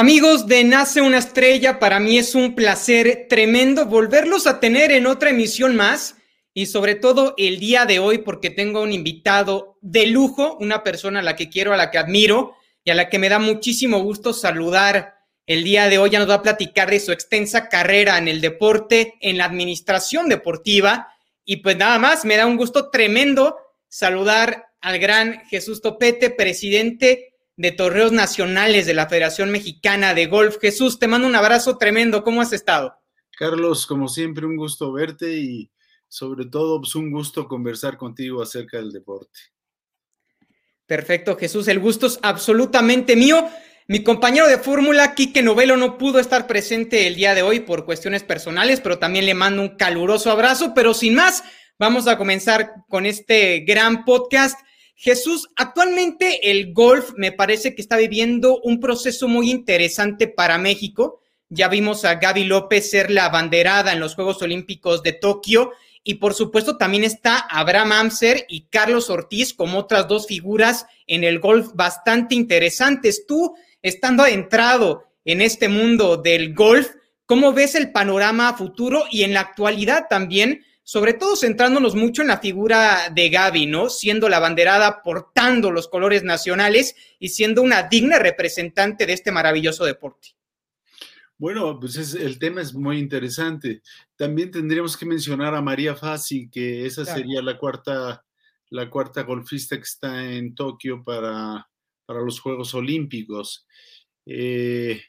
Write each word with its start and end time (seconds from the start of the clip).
Amigos 0.00 0.46
de 0.46 0.64
Nace 0.64 1.02
una 1.02 1.18
estrella, 1.18 1.78
para 1.78 2.00
mí 2.00 2.16
es 2.16 2.34
un 2.34 2.54
placer 2.54 3.26
tremendo 3.28 3.84
volverlos 3.84 4.46
a 4.46 4.58
tener 4.58 4.92
en 4.92 5.06
otra 5.06 5.28
emisión 5.28 5.76
más 5.76 6.16
y 6.54 6.64
sobre 6.64 6.94
todo 6.94 7.34
el 7.36 7.60
día 7.60 7.84
de 7.84 7.98
hoy 7.98 8.16
porque 8.16 8.48
tengo 8.48 8.80
un 8.80 8.92
invitado 8.92 9.76
de 9.82 10.06
lujo, 10.06 10.56
una 10.58 10.82
persona 10.82 11.20
a 11.20 11.22
la 11.22 11.36
que 11.36 11.50
quiero, 11.50 11.74
a 11.74 11.76
la 11.76 11.90
que 11.90 11.98
admiro 11.98 12.54
y 12.82 12.90
a 12.90 12.94
la 12.94 13.10
que 13.10 13.18
me 13.18 13.28
da 13.28 13.38
muchísimo 13.38 13.98
gusto 13.98 14.32
saludar. 14.32 15.16
El 15.46 15.64
día 15.64 15.90
de 15.90 15.98
hoy 15.98 16.08
ya 16.08 16.18
nos 16.18 16.30
va 16.30 16.36
a 16.36 16.42
platicar 16.42 16.90
de 16.90 16.98
su 16.98 17.12
extensa 17.12 17.68
carrera 17.68 18.16
en 18.16 18.28
el 18.28 18.40
deporte, 18.40 19.18
en 19.20 19.36
la 19.36 19.44
administración 19.44 20.30
deportiva 20.30 21.08
y 21.44 21.56
pues 21.56 21.76
nada 21.76 21.98
más, 21.98 22.24
me 22.24 22.38
da 22.38 22.46
un 22.46 22.56
gusto 22.56 22.88
tremendo 22.88 23.58
saludar 23.86 24.70
al 24.80 24.98
gran 24.98 25.44
Jesús 25.50 25.82
Topete, 25.82 26.30
presidente 26.30 27.29
de 27.60 27.72
Torreos 27.72 28.10
Nacionales 28.10 28.86
de 28.86 28.94
la 28.94 29.06
Federación 29.06 29.50
Mexicana 29.50 30.14
de 30.14 30.28
Golf. 30.28 30.56
Jesús, 30.62 30.98
te 30.98 31.06
mando 31.06 31.28
un 31.28 31.36
abrazo 31.36 31.76
tremendo. 31.76 32.24
¿Cómo 32.24 32.40
has 32.40 32.54
estado? 32.54 32.94
Carlos, 33.36 33.86
como 33.86 34.08
siempre, 34.08 34.46
un 34.46 34.56
gusto 34.56 34.90
verte 34.92 35.36
y 35.36 35.70
sobre 36.08 36.46
todo 36.46 36.80
pues, 36.80 36.94
un 36.94 37.10
gusto 37.10 37.46
conversar 37.46 37.98
contigo 37.98 38.40
acerca 38.40 38.78
del 38.78 38.90
deporte. 38.90 39.38
Perfecto, 40.86 41.36
Jesús. 41.36 41.68
El 41.68 41.80
gusto 41.80 42.06
es 42.06 42.18
absolutamente 42.22 43.14
mío. 43.14 43.46
Mi 43.88 44.02
compañero 44.02 44.48
de 44.48 44.56
fórmula, 44.56 45.14
Quique 45.14 45.42
Novelo, 45.42 45.76
no 45.76 45.98
pudo 45.98 46.18
estar 46.18 46.46
presente 46.46 47.06
el 47.06 47.14
día 47.14 47.34
de 47.34 47.42
hoy 47.42 47.60
por 47.60 47.84
cuestiones 47.84 48.22
personales, 48.24 48.80
pero 48.80 48.98
también 48.98 49.26
le 49.26 49.34
mando 49.34 49.60
un 49.60 49.76
caluroso 49.76 50.30
abrazo. 50.30 50.72
Pero 50.74 50.94
sin 50.94 51.14
más, 51.14 51.44
vamos 51.78 52.06
a 52.06 52.16
comenzar 52.16 52.72
con 52.88 53.04
este 53.04 53.60
gran 53.66 54.06
podcast. 54.06 54.58
Jesús, 55.02 55.48
actualmente 55.56 56.50
el 56.50 56.74
golf 56.74 57.12
me 57.16 57.32
parece 57.32 57.74
que 57.74 57.80
está 57.80 57.96
viviendo 57.96 58.60
un 58.60 58.80
proceso 58.80 59.28
muy 59.28 59.50
interesante 59.50 60.28
para 60.28 60.58
México. 60.58 61.22
Ya 61.48 61.68
vimos 61.68 62.04
a 62.04 62.16
Gaby 62.16 62.44
López 62.44 62.90
ser 62.90 63.10
la 63.10 63.24
abanderada 63.24 63.94
en 63.94 64.00
los 64.00 64.14
Juegos 64.14 64.42
Olímpicos 64.42 65.02
de 65.02 65.14
Tokio 65.14 65.70
y 66.04 66.16
por 66.16 66.34
supuesto 66.34 66.76
también 66.76 67.02
está 67.04 67.38
Abraham 67.38 67.92
Amser 67.92 68.44
y 68.46 68.66
Carlos 68.66 69.08
Ortiz 69.08 69.54
como 69.54 69.78
otras 69.78 70.06
dos 70.06 70.26
figuras 70.26 70.84
en 71.06 71.24
el 71.24 71.38
golf 71.38 71.70
bastante 71.72 72.34
interesantes. 72.34 73.24
Tú, 73.26 73.54
estando 73.80 74.24
adentrado 74.24 75.06
en 75.24 75.40
este 75.40 75.70
mundo 75.70 76.18
del 76.18 76.52
golf, 76.54 76.90
¿cómo 77.24 77.54
ves 77.54 77.74
el 77.74 77.90
panorama 77.90 78.52
futuro 78.52 79.04
y 79.10 79.22
en 79.22 79.32
la 79.32 79.40
actualidad 79.40 80.08
también? 80.10 80.62
Sobre 80.90 81.14
todo 81.14 81.36
centrándonos 81.36 81.94
mucho 81.94 82.22
en 82.22 82.26
la 82.26 82.40
figura 82.40 83.10
de 83.14 83.30
Gaby, 83.30 83.66
¿no? 83.66 83.88
Siendo 83.88 84.28
la 84.28 84.40
banderada, 84.40 85.04
portando 85.04 85.70
los 85.70 85.86
colores 85.86 86.24
nacionales 86.24 86.96
y 87.20 87.28
siendo 87.28 87.62
una 87.62 87.84
digna 87.84 88.18
representante 88.18 89.06
de 89.06 89.12
este 89.12 89.30
maravilloso 89.30 89.84
deporte. 89.84 90.30
Bueno, 91.38 91.78
pues 91.78 92.16
el 92.16 92.40
tema 92.40 92.60
es 92.60 92.74
muy 92.74 92.98
interesante. 92.98 93.82
También 94.16 94.50
tendríamos 94.50 94.96
que 94.96 95.06
mencionar 95.06 95.54
a 95.54 95.62
María 95.62 95.94
Fassi, 95.94 96.50
que 96.50 96.84
esa 96.84 97.04
sería 97.04 97.40
la 97.40 97.56
cuarta, 97.56 98.24
la 98.70 98.90
cuarta 98.90 99.22
golfista 99.22 99.76
que 99.76 99.84
está 99.84 100.32
en 100.32 100.56
Tokio 100.56 101.04
para, 101.04 101.70
para 102.04 102.20
los 102.20 102.40
Juegos 102.40 102.74
Olímpicos. 102.74 103.64
Eh, 104.26 105.00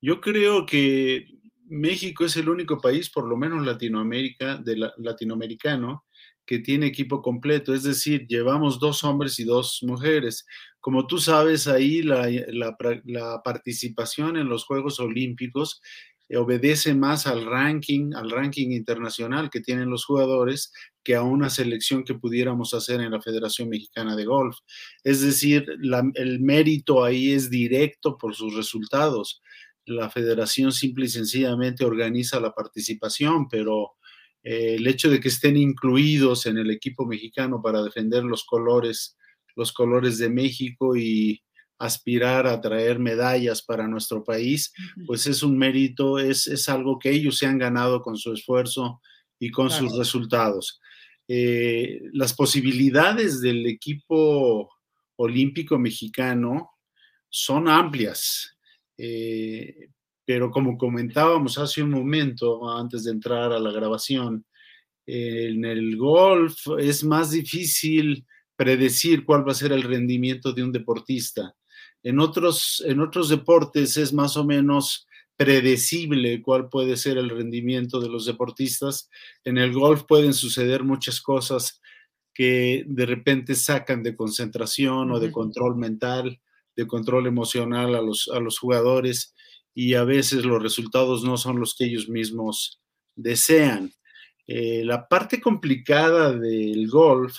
yo 0.00 0.20
creo 0.20 0.64
que 0.64 1.26
México 1.68 2.24
es 2.24 2.36
el 2.36 2.48
único 2.48 2.80
país, 2.80 3.10
por 3.10 3.28
lo 3.28 3.36
menos 3.36 3.64
Latinoamérica, 3.64 4.56
de 4.56 4.90
latinoamericano, 4.96 6.04
que 6.48 6.60
tiene 6.60 6.86
equipo 6.86 7.20
completo, 7.20 7.74
es 7.74 7.82
decir, 7.82 8.26
llevamos 8.26 8.80
dos 8.80 9.04
hombres 9.04 9.38
y 9.38 9.44
dos 9.44 9.80
mujeres. 9.82 10.46
Como 10.80 11.06
tú 11.06 11.18
sabes, 11.18 11.68
ahí 11.68 12.00
la, 12.02 12.74
participación 13.44 14.38
en 14.38 14.48
los 14.48 14.64
Juegos 14.64 14.98
Olímpicos 14.98 15.82
obedece 16.34 16.94
más 16.94 17.26
al 17.26 17.44
ranking, 17.44 18.14
al 18.14 18.30
ranking 18.30 18.70
internacional 18.70 19.50
que 19.50 19.60
tienen 19.60 19.90
los 19.90 20.06
jugadores 20.06 20.72
que 21.04 21.14
a 21.14 21.22
una 21.22 21.50
selección 21.50 22.02
que 22.02 22.14
pudiéramos 22.14 22.72
hacer 22.72 23.00
en 23.00 23.12
la 23.12 23.20
Federación 23.20 23.68
Mexicana 23.68 24.16
de 24.16 24.24
Golf. 24.24 24.56
Es 25.04 25.20
decir, 25.20 25.66
el 26.14 26.40
mérito 26.40 27.04
ahí 27.04 27.32
es 27.32 27.50
directo 27.50 28.16
por 28.16 28.34
sus 28.34 28.54
resultados 28.54 29.42
la 29.88 30.10
federación 30.10 30.72
simple 30.72 31.06
y 31.06 31.08
sencillamente 31.08 31.84
organiza 31.84 32.40
la 32.40 32.52
participación, 32.52 33.48
pero 33.48 33.92
eh, 34.42 34.76
el 34.76 34.86
hecho 34.86 35.10
de 35.10 35.20
que 35.20 35.28
estén 35.28 35.56
incluidos 35.56 36.46
en 36.46 36.58
el 36.58 36.70
equipo 36.70 37.06
mexicano 37.06 37.60
para 37.62 37.82
defender 37.82 38.24
los 38.24 38.44
colores, 38.44 39.16
los 39.56 39.72
colores 39.72 40.18
de 40.18 40.30
México 40.30 40.96
y 40.96 41.42
aspirar 41.78 42.46
a 42.46 42.60
traer 42.60 42.98
medallas 42.98 43.62
para 43.62 43.86
nuestro 43.86 44.24
país, 44.24 44.72
pues 45.06 45.26
es 45.26 45.42
un 45.42 45.56
mérito, 45.56 46.18
es, 46.18 46.68
algo 46.68 46.98
que 46.98 47.10
ellos 47.10 47.38
se 47.38 47.46
han 47.46 47.58
ganado 47.58 48.02
con 48.02 48.16
su 48.16 48.32
esfuerzo 48.32 49.00
y 49.38 49.50
con 49.50 49.70
sus 49.70 49.96
resultados. 49.96 50.80
Eh, 51.28 52.00
las 52.12 52.34
posibilidades 52.34 53.40
del 53.40 53.66
equipo 53.66 54.68
olímpico 55.16 55.78
mexicano 55.78 56.70
son 57.28 57.68
amplias. 57.68 58.57
Eh, 58.98 59.88
pero 60.24 60.50
como 60.50 60.76
comentábamos 60.76 61.56
hace 61.56 61.82
un 61.82 61.90
momento, 61.90 62.68
antes 62.70 63.04
de 63.04 63.12
entrar 63.12 63.52
a 63.52 63.58
la 63.58 63.72
grabación, 63.72 64.44
en 65.06 65.64
el 65.64 65.96
golf 65.96 66.66
es 66.78 67.02
más 67.02 67.30
difícil 67.30 68.26
predecir 68.54 69.24
cuál 69.24 69.48
va 69.48 69.52
a 69.52 69.54
ser 69.54 69.72
el 69.72 69.82
rendimiento 69.82 70.52
de 70.52 70.64
un 70.64 70.72
deportista. 70.72 71.54
En 72.02 72.20
otros, 72.20 72.84
en 72.86 73.00
otros 73.00 73.30
deportes 73.30 73.96
es 73.96 74.12
más 74.12 74.36
o 74.36 74.44
menos 74.44 75.06
predecible 75.36 76.42
cuál 76.42 76.68
puede 76.68 76.96
ser 76.96 77.16
el 77.16 77.30
rendimiento 77.30 78.00
de 78.00 78.08
los 78.08 78.26
deportistas. 78.26 79.08
En 79.44 79.56
el 79.56 79.72
golf 79.72 80.02
pueden 80.06 80.34
suceder 80.34 80.82
muchas 80.84 81.22
cosas 81.22 81.80
que 82.34 82.84
de 82.86 83.06
repente 83.06 83.54
sacan 83.54 84.02
de 84.02 84.14
concentración 84.14 85.10
o 85.10 85.20
de 85.20 85.32
control 85.32 85.76
mental 85.76 86.40
de 86.78 86.86
control 86.86 87.26
emocional 87.26 87.96
a 87.96 88.00
los, 88.00 88.30
a 88.32 88.38
los 88.38 88.56
jugadores 88.60 89.34
y 89.74 89.94
a 89.94 90.04
veces 90.04 90.44
los 90.44 90.62
resultados 90.62 91.24
no 91.24 91.36
son 91.36 91.58
los 91.58 91.74
que 91.74 91.86
ellos 91.86 92.08
mismos 92.08 92.80
desean. 93.16 93.92
Eh, 94.46 94.84
la 94.84 95.08
parte 95.08 95.40
complicada 95.40 96.32
del 96.32 96.88
golf 96.88 97.36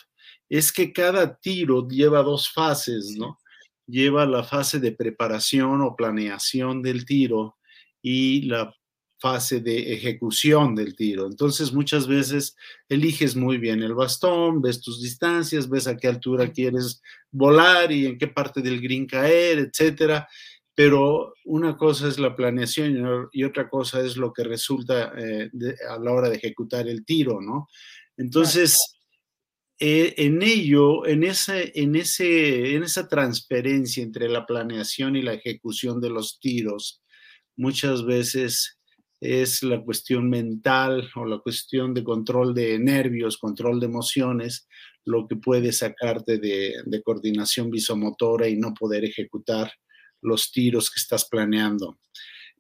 es 0.50 0.74
que 0.74 0.92
cada 0.92 1.38
tiro 1.38 1.88
lleva 1.88 2.22
dos 2.22 2.52
fases, 2.52 3.16
¿no? 3.18 3.40
Lleva 3.88 4.26
la 4.26 4.44
fase 4.44 4.82
de 4.82 4.92
preparación 4.92 5.82
o 5.84 5.96
planeación 5.96 6.82
del 6.82 7.06
tiro 7.06 7.58
y 8.02 8.42
la 8.42 8.76
fase 9.20 9.60
de 9.60 9.94
ejecución 9.94 10.76
del 10.76 10.96
tiro. 10.96 11.28
Entonces 11.28 11.74
muchas 11.74 12.08
veces 12.08 12.56
eliges 12.88 13.36
muy 13.36 13.58
bien 13.58 13.84
el 13.84 13.94
bastón, 13.94 14.62
ves 14.62 14.82
tus 14.82 15.02
distancias, 15.02 15.70
ves 15.70 15.88
a 15.88 15.98
qué 15.98 16.08
altura 16.08 16.52
quieres 16.52 17.02
volar 17.32 17.92
y 17.92 18.06
en 18.06 18.18
qué 18.18 18.28
parte 18.28 18.62
del 18.62 18.82
green 18.82 19.06
caer, 19.06 19.60
etcétera. 19.60 20.28
Pero 20.74 21.34
una 21.44 21.76
cosa 21.76 22.08
es 22.08 22.20
la 22.20 22.36
planeación 22.36 23.30
y 23.34 23.44
otra 23.44 23.70
cosa 23.70 24.00
es 24.00 24.16
lo 24.16 24.32
que 24.32 24.46
resulta 24.46 25.12
eh, 25.18 25.50
a 25.90 26.00
la 26.00 26.14
hora 26.14 26.30
de 26.30 26.38
ejecutar 26.38 26.88
el 26.88 27.04
tiro, 27.04 27.42
¿no? 27.42 27.68
Entonces, 28.16 28.78
eh, 29.78 30.14
en 30.18 30.42
ello, 30.42 31.06
en, 31.06 31.24
ese, 31.24 31.72
en, 31.76 31.96
ese, 31.98 32.76
en 32.76 32.84
esa 32.84 33.10
transferencia 33.10 34.04
entre 34.04 34.30
la 34.30 34.46
planeación 34.46 35.18
y 35.18 35.22
la 35.22 35.34
ejecución 35.34 36.00
de 36.00 36.10
los 36.10 36.40
tiros, 36.40 37.02
muchas 37.58 38.06
veces 38.06 38.79
es 39.22 39.64
la 39.64 39.82
cuestión 39.82 40.30
mental 40.30 41.10
o 41.16 41.26
la 41.26 41.40
cuestión 41.40 41.94
de 41.94 42.04
control 42.04 42.54
de 42.54 42.80
nervios, 42.80 43.38
control 43.38 43.80
de 43.80 43.86
emociones, 43.88 44.68
lo 45.06 45.28
que 45.28 45.36
puede 45.36 45.72
sacarte 45.72 46.38
de, 46.38 47.02
coordinación 47.04 47.70
visomotora 47.70 48.48
y 48.48 48.56
no 48.58 48.74
poder 48.74 49.04
ejecutar 49.04 49.72
los 50.22 50.52
tiros 50.52 50.90
que 50.90 51.00
estás 51.00 51.28
planeando. 51.28 52.00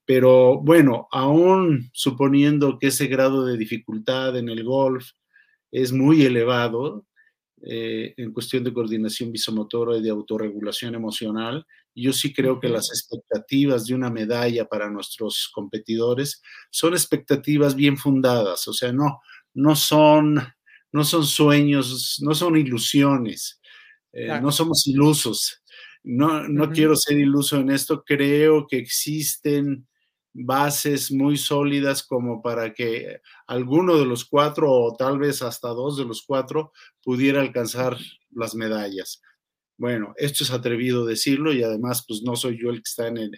Pero 0.05 0.59
bueno, 0.59 1.07
aún 1.11 1.89
suponiendo 1.93 2.79
que 2.79 2.87
ese 2.87 3.07
grado 3.07 3.45
de 3.45 3.57
dificultad 3.57 4.35
en 4.37 4.49
el 4.49 4.63
golf 4.63 5.11
es 5.71 5.93
muy 5.93 6.23
elevado, 6.23 7.05
eh, 7.61 8.13
en 8.15 8.31
cuestión 8.31 8.63
de 8.63 8.73
coordinación 8.73 9.33
visomotora 9.33 9.97
y 9.97 10.01
de 10.01 10.09
autorregulación 10.09 10.95
emocional. 10.95 11.65
Yo 11.93 12.13
sí 12.13 12.33
creo 12.33 12.59
que 12.59 12.69
las 12.69 12.89
expectativas 12.89 13.85
de 13.85 13.95
una 13.95 14.09
medalla 14.09 14.65
para 14.65 14.89
nuestros 14.89 15.49
competidores 15.53 16.41
son 16.69 16.93
expectativas 16.93 17.75
bien 17.75 17.97
fundadas, 17.97 18.65
o 18.69 18.73
sea, 18.73 18.93
no, 18.93 19.19
no, 19.53 19.75
son, 19.75 20.39
no 20.93 21.03
son 21.03 21.25
sueños, 21.25 22.19
no 22.21 22.33
son 22.33 22.55
ilusiones, 22.55 23.59
eh, 24.13 24.39
no 24.41 24.51
somos 24.51 24.87
ilusos. 24.87 25.61
No, 26.01 26.47
no 26.47 26.71
quiero 26.71 26.95
ser 26.95 27.19
iluso 27.19 27.57
en 27.57 27.71
esto, 27.71 28.03
creo 28.05 28.67
que 28.67 28.77
existen 28.77 29.85
bases 30.33 31.11
muy 31.11 31.37
sólidas 31.37 32.03
como 32.03 32.41
para 32.41 32.73
que 32.73 33.21
alguno 33.47 33.97
de 33.97 34.05
los 34.05 34.25
cuatro 34.25 34.71
o 34.71 34.95
tal 34.95 35.19
vez 35.19 35.41
hasta 35.41 35.69
dos 35.69 35.97
de 35.97 36.05
los 36.05 36.23
cuatro 36.25 36.71
pudiera 37.03 37.41
alcanzar 37.41 37.97
las 38.31 38.55
medallas. 38.55 39.21
Bueno, 39.77 40.13
esto 40.17 40.43
es 40.43 40.51
atrevido 40.51 41.05
decirlo 41.05 41.53
y 41.53 41.63
además 41.63 42.03
pues 42.07 42.21
no 42.21 42.35
soy 42.35 42.59
yo 42.61 42.69
el 42.69 42.77
que 42.77 42.89
está 42.89 43.07
en, 43.07 43.31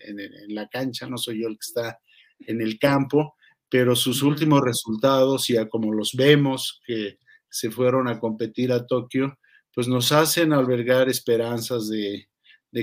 la 0.50 0.68
cancha, 0.68 1.08
no 1.08 1.18
soy 1.18 1.42
yo 1.42 1.48
el 1.48 1.54
que 1.54 1.68
está 1.68 2.00
en 2.40 2.62
el 2.62 2.80
campo, 2.80 3.36
pero 3.70 3.96
sus 3.96 4.24
últimos 4.24 4.62
resultados, 4.62 5.48
ya 5.48 5.70
como 5.70 5.94
los 5.94 6.14
vemos, 6.14 6.82
que 6.86 7.20
se 7.50 7.70
fueron 7.70 8.08
a 8.08 8.20
competir 8.20 8.72
a 8.72 8.86
Tokio, 8.86 9.38
pues 9.74 9.88
nos 9.88 10.12
hacen 10.12 10.52
albergar 10.52 11.10
esperanzas 11.10 11.88
de, 11.90 12.28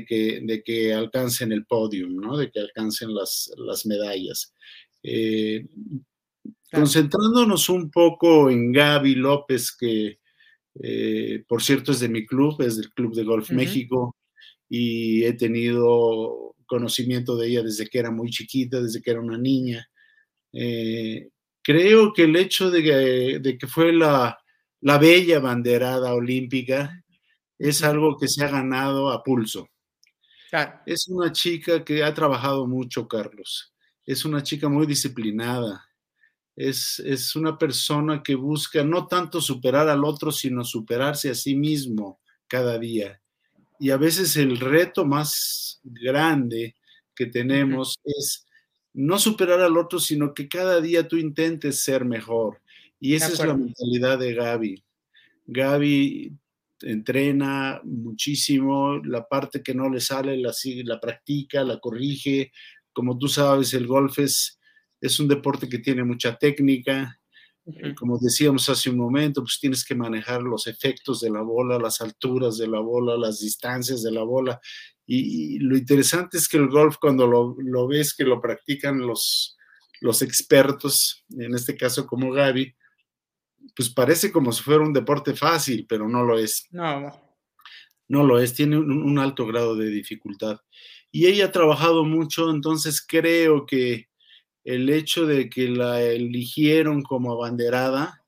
que, 0.05 0.41
de 0.43 0.63
que 0.63 0.93
alcancen 0.93 1.53
el 1.53 1.67
podium, 1.67 2.17
¿no? 2.17 2.37
de 2.37 2.51
que 2.51 2.61
alcancen 2.61 3.15
las, 3.15 3.51
las 3.57 3.87
medallas. 3.87 4.55
Eh, 5.03 5.67
concentrándonos 6.71 7.69
un 7.69 7.91
poco 7.91 8.51
en 8.51 8.73
Gaby 8.73 9.15
López, 9.15 9.75
que 9.77 10.19
eh, 10.81 11.45
por 11.49 11.63
cierto 11.63 11.93
es 11.93 12.01
de 12.01 12.09
mi 12.09 12.27
club, 12.27 12.61
es 12.63 12.77
del 12.77 12.93
Club 12.93 13.15
de 13.15 13.25
Golf 13.25 13.51
México, 13.51 14.17
y 14.69 15.25
he 15.25 15.33
tenido 15.33 16.55
conocimiento 16.67 17.37
de 17.37 17.49
ella 17.49 17.63
desde 17.63 17.87
que 17.87 17.99
era 17.99 18.11
muy 18.11 18.31
chiquita, 18.31 18.81
desde 18.81 19.01
que 19.01 19.11
era 19.11 19.21
una 19.21 19.39
niña. 19.39 19.89
Eh, 20.53 21.31
creo 21.63 22.13
que 22.13 22.25
el 22.25 22.37
hecho 22.37 22.71
de 22.71 22.83
que, 22.83 23.39
de 23.41 23.59
que 23.59 23.67
fue 23.67 23.93
la, 23.93 24.39
la 24.81 24.99
bella 24.99 25.41
banderada 25.41 26.15
olímpica 26.15 27.03
es 27.59 27.83
algo 27.83 28.17
que 28.17 28.29
se 28.29 28.45
ha 28.45 28.49
ganado 28.49 29.11
a 29.11 29.23
pulso. 29.23 29.69
Es 30.87 31.09
una 31.09 31.33
chica 31.33 31.85
que 31.85 32.03
ha 32.03 32.15
trabajado 32.15 32.67
mucho, 32.67 33.07
Carlos. 33.07 33.73
Es 34.07 34.25
una 34.25 34.43
chica 34.43 34.69
muy 34.69 34.87
disciplinada. 34.87 35.85
Es, 36.57 36.99
es, 37.01 37.37
una 37.37 37.57
persona 37.57 38.23
que 38.23 38.35
busca 38.35 38.83
no 38.83 39.07
tanto 39.07 39.41
superar 39.41 39.89
al 39.89 40.05
otro, 40.05 40.33
sino 40.33 40.65
superarse 40.65 41.31
a 41.31 41.35
sí 41.35 41.55
mismo 41.55 42.21
cada 42.49 42.79
día. 42.79 43.21
Y 43.79 43.91
a 43.91 43.97
veces 43.97 44.37
el 44.37 44.59
reto 44.59 45.05
más 45.05 45.81
grande 45.85 46.75
que 47.15 47.27
tenemos 47.27 47.97
es 48.05 48.47
no 48.93 49.19
superar 49.19 49.61
al 49.61 49.77
otro, 49.77 50.01
sino 50.01 50.35
que 50.35 50.49
cada 50.49 50.81
día 50.81 51.07
tú 51.07 51.17
intentes 51.17 51.81
ser 51.81 52.05
mejor. 52.05 52.61
Y 52.99 53.15
esa 53.15 53.29
es 53.29 53.39
la 53.39 53.55
mentalidad 53.55 54.19
de 54.19 54.35
Gaby. 54.35 54.85
Gaby 55.47 56.37
entrena 56.83 57.81
muchísimo, 57.85 58.99
la 59.05 59.27
parte 59.27 59.63
que 59.63 59.75
no 59.75 59.89
le 59.89 60.01
sale 60.01 60.37
la, 60.37 60.53
la 60.85 61.01
practica, 61.01 61.65
la 61.65 61.79
corrige. 61.79 62.53
Como 62.93 63.19
tú 63.19 63.29
sabes, 63.29 63.75
el 63.75 63.87
golf 63.87 64.19
es, 64.19 64.59
es 65.01 65.21
un 65.21 65.29
deporte 65.29 65.69
que 65.69 65.79
tiene 65.79 66.05
mucha 66.05 66.37
técnica. 66.37 67.21
Eh, 67.67 67.95
como 67.95 68.19
decíamos 68.19 68.69
hace 68.69 68.91
un 68.91 68.97
momento, 68.97 69.43
pues 69.43 69.59
tienes 69.61 69.85
que 69.85 69.95
manejar 69.95 70.43
los 70.43 70.67
efectos 70.67 71.21
de 71.21 71.31
la 71.31 71.43
bola, 71.43 71.79
las 71.79 72.01
alturas 72.01 72.57
de 72.57 72.67
la 72.67 72.81
bola, 72.81 73.17
las 73.17 73.41
distancias 73.41 74.03
de 74.03 74.13
la 74.13 74.23
bola. 74.23 74.61
Y, 75.07 75.59
lo 75.61 75.77
interesante 75.77 76.37
es 76.37 76.49
que 76.49 76.59
el 76.59 76.69
golf, 76.69 76.97
cuando 77.01 77.27
lo, 77.27 77.57
lo 77.59 77.87
ves 77.89 78.15
que 78.15 78.25
lo 78.25 78.41
practican 78.41 79.01
los, 79.01 79.57
los 80.01 80.23
expertos, 80.23 81.25
en 81.31 81.55
este 81.55 81.77
caso 81.77 82.07
como 82.07 82.33
Gaby, 82.33 82.75
pues 83.79 83.91
parece 83.91 84.33
como 84.33 84.51
si 84.51 84.65
fuera 84.65 84.83
un 84.83 84.93
deporte 84.93 85.37
fácil, 85.37 85.87
pero 85.89 86.09
no 86.09 86.25
lo 86.25 86.37
es. 86.37 86.67
No. 86.73 87.13
No 88.09 88.25
lo 88.25 88.41
es, 88.41 88.53
tiene 88.53 88.77
un, 88.77 89.19
alto 89.21 89.47
grado 89.47 89.77
de 89.77 89.89
dificultad. 89.89 90.59
Y 91.13 91.27
ella 91.27 91.45
ha 91.45 91.53
trabajado 91.53 92.05
mucho, 92.05 92.51
entonces 92.51 93.01
creo 93.07 93.67
que 93.67 94.09
el 94.65 94.91
hecho 94.91 95.27
de 95.27 95.49
que 95.49 95.69
la 95.69 96.03
eligieron 96.03 97.03
como 97.03 97.31
abanderada, 97.33 98.25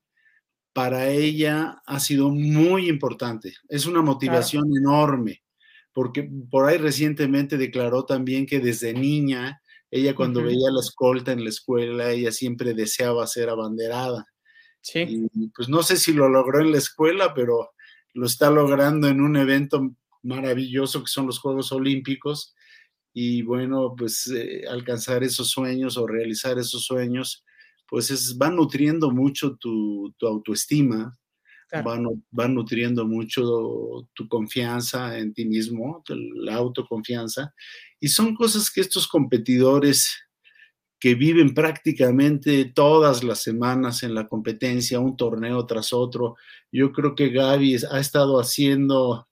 para 0.71 1.09
ella 1.09 1.81
ha 1.85 1.99
sido 1.99 2.29
muy 2.29 2.87
importante. 2.87 3.53
Es 3.67 3.85
una 3.85 4.01
motivación 4.01 4.63
enorme, 4.77 5.43
porque 5.91 6.31
por 6.49 6.65
ahí 6.65 6.77
recientemente 6.77 7.57
declaró 7.57 8.05
también 8.05 8.45
que 8.45 8.61
desde 8.61 8.93
niña, 8.93 9.61
ella 9.89 10.15
cuando 10.15 10.41
veía 10.41 10.71
la 10.71 10.79
escolta 10.79 11.33
en 11.33 11.43
la 11.43 11.49
escuela, 11.49 12.09
ella 12.09 12.31
siempre 12.31 12.73
deseaba 12.73 13.27
ser 13.27 13.49
abanderada. 13.49 14.30
Sí. 14.81 15.29
pues 15.55 15.69
no 15.69 15.83
sé 15.83 15.95
si 15.95 16.11
lo 16.11 16.27
logró 16.27 16.59
en 16.59 16.71
la 16.71 16.79
escuela, 16.79 17.33
pero 17.33 17.71
lo 18.13 18.25
está 18.25 18.49
logrando 18.49 19.07
en 19.07 19.21
un 19.21 19.37
evento 19.37 19.95
maravilloso 20.23 21.01
que 21.01 21.09
son 21.09 21.27
los 21.27 21.39
Juegos 21.39 21.71
Olímpicos. 21.71 22.55
Y 23.13 23.41
bueno, 23.41 23.93
pues 23.97 24.27
eh, 24.27 24.63
alcanzar 24.69 25.23
esos 25.23 25.49
sueños 25.49 25.97
o 25.97 26.07
realizar 26.07 26.57
esos 26.57 26.85
sueños, 26.85 27.43
pues 27.87 28.09
es, 28.09 28.37
va 28.41 28.49
nutriendo 28.49 29.11
mucho 29.11 29.57
tu, 29.57 30.13
autoestima, 30.21 31.17
va, 31.73 32.47
nutriendo 32.47 33.05
mucho 33.05 34.07
tu 34.13 34.27
confianza 34.27 35.17
en 35.17 35.33
ti 35.33 35.45
mismo, 35.45 36.03
la 36.07 36.55
autoconfianza. 36.55 37.53
Y 37.99 38.07
son 38.07 38.33
cosas 38.33 38.71
que 38.71 38.81
estos 38.81 39.07
competidores 39.07 40.09
que 41.01 41.15
viven 41.15 41.55
prácticamente 41.55 42.65
todas 42.65 43.23
las 43.23 43.39
semanas 43.39 44.03
en 44.03 44.13
la 44.13 44.27
competencia, 44.27 44.99
un 44.99 45.17
torneo 45.17 45.65
tras 45.65 45.93
otro. 45.93 46.35
Yo 46.71 46.93
creo 46.93 47.15
que 47.15 47.29
Gaby 47.29 47.77
ha 47.91 47.99
estado 47.99 48.39
haciendo 48.39 49.27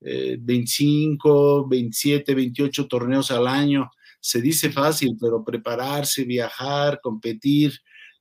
25, 0.00 1.66
27, 1.68 2.34
28 2.34 2.86
torneos 2.86 3.30
al 3.30 3.46
año. 3.46 3.90
Se 4.20 4.42
dice 4.42 4.70
fácil, 4.70 5.16
pero 5.18 5.42
prepararse, 5.42 6.24
viajar, 6.24 7.00
competir, 7.02 7.72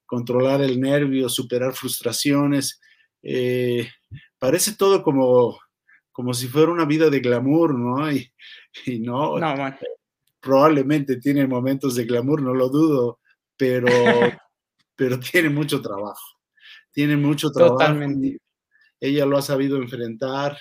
controlar 0.06 0.62
el 0.62 0.80
nervio, 0.80 1.27
superar 1.27 1.74
frustraciones, 1.74 2.80
eh, 3.21 3.89
parece 4.39 4.75
todo 4.75 5.03
como, 5.03 5.59
como 6.12 6.33
si 6.33 6.48
fuera 6.48 6.71
una 6.71 6.86
vida 6.86 7.09
de 7.09 7.19
glamour, 7.19 7.77
¿no? 7.77 8.09
Y, 8.12 8.31
no, 9.00 9.38
no 9.38 9.75
probablemente 10.45 11.18
tiene 11.18 11.47
momentos 11.47 11.95
de 11.95 12.06
glamour, 12.06 12.39
no 12.39 12.53
lo 12.53 12.69
dudo, 12.69 13.19
pero, 13.57 13.88
pero 14.95 15.19
tiene 15.19 15.50
mucho 15.50 15.81
trabajo. 15.81 16.24
Tiene 16.92 17.18
mucho 17.18 17.50
trabajo. 17.50 17.80
Totalmente. 17.80 18.38
Ella 19.00 19.25
lo 19.25 19.38
ha 19.38 19.42
sabido 19.42 19.77
enfrentar, 19.77 20.56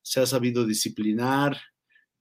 se 0.00 0.20
ha 0.20 0.26
sabido 0.26 0.64
disciplinar. 0.64 1.58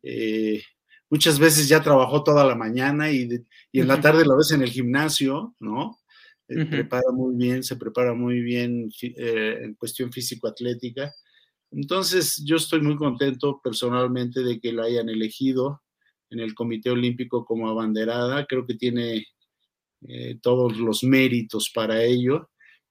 Eh, 0.01 0.63
muchas 1.07 1.38
veces 1.38 1.69
ya 1.69 1.83
trabajó 1.83 2.24
toda 2.24 2.44
la 2.45 2.56
mañana 2.56 3.12
y, 3.12 3.30
en 3.71 3.88
la 3.88 4.01
tarde 4.01 4.25
lo 4.25 4.36
ves 4.36 4.51
en 4.51 4.63
el 4.63 4.69
gimnasio, 4.69 5.56
¿no? 5.59 6.00
Eh, 6.48 6.66
prepara 6.66 7.12
muy 7.13 7.36
bien, 7.36 7.63
se 7.63 7.75
prepara 7.75 8.13
muy 8.16 8.42
bien 8.42 8.89
eh, 9.01 9.59
en 9.62 9.75
cuestión 9.75 10.12
físico-atlética. 10.12 11.14
Entonces, 11.71 12.44
yo 12.44 12.56
estoy 12.56 12.81
muy 12.81 12.95
contento 12.95 13.61
personalmente 13.64 14.42
de 14.42 14.59
que 14.59 14.73
la 14.73 14.85
hayan 14.85 15.09
elegido 15.09 15.82
en 16.33 16.40
el 16.40 16.54
Comité 16.54 16.90
Olímpico 16.90 17.45
como 17.45 17.69
abanderada. 17.69 18.45
Creo 18.45 18.66
que 18.66 18.73
tiene 18.73 19.25
eh, 20.07 20.37
todos 20.42 20.78
los 20.78 21.04
méritos 21.04 21.71
para 21.73 22.04
ello. 22.04 22.49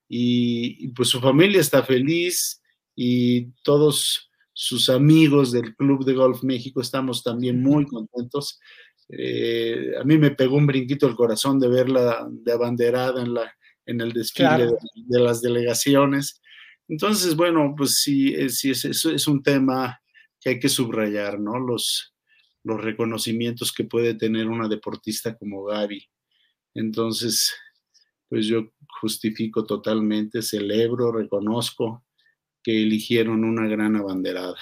Y, 0.09 0.89
pues 0.89 1.09
su 1.09 1.21
familia 1.21 1.61
está 1.61 1.83
feliz 1.83 2.63
y 2.95 3.51
todos 3.63 4.31
sus 4.53 4.91
amigos 4.91 5.53
del 5.53 5.75
Club 5.75 6.05
de 6.05 6.13
Golf 6.13 6.43
México 6.43 6.81
estamos 6.81 7.23
también 7.23 7.63
muy 7.63 7.87
contentos. 7.87 8.61
Eh, 9.09 9.93
a 9.99 10.05
mí 10.05 10.19
me 10.19 10.31
pegó 10.31 10.57
un 10.57 10.67
brinquito 10.67 11.07
el 11.07 11.17
corazón 11.17 11.59
de 11.59 11.69
verla 11.69 12.29
de 12.31 12.53
abanderada 12.53 13.23
en, 13.23 13.35
la, 13.35 13.53
en 13.87 14.01
el 14.01 14.13
desfile 14.13 14.67
de, 15.09 15.21
las 15.21 15.41
delegaciones. 15.41 16.41
Entonces, 16.89 17.35
bueno, 17.35 17.75
pues 17.77 18.03
sí, 18.03 18.35
sí 18.51 18.71
es, 18.71 18.85
es, 18.85 19.27
un 19.27 19.43
tema 19.43 19.99
que 20.41 20.51
hay 20.51 20.61
que 20.61 20.69
subrayar, 20.69 21.41
¿no? 21.41 21.59
Los, 21.59 22.12
los 22.65 22.81
reconocimientos 22.81 23.73
que 23.73 23.85
puede 23.85 24.15
tener 24.15 24.49
una 24.49 24.69
deportista 24.69 25.37
como 25.37 25.65
Gaby. 25.65 26.05
Entonces, 26.75 27.55
pues 28.29 28.47
yo 28.47 28.73
justifico 29.01 29.65
totalmente, 29.65 30.43
celebro, 30.43 31.13
reconozco 31.13 32.05
que 32.63 32.83
eligieron 32.83 33.45
una 33.45 33.67
gran 33.67 33.97
abanderada. 33.97 34.57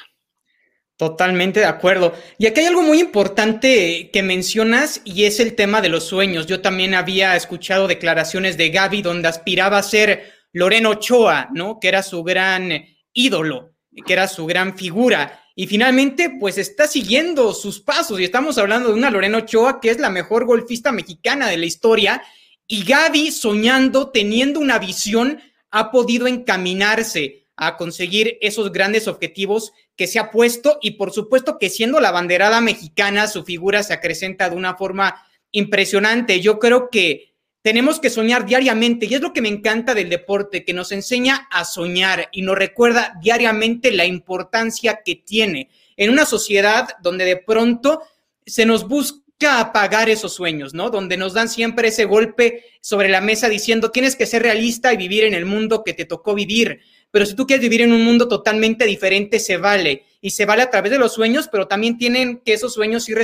Totalmente 0.96 1.60
de 1.60 1.66
acuerdo. 1.66 2.12
Y 2.36 2.46
aquí 2.46 2.60
hay 2.60 2.66
algo 2.66 2.82
muy 2.82 3.00
importante 3.00 4.10
que 4.12 4.22
mencionas 4.22 5.00
y 5.04 5.24
es 5.24 5.40
el 5.40 5.54
tema 5.54 5.80
de 5.80 5.88
los 5.88 6.04
sueños. 6.04 6.46
Yo 6.46 6.60
también 6.60 6.94
había 6.94 7.36
escuchado 7.36 7.88
declaraciones 7.88 8.58
de 8.58 8.68
Gaby 8.68 9.00
donde 9.00 9.28
aspiraba 9.28 9.78
a 9.78 9.82
ser 9.82 10.30
Loreno 10.52 10.90
Ochoa, 10.90 11.48
¿no? 11.54 11.78
Que 11.80 11.88
era 11.88 12.02
su 12.02 12.22
gran 12.22 12.84
ídolo, 13.14 13.70
que 14.04 14.12
era 14.12 14.28
su 14.28 14.44
gran 14.44 14.76
figura. 14.76 15.42
Y 15.60 15.66
finalmente, 15.66 16.30
pues 16.40 16.56
está 16.56 16.88
siguiendo 16.88 17.52
sus 17.52 17.80
pasos. 17.80 18.18
Y 18.18 18.24
estamos 18.24 18.56
hablando 18.56 18.88
de 18.88 18.94
una 18.94 19.10
Lorena 19.10 19.36
Ochoa 19.36 19.78
que 19.78 19.90
es 19.90 19.98
la 19.98 20.08
mejor 20.08 20.46
golfista 20.46 20.90
mexicana 20.90 21.48
de 21.48 21.58
la 21.58 21.66
historia. 21.66 22.22
Y 22.66 22.82
Gaby, 22.82 23.30
soñando, 23.30 24.08
teniendo 24.08 24.58
una 24.58 24.78
visión, 24.78 25.38
ha 25.70 25.90
podido 25.90 26.26
encaminarse 26.26 27.44
a 27.56 27.76
conseguir 27.76 28.38
esos 28.40 28.72
grandes 28.72 29.06
objetivos 29.06 29.72
que 29.96 30.06
se 30.06 30.18
ha 30.18 30.30
puesto. 30.30 30.78
Y 30.80 30.92
por 30.92 31.12
supuesto 31.12 31.58
que 31.58 31.68
siendo 31.68 32.00
la 32.00 32.10
banderada 32.10 32.62
mexicana, 32.62 33.26
su 33.26 33.44
figura 33.44 33.82
se 33.82 33.92
acrecenta 33.92 34.48
de 34.48 34.56
una 34.56 34.76
forma 34.76 35.26
impresionante. 35.50 36.40
Yo 36.40 36.58
creo 36.58 36.88
que 36.88 37.29
tenemos 37.62 38.00
que 38.00 38.10
soñar 38.10 38.46
diariamente 38.46 39.06
y 39.06 39.14
es 39.14 39.20
lo 39.20 39.32
que 39.32 39.42
me 39.42 39.48
encanta 39.48 39.94
del 39.94 40.08
deporte, 40.08 40.64
que 40.64 40.72
nos 40.72 40.92
enseña 40.92 41.48
a 41.50 41.64
soñar 41.64 42.28
y 42.32 42.42
nos 42.42 42.56
recuerda 42.56 43.14
diariamente 43.20 43.92
la 43.92 44.06
importancia 44.06 45.00
que 45.04 45.16
tiene 45.16 45.68
en 45.96 46.10
una 46.10 46.24
sociedad 46.24 46.88
donde 47.02 47.26
de 47.26 47.36
pronto 47.36 48.02
se 48.46 48.64
nos 48.64 48.88
busca 48.88 49.60
apagar 49.60 50.08
esos 50.08 50.32
sueños, 50.32 50.72
¿no? 50.72 50.88
Donde 50.88 51.18
nos 51.18 51.34
dan 51.34 51.48
siempre 51.48 51.88
ese 51.88 52.06
golpe 52.06 52.64
sobre 52.80 53.08
la 53.10 53.20
mesa 53.20 53.48
diciendo 53.50 53.90
tienes 53.90 54.16
que 54.16 54.26
ser 54.26 54.42
realista 54.42 54.92
y 54.92 54.96
vivir 54.96 55.24
en 55.24 55.34
el 55.34 55.44
mundo 55.44 55.84
que 55.84 55.92
te 55.92 56.06
tocó 56.06 56.34
vivir. 56.34 56.80
Pero 57.10 57.26
si 57.26 57.34
tú 57.34 57.46
quieres 57.46 57.62
vivir 57.62 57.82
en 57.82 57.92
un 57.92 58.04
mundo 58.04 58.28
totalmente 58.28 58.86
diferente, 58.86 59.38
se 59.38 59.56
vale. 59.56 60.04
Y 60.22 60.30
se 60.30 60.46
vale 60.46 60.62
a 60.62 60.70
través 60.70 60.92
de 60.92 60.98
los 60.98 61.12
sueños, 61.12 61.48
pero 61.50 61.66
también 61.66 61.98
tienen 61.98 62.38
que 62.38 62.52
esos 62.52 62.72
sueños 62.72 63.08
ir 63.08 63.18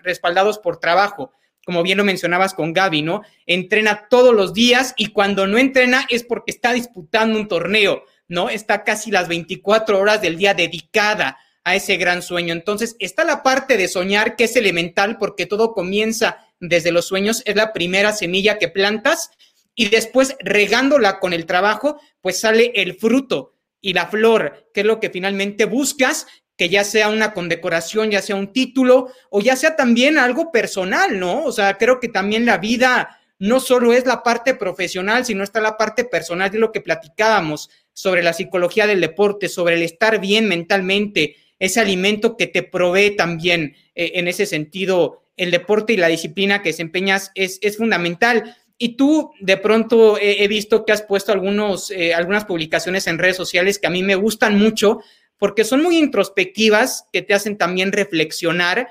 respaldados 0.00 0.58
por 0.58 0.78
trabajo 0.78 1.32
como 1.66 1.82
bien 1.82 1.98
lo 1.98 2.04
mencionabas 2.04 2.54
con 2.54 2.72
Gaby, 2.72 3.02
¿no? 3.02 3.22
Entrena 3.44 4.06
todos 4.08 4.32
los 4.32 4.54
días 4.54 4.94
y 4.96 5.08
cuando 5.08 5.48
no 5.48 5.58
entrena 5.58 6.06
es 6.08 6.22
porque 6.22 6.52
está 6.52 6.72
disputando 6.72 7.36
un 7.36 7.48
torneo, 7.48 8.04
¿no? 8.28 8.48
Está 8.48 8.84
casi 8.84 9.10
las 9.10 9.26
24 9.26 9.98
horas 9.98 10.22
del 10.22 10.38
día 10.38 10.54
dedicada 10.54 11.38
a 11.64 11.74
ese 11.74 11.96
gran 11.96 12.22
sueño. 12.22 12.52
Entonces, 12.52 12.94
está 13.00 13.24
la 13.24 13.42
parte 13.42 13.76
de 13.76 13.88
soñar 13.88 14.36
que 14.36 14.44
es 14.44 14.54
elemental 14.54 15.18
porque 15.18 15.46
todo 15.46 15.74
comienza 15.74 16.38
desde 16.60 16.92
los 16.92 17.06
sueños, 17.06 17.42
es 17.46 17.56
la 17.56 17.72
primera 17.72 18.12
semilla 18.12 18.58
que 18.58 18.68
plantas 18.68 19.30
y 19.74 19.88
después 19.88 20.36
regándola 20.38 21.18
con 21.18 21.32
el 21.32 21.46
trabajo, 21.46 22.00
pues 22.20 22.38
sale 22.38 22.70
el 22.76 22.94
fruto 22.94 23.54
y 23.80 23.92
la 23.92 24.06
flor, 24.06 24.70
que 24.72 24.82
es 24.82 24.86
lo 24.86 25.00
que 25.00 25.10
finalmente 25.10 25.64
buscas 25.64 26.28
que 26.56 26.68
ya 26.68 26.84
sea 26.84 27.08
una 27.08 27.32
condecoración, 27.32 28.10
ya 28.10 28.22
sea 28.22 28.36
un 28.36 28.52
título 28.52 29.08
o 29.30 29.40
ya 29.40 29.56
sea 29.56 29.76
también 29.76 30.18
algo 30.18 30.50
personal, 30.50 31.18
¿no? 31.18 31.44
O 31.44 31.52
sea, 31.52 31.76
creo 31.76 32.00
que 32.00 32.08
también 32.08 32.46
la 32.46 32.58
vida 32.58 33.20
no 33.38 33.60
solo 33.60 33.92
es 33.92 34.06
la 34.06 34.22
parte 34.22 34.54
profesional, 34.54 35.24
sino 35.24 35.44
está 35.44 35.60
la 35.60 35.76
parte 35.76 36.04
personal 36.04 36.50
de 36.50 36.58
lo 36.58 36.72
que 36.72 36.80
platicábamos 36.80 37.68
sobre 37.92 38.22
la 38.22 38.32
psicología 38.32 38.86
del 38.86 39.00
deporte, 39.00 39.48
sobre 39.48 39.74
el 39.74 39.82
estar 39.82 40.18
bien 40.20 40.48
mentalmente, 40.48 41.36
ese 41.58 41.80
alimento 41.80 42.36
que 42.36 42.46
te 42.46 42.62
provee 42.62 43.16
también 43.16 43.76
eh, 43.94 44.12
en 44.14 44.28
ese 44.28 44.46
sentido 44.46 45.22
el 45.36 45.50
deporte 45.50 45.92
y 45.92 45.96
la 45.98 46.08
disciplina 46.08 46.62
que 46.62 46.70
desempeñas 46.70 47.32
es, 47.34 47.58
es 47.60 47.76
fundamental. 47.76 48.56
Y 48.78 48.96
tú 48.96 49.32
de 49.40 49.56
pronto 49.56 50.18
he 50.20 50.46
visto 50.48 50.84
que 50.84 50.92
has 50.92 51.00
puesto 51.02 51.32
algunos, 51.32 51.90
eh, 51.90 52.12
algunas 52.12 52.44
publicaciones 52.44 53.06
en 53.06 53.18
redes 53.18 53.36
sociales 53.36 53.78
que 53.78 53.86
a 53.86 53.90
mí 53.90 54.02
me 54.02 54.16
gustan 54.16 54.58
mucho 54.58 55.00
porque 55.38 55.64
son 55.64 55.82
muy 55.82 55.98
introspectivas, 55.98 57.08
que 57.12 57.22
te 57.22 57.34
hacen 57.34 57.56
también 57.58 57.92
reflexionar. 57.92 58.88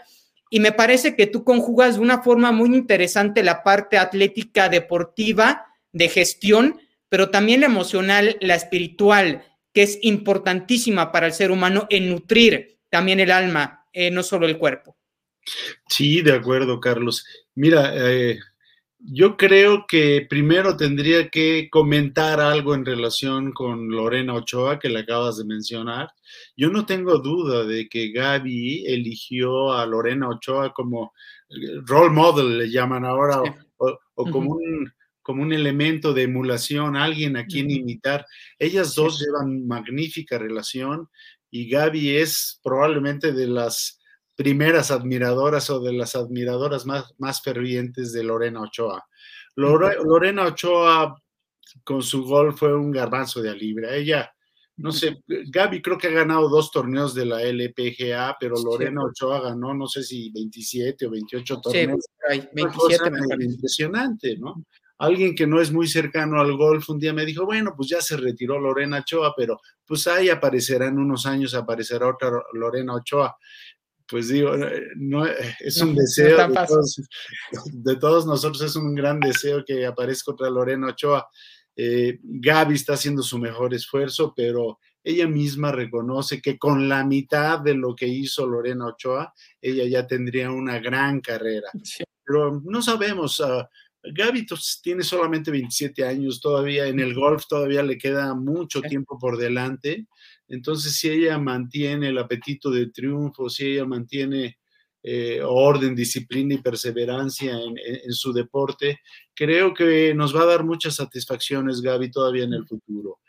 Y 0.49 0.59
me 0.59 0.71
parece 0.71 1.15
que 1.15 1.27
tú 1.27 1.43
conjugas 1.43 1.95
de 1.95 2.01
una 2.01 2.21
forma 2.21 2.51
muy 2.51 2.69
interesante 2.75 3.43
la 3.43 3.63
parte 3.63 3.97
atlética, 3.97 4.69
deportiva, 4.69 5.65
de 5.91 6.09
gestión, 6.09 6.79
pero 7.09 7.29
también 7.29 7.61
la 7.61 7.67
emocional, 7.67 8.37
la 8.41 8.55
espiritual, 8.55 9.43
que 9.73 9.83
es 9.83 9.99
importantísima 10.01 11.11
para 11.11 11.27
el 11.27 11.33
ser 11.33 11.51
humano 11.51 11.87
en 11.89 12.09
nutrir 12.09 12.79
también 12.89 13.19
el 13.19 13.31
alma, 13.31 13.85
eh, 13.91 14.11
no 14.11 14.23
solo 14.23 14.47
el 14.47 14.57
cuerpo. 14.57 14.95
Sí, 15.87 16.21
de 16.21 16.33
acuerdo, 16.33 16.79
Carlos. 16.79 17.25
Mira, 17.55 17.91
eh, 17.93 18.39
yo 19.07 19.37
creo 19.37 19.85
que 19.87 20.25
primero 20.27 20.77
tendría 20.77 21.29
que 21.29 21.69
comentar 21.69 22.39
algo 22.39 22.73
en 22.73 22.85
relación 22.85 23.51
con 23.51 23.89
Lorena 23.89 24.33
Ochoa, 24.33 24.79
que 24.79 24.89
le 24.89 24.99
acabas 24.99 25.37
de 25.37 25.45
mencionar. 25.45 26.09
Yo 26.57 26.69
no 26.69 26.85
tengo 26.85 27.19
duda 27.19 27.65
de 27.65 27.87
que 27.87 28.11
Gaby 28.11 28.85
eligió 28.87 29.73
a 29.73 29.85
Lorena 29.85 30.29
Ochoa 30.29 30.73
como 30.73 31.13
eh, 31.49 31.81
role 31.85 32.13
model, 32.13 32.57
le 32.57 32.71
llaman 32.71 33.05
ahora, 33.05 33.41
o, 33.77 34.31
como, 34.31 34.55
un, 34.55 34.91
como 35.21 35.43
un 35.43 35.53
elemento 35.53 36.13
de 36.13 36.23
emulación, 36.23 36.95
alguien 36.95 37.37
a 37.37 37.45
quien 37.45 37.69
imitar. 37.69 38.25
Ellas 38.57 38.95
dos 38.95 39.19
llevan 39.19 39.67
magnífica 39.67 40.39
relación 40.39 41.09
y 41.51 41.69
Gaby 41.69 42.17
es 42.17 42.59
probablemente 42.63 43.33
de 43.33 43.47
las 43.47 43.99
primeras 44.35 44.91
admiradoras 44.91 45.69
o 45.69 45.79
de 45.79 45.93
las 45.93 46.15
admiradoras 46.15 46.85
más, 46.85 47.13
más 47.17 47.41
fervientes 47.41 48.11
de 48.11 48.23
Lorena 48.23 48.61
Ochoa. 48.61 49.05
Lorena 49.55 50.45
Ochoa 50.45 51.15
con 51.83 52.03
su 52.03 52.23
gol 52.23 52.53
fue 52.53 52.75
un 52.75 52.91
garbanzo 52.91 53.41
de 53.41 53.49
alibra. 53.49 53.95
Ella, 53.95 54.31
no 54.77 54.91
sé, 54.91 55.23
Gaby 55.27 55.81
creo 55.81 55.97
que 55.97 56.07
ha 56.07 56.11
ganado 56.11 56.49
dos 56.49 56.69
torneos 56.69 57.15
de 57.15 57.25
la 57.25 57.41
LPGA, 57.41 58.35
pero 58.39 58.55
Lorena 58.61 59.03
Ochoa 59.03 59.39
ganó, 59.39 59.73
no 59.73 59.87
sé 59.87 60.03
si 60.03 60.31
27 60.31 61.07
o 61.07 61.11
28 61.11 61.61
torneos. 61.61 62.05
Sí, 62.29 62.41
27 62.53 63.09
impresionante, 63.39 64.37
¿no? 64.37 64.65
Alguien 64.97 65.35
que 65.35 65.45
no 65.45 65.59
es 65.59 65.73
muy 65.73 65.87
cercano 65.87 66.39
al 66.39 66.55
golf 66.55 66.89
un 66.89 66.99
día 66.99 67.13
me 67.13 67.25
dijo, 67.25 67.45
bueno, 67.45 67.73
pues 67.75 67.89
ya 67.89 67.99
se 68.01 68.15
retiró 68.15 68.59
Lorena 68.59 68.99
Ochoa, 68.99 69.33
pero 69.35 69.59
pues 69.85 70.07
ahí 70.07 70.29
aparecerá 70.29 70.87
en 70.87 70.99
unos 70.99 71.25
años, 71.25 71.53
aparecerá 71.53 72.07
otra 72.07 72.31
Lorena 72.53 72.95
Ochoa 72.95 73.35
pues 74.07 74.29
digo, 74.29 74.55
eh, 74.55 74.91
no, 74.95 75.25
eh, 75.25 75.55
es 75.59 75.81
un 75.81 75.95
deseo 75.95 76.37
de 77.73 77.95
todos, 77.95 78.25
nosotros, 78.25 78.61
es 78.61 78.75
un 78.75 78.93
gran 78.93 79.19
deseo 79.19 79.63
que 79.65 79.85
aparezca 79.85 80.31
otra 80.31 80.49
Lorena 80.49 80.87
Ochoa. 80.87 81.27
Eh, 81.75 82.19
Gaby 82.21 82.75
está 82.75 82.93
haciendo 82.93 83.23
su 83.23 83.37
mejor 83.37 83.73
esfuerzo, 83.73 84.33
pero 84.35 84.79
ella 85.03 85.27
misma 85.27 85.71
reconoce 85.71 86.41
que 86.41 86.57
con 86.57 86.87
la 86.87 87.03
mitad 87.03 87.59
de 87.59 87.75
lo 87.75 87.95
que 87.95 88.07
hizo 88.07 88.47
Lorena 88.47 88.87
Ochoa, 88.87 89.33
ella 89.61 89.85
ya 89.85 90.07
tendría 90.07 90.51
una 90.51 90.79
gran 90.79 91.21
carrera. 91.21 91.69
Pero 92.23 92.61
no 92.63 92.81
sabemos. 92.81 93.39
Uh, 93.39 93.63
Gaby 94.03 94.45
tiene 94.81 95.03
solamente 95.03 95.51
27 95.51 96.05
años 96.05 96.39
todavía, 96.39 96.87
en 96.87 96.99
el 96.99 97.13
golf 97.13 97.45
todavía 97.47 97.83
le 97.83 97.97
queda 97.97 98.33
mucho 98.33 98.81
tiempo 98.81 99.17
por 99.19 99.37
delante. 99.37 100.07
Entonces, 100.47 100.93
si 100.97 101.09
ella 101.09 101.37
mantiene 101.37 102.09
el 102.09 102.17
apetito 102.17 102.69
de 102.69 102.87
triunfo, 102.87 103.49
si 103.49 103.65
ella 103.65 103.85
mantiene 103.85 104.57
eh, 105.03 105.41
orden, 105.43 105.95
disciplina 105.95 106.55
y 106.55 106.61
perseverancia 106.61 107.57
en, 107.59 108.11
su 108.11 108.33
deporte, 108.33 108.99
creo 109.33 109.73
que 109.73 110.13
nos 110.13 110.35
va 110.35 110.41
a 110.41 110.47
dar 110.47 110.63
muchas 110.63 110.95
satisfacciones, 110.95 111.81
Gaby, 111.81 112.11
todavía 112.11 112.43
en 112.43 112.53
el 112.53 112.65
futuro. 112.65 113.19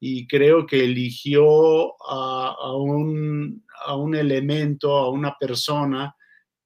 Y 0.00 0.26
creo 0.26 0.66
que 0.66 0.84
eligió 0.84 1.94
a, 2.08 2.76
un, 2.76 3.64
a 3.86 3.96
un 3.96 4.14
elemento, 4.14 4.96
a 4.96 5.10
una 5.10 5.34
persona 5.38 6.14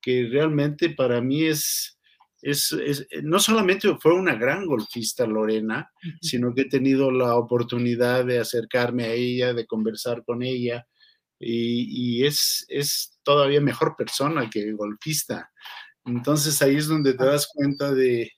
que 0.00 0.28
realmente 0.30 0.90
para 0.90 1.20
mí 1.20 1.44
es, 1.44 1.97
es, 2.42 2.72
eh, 2.72 3.22
no 3.22 3.40
solamente 3.40 3.96
fue 4.00 4.14
una 4.14 4.34
gran 4.34 4.66
golfista 4.66 5.26
Lorena, 5.26 5.90
sino 6.20 6.54
que 6.54 6.62
he 6.62 6.68
tenido 6.68 7.10
la 7.10 7.36
oportunidad 7.36 8.24
de 8.24 8.38
acercarme 8.38 9.04
a 9.04 9.12
ella, 9.12 9.54
de 9.54 9.66
conversar 9.66 10.24
con 10.24 10.42
ella, 10.42 10.86
y, 11.40 12.24
es, 12.24 12.66
es, 12.68 13.18
todavía 13.22 13.60
mejor 13.60 13.94
persona 13.96 14.50
que 14.50 14.72
golfista. 14.72 15.50
Entonces 16.04 16.60
ahí 16.62 16.76
es 16.76 16.88
donde 16.88 17.14
te 17.14 17.24
das 17.24 17.48
cuenta 17.54 17.92
de, 17.94 18.32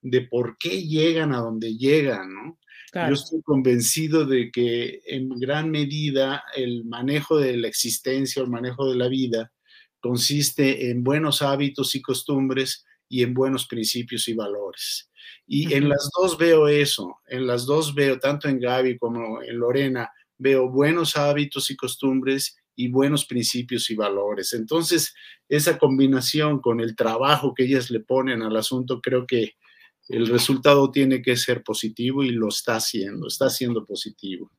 de 0.00 0.22
por 0.22 0.56
qué 0.58 0.82
llegan 0.82 1.34
a 1.34 1.38
donde 1.38 1.76
llegan, 1.76 2.32
¿no? 2.32 2.58
Yo 2.92 3.14
estoy 3.14 3.40
convencido 3.42 4.26
de 4.26 4.50
que 4.50 5.00
en 5.06 5.28
gran 5.38 5.70
medida 5.70 6.42
el 6.56 6.84
manejo 6.84 7.38
de 7.38 7.56
la 7.56 7.68
existencia, 7.68 8.42
el 8.42 8.50
manejo 8.50 8.90
de 8.90 8.96
la 8.96 9.06
vida, 9.06 9.52
consiste 10.00 10.90
en 10.90 11.04
buenos 11.04 11.40
hábitos 11.40 11.94
y 11.94 12.02
costumbres 12.02 12.84
y 13.10 13.24
en 13.24 13.34
buenos 13.34 13.66
principios 13.66 14.28
y 14.28 14.34
valores. 14.34 15.10
Y 15.46 15.74
en 15.74 15.88
las 15.88 16.08
dos 16.16 16.38
veo 16.38 16.68
eso, 16.68 17.18
en 17.26 17.46
las 17.46 17.66
dos 17.66 17.94
veo, 17.94 18.18
tanto 18.18 18.48
en 18.48 18.60
Gaby 18.60 18.98
como 18.98 19.42
en 19.42 19.58
Lorena, 19.58 20.08
veo 20.38 20.70
buenos 20.70 21.16
hábitos 21.16 21.70
y 21.70 21.76
costumbres 21.76 22.56
y 22.76 22.88
buenos 22.88 23.26
principios 23.26 23.90
y 23.90 23.96
valores. 23.96 24.54
Entonces, 24.54 25.12
esa 25.48 25.76
combinación 25.76 26.60
con 26.60 26.80
el 26.80 26.94
trabajo 26.94 27.52
que 27.52 27.64
ellas 27.64 27.90
le 27.90 28.00
ponen 28.00 28.42
al 28.42 28.56
asunto, 28.56 29.00
creo 29.02 29.26
que 29.26 29.56
el 30.08 30.28
resultado 30.28 30.90
tiene 30.90 31.20
que 31.20 31.36
ser 31.36 31.64
positivo 31.64 32.22
y 32.22 32.30
lo 32.30 32.48
está 32.48 32.76
haciendo, 32.76 33.26
está 33.26 33.50
siendo 33.50 33.84
positivo. 33.84 34.50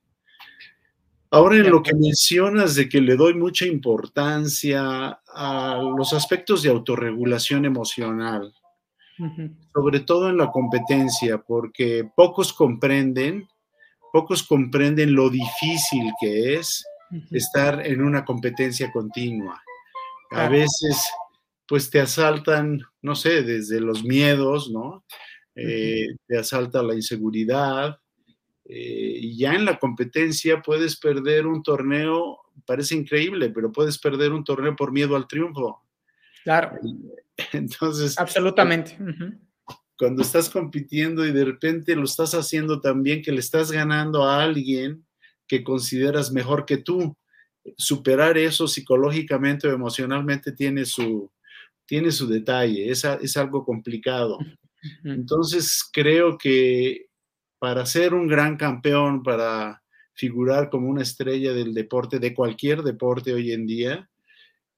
Ahora 1.33 1.55
en 1.55 1.71
lo 1.71 1.81
que 1.81 1.95
mencionas 1.95 2.75
de 2.75 2.89
que 2.89 2.99
le 2.99 3.15
doy 3.15 3.33
mucha 3.33 3.65
importancia 3.65 5.17
a 5.33 5.81
los 5.97 6.11
aspectos 6.11 6.61
de 6.61 6.69
autorregulación 6.69 7.63
emocional, 7.63 8.53
sobre 9.73 10.01
todo 10.01 10.29
en 10.29 10.37
la 10.37 10.51
competencia, 10.51 11.37
porque 11.37 12.05
pocos 12.17 12.51
comprenden, 12.51 13.47
pocos 14.11 14.43
comprenden 14.43 15.15
lo 15.15 15.29
difícil 15.29 16.11
que 16.19 16.55
es 16.55 16.83
estar 17.31 17.87
en 17.87 18.01
una 18.01 18.25
competencia 18.25 18.91
continua. 18.91 19.63
A 20.31 20.49
veces, 20.49 21.01
pues 21.65 21.89
te 21.89 22.01
asaltan, 22.01 22.81
no 23.01 23.15
sé, 23.15 23.43
desde 23.43 23.79
los 23.79 24.03
miedos, 24.03 24.69
¿no? 24.69 25.05
Eh, 25.55 26.07
te 26.27 26.37
asalta 26.37 26.83
la 26.83 26.93
inseguridad, 26.93 28.00
eh, 28.73 29.35
ya 29.35 29.53
en 29.53 29.65
la 29.65 29.77
competencia 29.77 30.61
puedes 30.61 30.95
perder 30.95 31.45
un 31.45 31.61
torneo, 31.61 32.39
parece 32.65 32.95
increíble, 32.95 33.49
pero 33.49 33.69
puedes 33.69 33.97
perder 33.97 34.31
un 34.31 34.45
torneo 34.45 34.77
por 34.77 34.93
miedo 34.93 35.17
al 35.17 35.27
triunfo. 35.27 35.83
Claro. 36.45 36.79
Entonces. 37.51 38.17
Absolutamente. 38.17 38.97
Cuando 39.97 40.21
estás 40.21 40.49
compitiendo 40.49 41.27
y 41.27 41.33
de 41.33 41.43
repente 41.43 41.97
lo 41.97 42.05
estás 42.05 42.33
haciendo 42.33 42.79
tan 42.79 43.03
bien 43.03 43.21
que 43.21 43.33
le 43.33 43.41
estás 43.41 43.73
ganando 43.73 44.23
a 44.23 44.41
alguien 44.41 45.05
que 45.49 45.65
consideras 45.65 46.31
mejor 46.31 46.65
que 46.65 46.77
tú. 46.77 47.17
superar 47.77 48.37
eso 48.37 48.69
psicológicamente 48.69 49.67
o 49.67 49.73
emocionalmente 49.73 50.53
tiene 50.53 50.85
su, 50.85 51.29
tiene 51.85 52.09
su 52.11 52.25
detalle, 52.25 52.89
es, 52.89 53.03
es 53.03 53.35
algo 53.35 53.65
complicado. 53.65 54.39
Entonces, 55.03 55.83
creo 55.91 56.37
que 56.37 57.10
para 57.61 57.85
ser 57.85 58.15
un 58.15 58.27
gran 58.27 58.57
campeón, 58.57 59.21
para 59.21 59.83
figurar 60.15 60.71
como 60.71 60.89
una 60.89 61.03
estrella 61.03 61.53
del 61.53 61.75
deporte, 61.75 62.17
de 62.17 62.33
cualquier 62.33 62.81
deporte 62.81 63.33
hoy 63.33 63.51
en 63.51 63.67
día, 63.67 64.09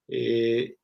eh, 0.09 0.75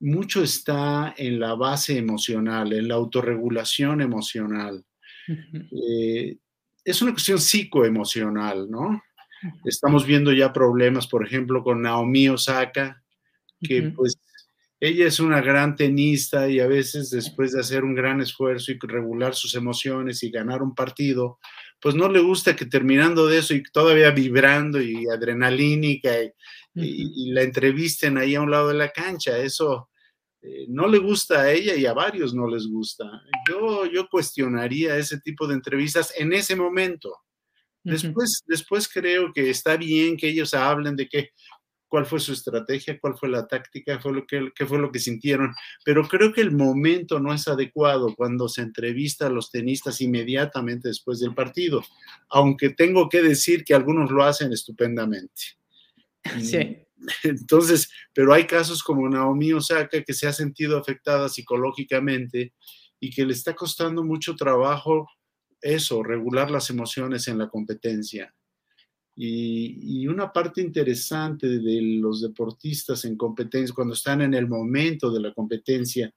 mucho 0.00 0.42
está 0.42 1.14
en 1.16 1.40
la 1.40 1.54
base 1.54 1.96
emocional, 1.96 2.74
en 2.74 2.88
la 2.88 2.96
autorregulación 2.96 4.02
emocional. 4.02 4.84
Eh, 5.50 6.36
es 6.84 7.00
una 7.00 7.12
cuestión 7.12 7.38
psicoemocional, 7.38 8.70
¿no? 8.70 9.02
Estamos 9.64 10.04
viendo 10.04 10.34
ya 10.34 10.52
problemas, 10.52 11.06
por 11.06 11.26
ejemplo, 11.26 11.64
con 11.64 11.80
Naomi 11.80 12.28
Osaka, 12.28 13.02
que 13.62 13.94
pues 13.96 14.20
ella 14.78 15.06
es 15.06 15.20
una 15.20 15.40
gran 15.40 15.74
tenista 15.74 16.48
y 16.48 16.60
a 16.60 16.66
veces 16.66 17.10
después 17.10 17.52
de 17.52 17.60
hacer 17.60 17.82
un 17.82 17.94
gran 17.94 18.20
esfuerzo 18.20 18.72
y 18.72 18.78
regular 18.80 19.34
sus 19.34 19.54
emociones 19.54 20.22
y 20.22 20.30
ganar 20.30 20.62
un 20.62 20.74
partido, 20.74 21.38
pues 21.80 21.94
no 21.94 22.08
le 22.08 22.20
gusta 22.20 22.54
que 22.54 22.66
terminando 22.66 23.26
de 23.26 23.38
eso 23.38 23.54
y 23.54 23.62
todavía 23.62 24.10
vibrando 24.10 24.80
y 24.80 25.06
adrenalínica 25.08 26.10
y, 26.74 27.32
la 27.32 27.42
entrevisten 27.42 28.18
ahí 28.18 28.34
a 28.34 28.42
un 28.42 28.50
lado 28.50 28.68
de 28.68 28.74
la 28.74 28.90
cancha, 28.90 29.38
eso 29.38 29.88
eh, 30.42 30.66
no 30.68 30.86
le 30.86 30.98
gusta 30.98 31.40
a 31.40 31.52
ella 31.52 31.74
y 31.74 31.86
a 31.86 31.94
varios 31.94 32.34
no 32.34 32.46
les 32.46 32.66
gusta. 32.66 33.04
Yo, 33.48 33.86
yo 33.86 34.08
cuestionaría 34.08 34.98
ese 34.98 35.18
tipo 35.20 35.46
de 35.46 35.54
entrevistas 35.54 36.12
en 36.18 36.34
ese 36.34 36.54
momento. 36.54 37.16
Después, 37.82 38.42
después 38.46 38.88
creo 38.88 39.32
que 39.32 39.48
está 39.48 39.76
bien 39.76 40.16
que 40.16 40.28
ellos 40.28 40.54
hablen 40.54 40.96
de 40.96 41.08
que 41.08 41.30
cuál 41.88 42.06
fue 42.06 42.20
su 42.20 42.32
estrategia, 42.32 42.98
cuál 43.00 43.16
fue 43.16 43.28
la 43.28 43.46
táctica, 43.46 43.98
fue 44.00 44.12
lo 44.12 44.26
que, 44.26 44.50
qué 44.54 44.66
fue 44.66 44.78
lo 44.78 44.90
que 44.90 44.98
sintieron, 44.98 45.54
pero 45.84 46.06
creo 46.08 46.32
que 46.32 46.40
el 46.40 46.52
momento 46.52 47.20
no 47.20 47.32
es 47.32 47.48
adecuado 47.48 48.14
cuando 48.14 48.48
se 48.48 48.62
entrevista 48.62 49.26
a 49.26 49.30
los 49.30 49.50
tenistas 49.50 50.00
inmediatamente 50.00 50.88
después 50.88 51.20
del 51.20 51.34
partido, 51.34 51.82
aunque 52.28 52.70
tengo 52.70 53.08
que 53.08 53.22
decir 53.22 53.64
que 53.64 53.74
algunos 53.74 54.10
lo 54.10 54.22
hacen 54.22 54.52
estupendamente. 54.52 55.42
Sí. 56.42 56.78
Entonces, 57.22 57.88
pero 58.12 58.32
hay 58.32 58.46
casos 58.46 58.82
como 58.82 59.08
Naomi 59.08 59.52
Osaka 59.52 60.02
que 60.02 60.12
se 60.12 60.26
ha 60.26 60.32
sentido 60.32 60.76
afectada 60.76 61.28
psicológicamente 61.28 62.52
y 62.98 63.10
que 63.10 63.24
le 63.24 63.32
está 63.32 63.54
costando 63.54 64.02
mucho 64.02 64.34
trabajo 64.34 65.06
eso, 65.60 66.02
regular 66.02 66.50
las 66.50 66.70
emociones 66.70 67.28
en 67.28 67.38
la 67.38 67.48
competencia. 67.48 68.34
Y, 69.18 70.06
una 70.06 70.30
parte 70.30 70.60
interesante 70.60 71.48
de 71.48 71.80
los 72.00 72.20
deportistas 72.20 73.04
en 73.06 73.16
competencia, 73.16 73.74
cuando 73.74 73.94
están 73.94 74.20
en 74.20 74.34
el 74.34 74.46
momento 74.46 75.10
de 75.10 75.20
la 75.20 75.32
competencia, 75.32 76.12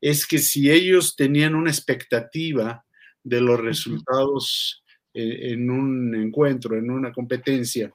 es 0.00 0.26
que 0.26 0.38
si 0.38 0.70
ellos 0.70 1.16
tenían 1.16 1.54
una 1.54 1.70
expectativa 1.70 2.84
de 3.24 3.40
los 3.40 3.58
resultados 3.58 4.84
eh, 5.14 5.52
en 5.52 5.70
un 5.70 6.14
encuentro, 6.14 6.76
en 6.76 6.90
una 6.90 7.12
competencia, 7.12 7.92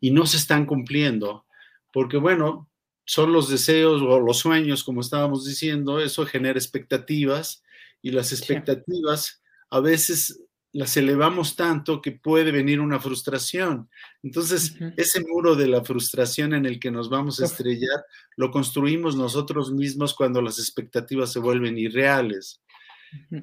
y 0.00 0.10
no 0.10 0.26
se 0.26 0.38
están 0.38 0.66
cumpliendo, 0.66 1.44
porque 1.92 2.16
bueno, 2.16 2.68
son 3.04 3.32
los 3.32 3.48
deseos 3.48 4.02
o 4.02 4.18
los 4.18 4.38
sueños, 4.38 4.82
como 4.82 5.02
estábamos 5.02 5.46
diciendo, 5.46 6.00
eso 6.00 6.26
genera 6.26 6.58
expectativas 6.58 7.62
y 8.02 8.10
las 8.10 8.32
expectativas 8.32 9.42
a 9.68 9.80
veces 9.80 10.44
las 10.72 10.96
elevamos 10.96 11.56
tanto 11.56 12.00
que 12.00 12.12
puede 12.12 12.52
venir 12.52 12.80
una 12.80 13.00
frustración. 13.00 13.88
Entonces, 14.22 14.76
ese 14.96 15.20
muro 15.26 15.56
de 15.56 15.66
la 15.66 15.84
frustración 15.84 16.54
en 16.54 16.64
el 16.64 16.78
que 16.78 16.90
nos 16.90 17.10
vamos 17.10 17.40
a 17.40 17.46
estrellar, 17.46 18.04
lo 18.36 18.50
construimos 18.50 19.16
nosotros 19.16 19.72
mismos 19.72 20.14
cuando 20.14 20.40
las 20.40 20.58
expectativas 20.58 21.32
se 21.32 21.40
vuelven 21.40 21.76
irreales. 21.76 22.60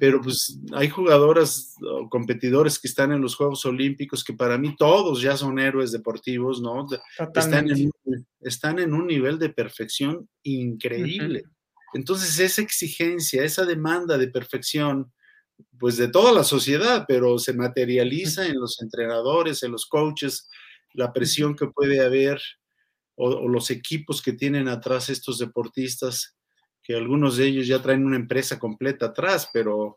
Pero 0.00 0.22
pues 0.22 0.58
hay 0.72 0.88
jugadoras 0.88 1.74
o 1.82 2.08
competidores 2.08 2.78
que 2.78 2.88
están 2.88 3.12
en 3.12 3.20
los 3.20 3.36
Juegos 3.36 3.66
Olímpicos 3.66 4.24
que 4.24 4.32
para 4.32 4.56
mí 4.56 4.74
todos 4.76 5.20
ya 5.20 5.36
son 5.36 5.58
héroes 5.58 5.92
deportivos, 5.92 6.62
¿no? 6.62 6.86
Están 7.34 7.68
en, 7.68 7.90
están 8.40 8.78
en, 8.78 8.94
un 8.94 9.06
nivel 9.06 9.38
de 9.38 9.50
perfección 9.50 10.26
increíble. 10.42 11.44
Entonces, 11.92 12.38
esa 12.38 12.62
exigencia, 12.62 13.44
esa 13.44 13.66
demanda 13.66 14.16
de 14.16 14.28
perfección, 14.28 15.12
pues 15.78 15.96
de 15.96 16.08
toda 16.08 16.32
la 16.32 16.44
sociedad, 16.44 17.04
pero 17.06 17.38
se 17.38 17.52
materializa 17.52 18.46
en 18.46 18.58
los 18.58 18.80
entrenadores, 18.82 19.62
en 19.62 19.72
los 19.72 19.86
coaches, 19.86 20.48
la 20.94 21.12
presión 21.12 21.54
que 21.54 21.66
puede 21.66 22.04
haber 22.04 22.40
o, 23.14 23.48
los 23.48 23.70
equipos 23.70 24.22
que 24.22 24.32
tienen 24.32 24.68
atrás 24.68 25.08
estos 25.08 25.38
deportistas, 25.38 26.36
que 26.82 26.94
algunos 26.94 27.36
de 27.36 27.46
ellos 27.46 27.66
ya 27.66 27.82
traen 27.82 28.04
una 28.04 28.16
empresa 28.16 28.58
completa 28.58 29.06
atrás, 29.06 29.50
pero 29.52 29.96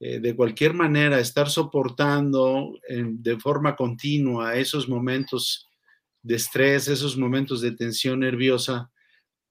eh, 0.00 0.20
de 0.20 0.36
cualquier 0.36 0.74
manera 0.74 1.18
estar 1.18 1.48
soportando 1.48 2.72
de 2.88 3.38
forma 3.38 3.74
continua 3.74 4.56
esos 4.56 4.88
momentos 4.88 5.68
de 6.22 6.36
estrés, 6.36 6.88
esos 6.88 7.16
momentos 7.16 7.60
de 7.60 7.72
tensión 7.72 8.20
nerviosa, 8.20 8.90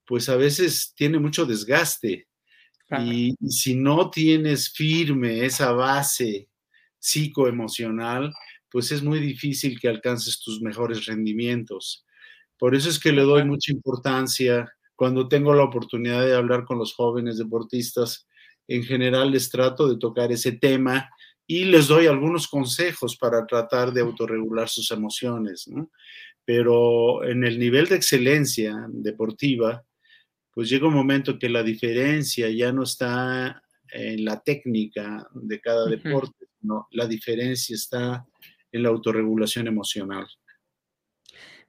pues 0.06 0.28
a 0.28 0.36
veces 0.36 0.94
tiene 0.96 1.18
mucho 1.18 1.44
desgaste 1.44 2.26
y, 3.00 3.34
si 3.48 3.74
no 3.74 4.10
tienes 4.10 4.70
firme 4.70 5.44
esa 5.44 5.72
base 5.72 6.48
psicoemocional, 6.98 8.32
pues 8.70 8.92
es 8.92 9.02
muy 9.02 9.20
difícil 9.20 9.78
que 9.78 9.88
alcances 9.88 10.40
tus 10.40 10.60
mejores 10.62 11.06
rendimientos. 11.06 12.04
Por 12.58 12.74
eso 12.74 12.88
es 12.88 12.98
que 12.98 13.12
le 13.12 13.22
doy 13.22 13.44
mucha 13.44 13.72
importancia 13.72 14.72
cuando 14.94 15.28
tengo 15.28 15.54
la 15.54 15.64
oportunidad 15.64 16.24
de 16.24 16.34
hablar 16.34 16.64
con 16.64 16.78
los 16.78 16.94
jóvenes 16.94 17.38
deportistas. 17.38 18.26
En 18.68 18.84
general 18.84 19.32
les 19.32 19.50
trato 19.50 19.88
de 19.88 19.98
tocar 19.98 20.30
ese 20.30 20.52
tema 20.52 21.10
y 21.46 21.64
les 21.64 21.88
doy 21.88 22.06
algunos 22.06 22.46
consejos 22.46 23.16
para 23.16 23.46
tratar 23.46 23.92
de 23.92 24.00
autorregular 24.00 24.68
sus 24.68 24.90
emociones. 24.90 25.68
Pero 26.44 27.24
en 27.24 27.44
el 27.44 27.58
nivel 27.58 27.88
de 27.88 27.96
excelencia 27.96 28.74
deportiva, 28.88 29.84
pues 30.54 30.68
llega 30.68 30.88
un 30.88 30.94
momento 30.94 31.38
que 31.38 31.48
la 31.48 31.62
diferencia 31.62 32.50
ya 32.50 32.72
no 32.72 32.82
está 32.82 33.62
en 33.92 34.24
la 34.24 34.40
técnica 34.40 35.26
de 35.34 35.60
cada 35.60 35.86
deporte, 35.86 36.46
no, 36.60 36.88
la 36.92 37.06
diferencia 37.06 37.74
está 37.74 38.26
en 38.70 38.82
la 38.82 38.88
autorregulación 38.88 39.66
emocional. 39.66 40.26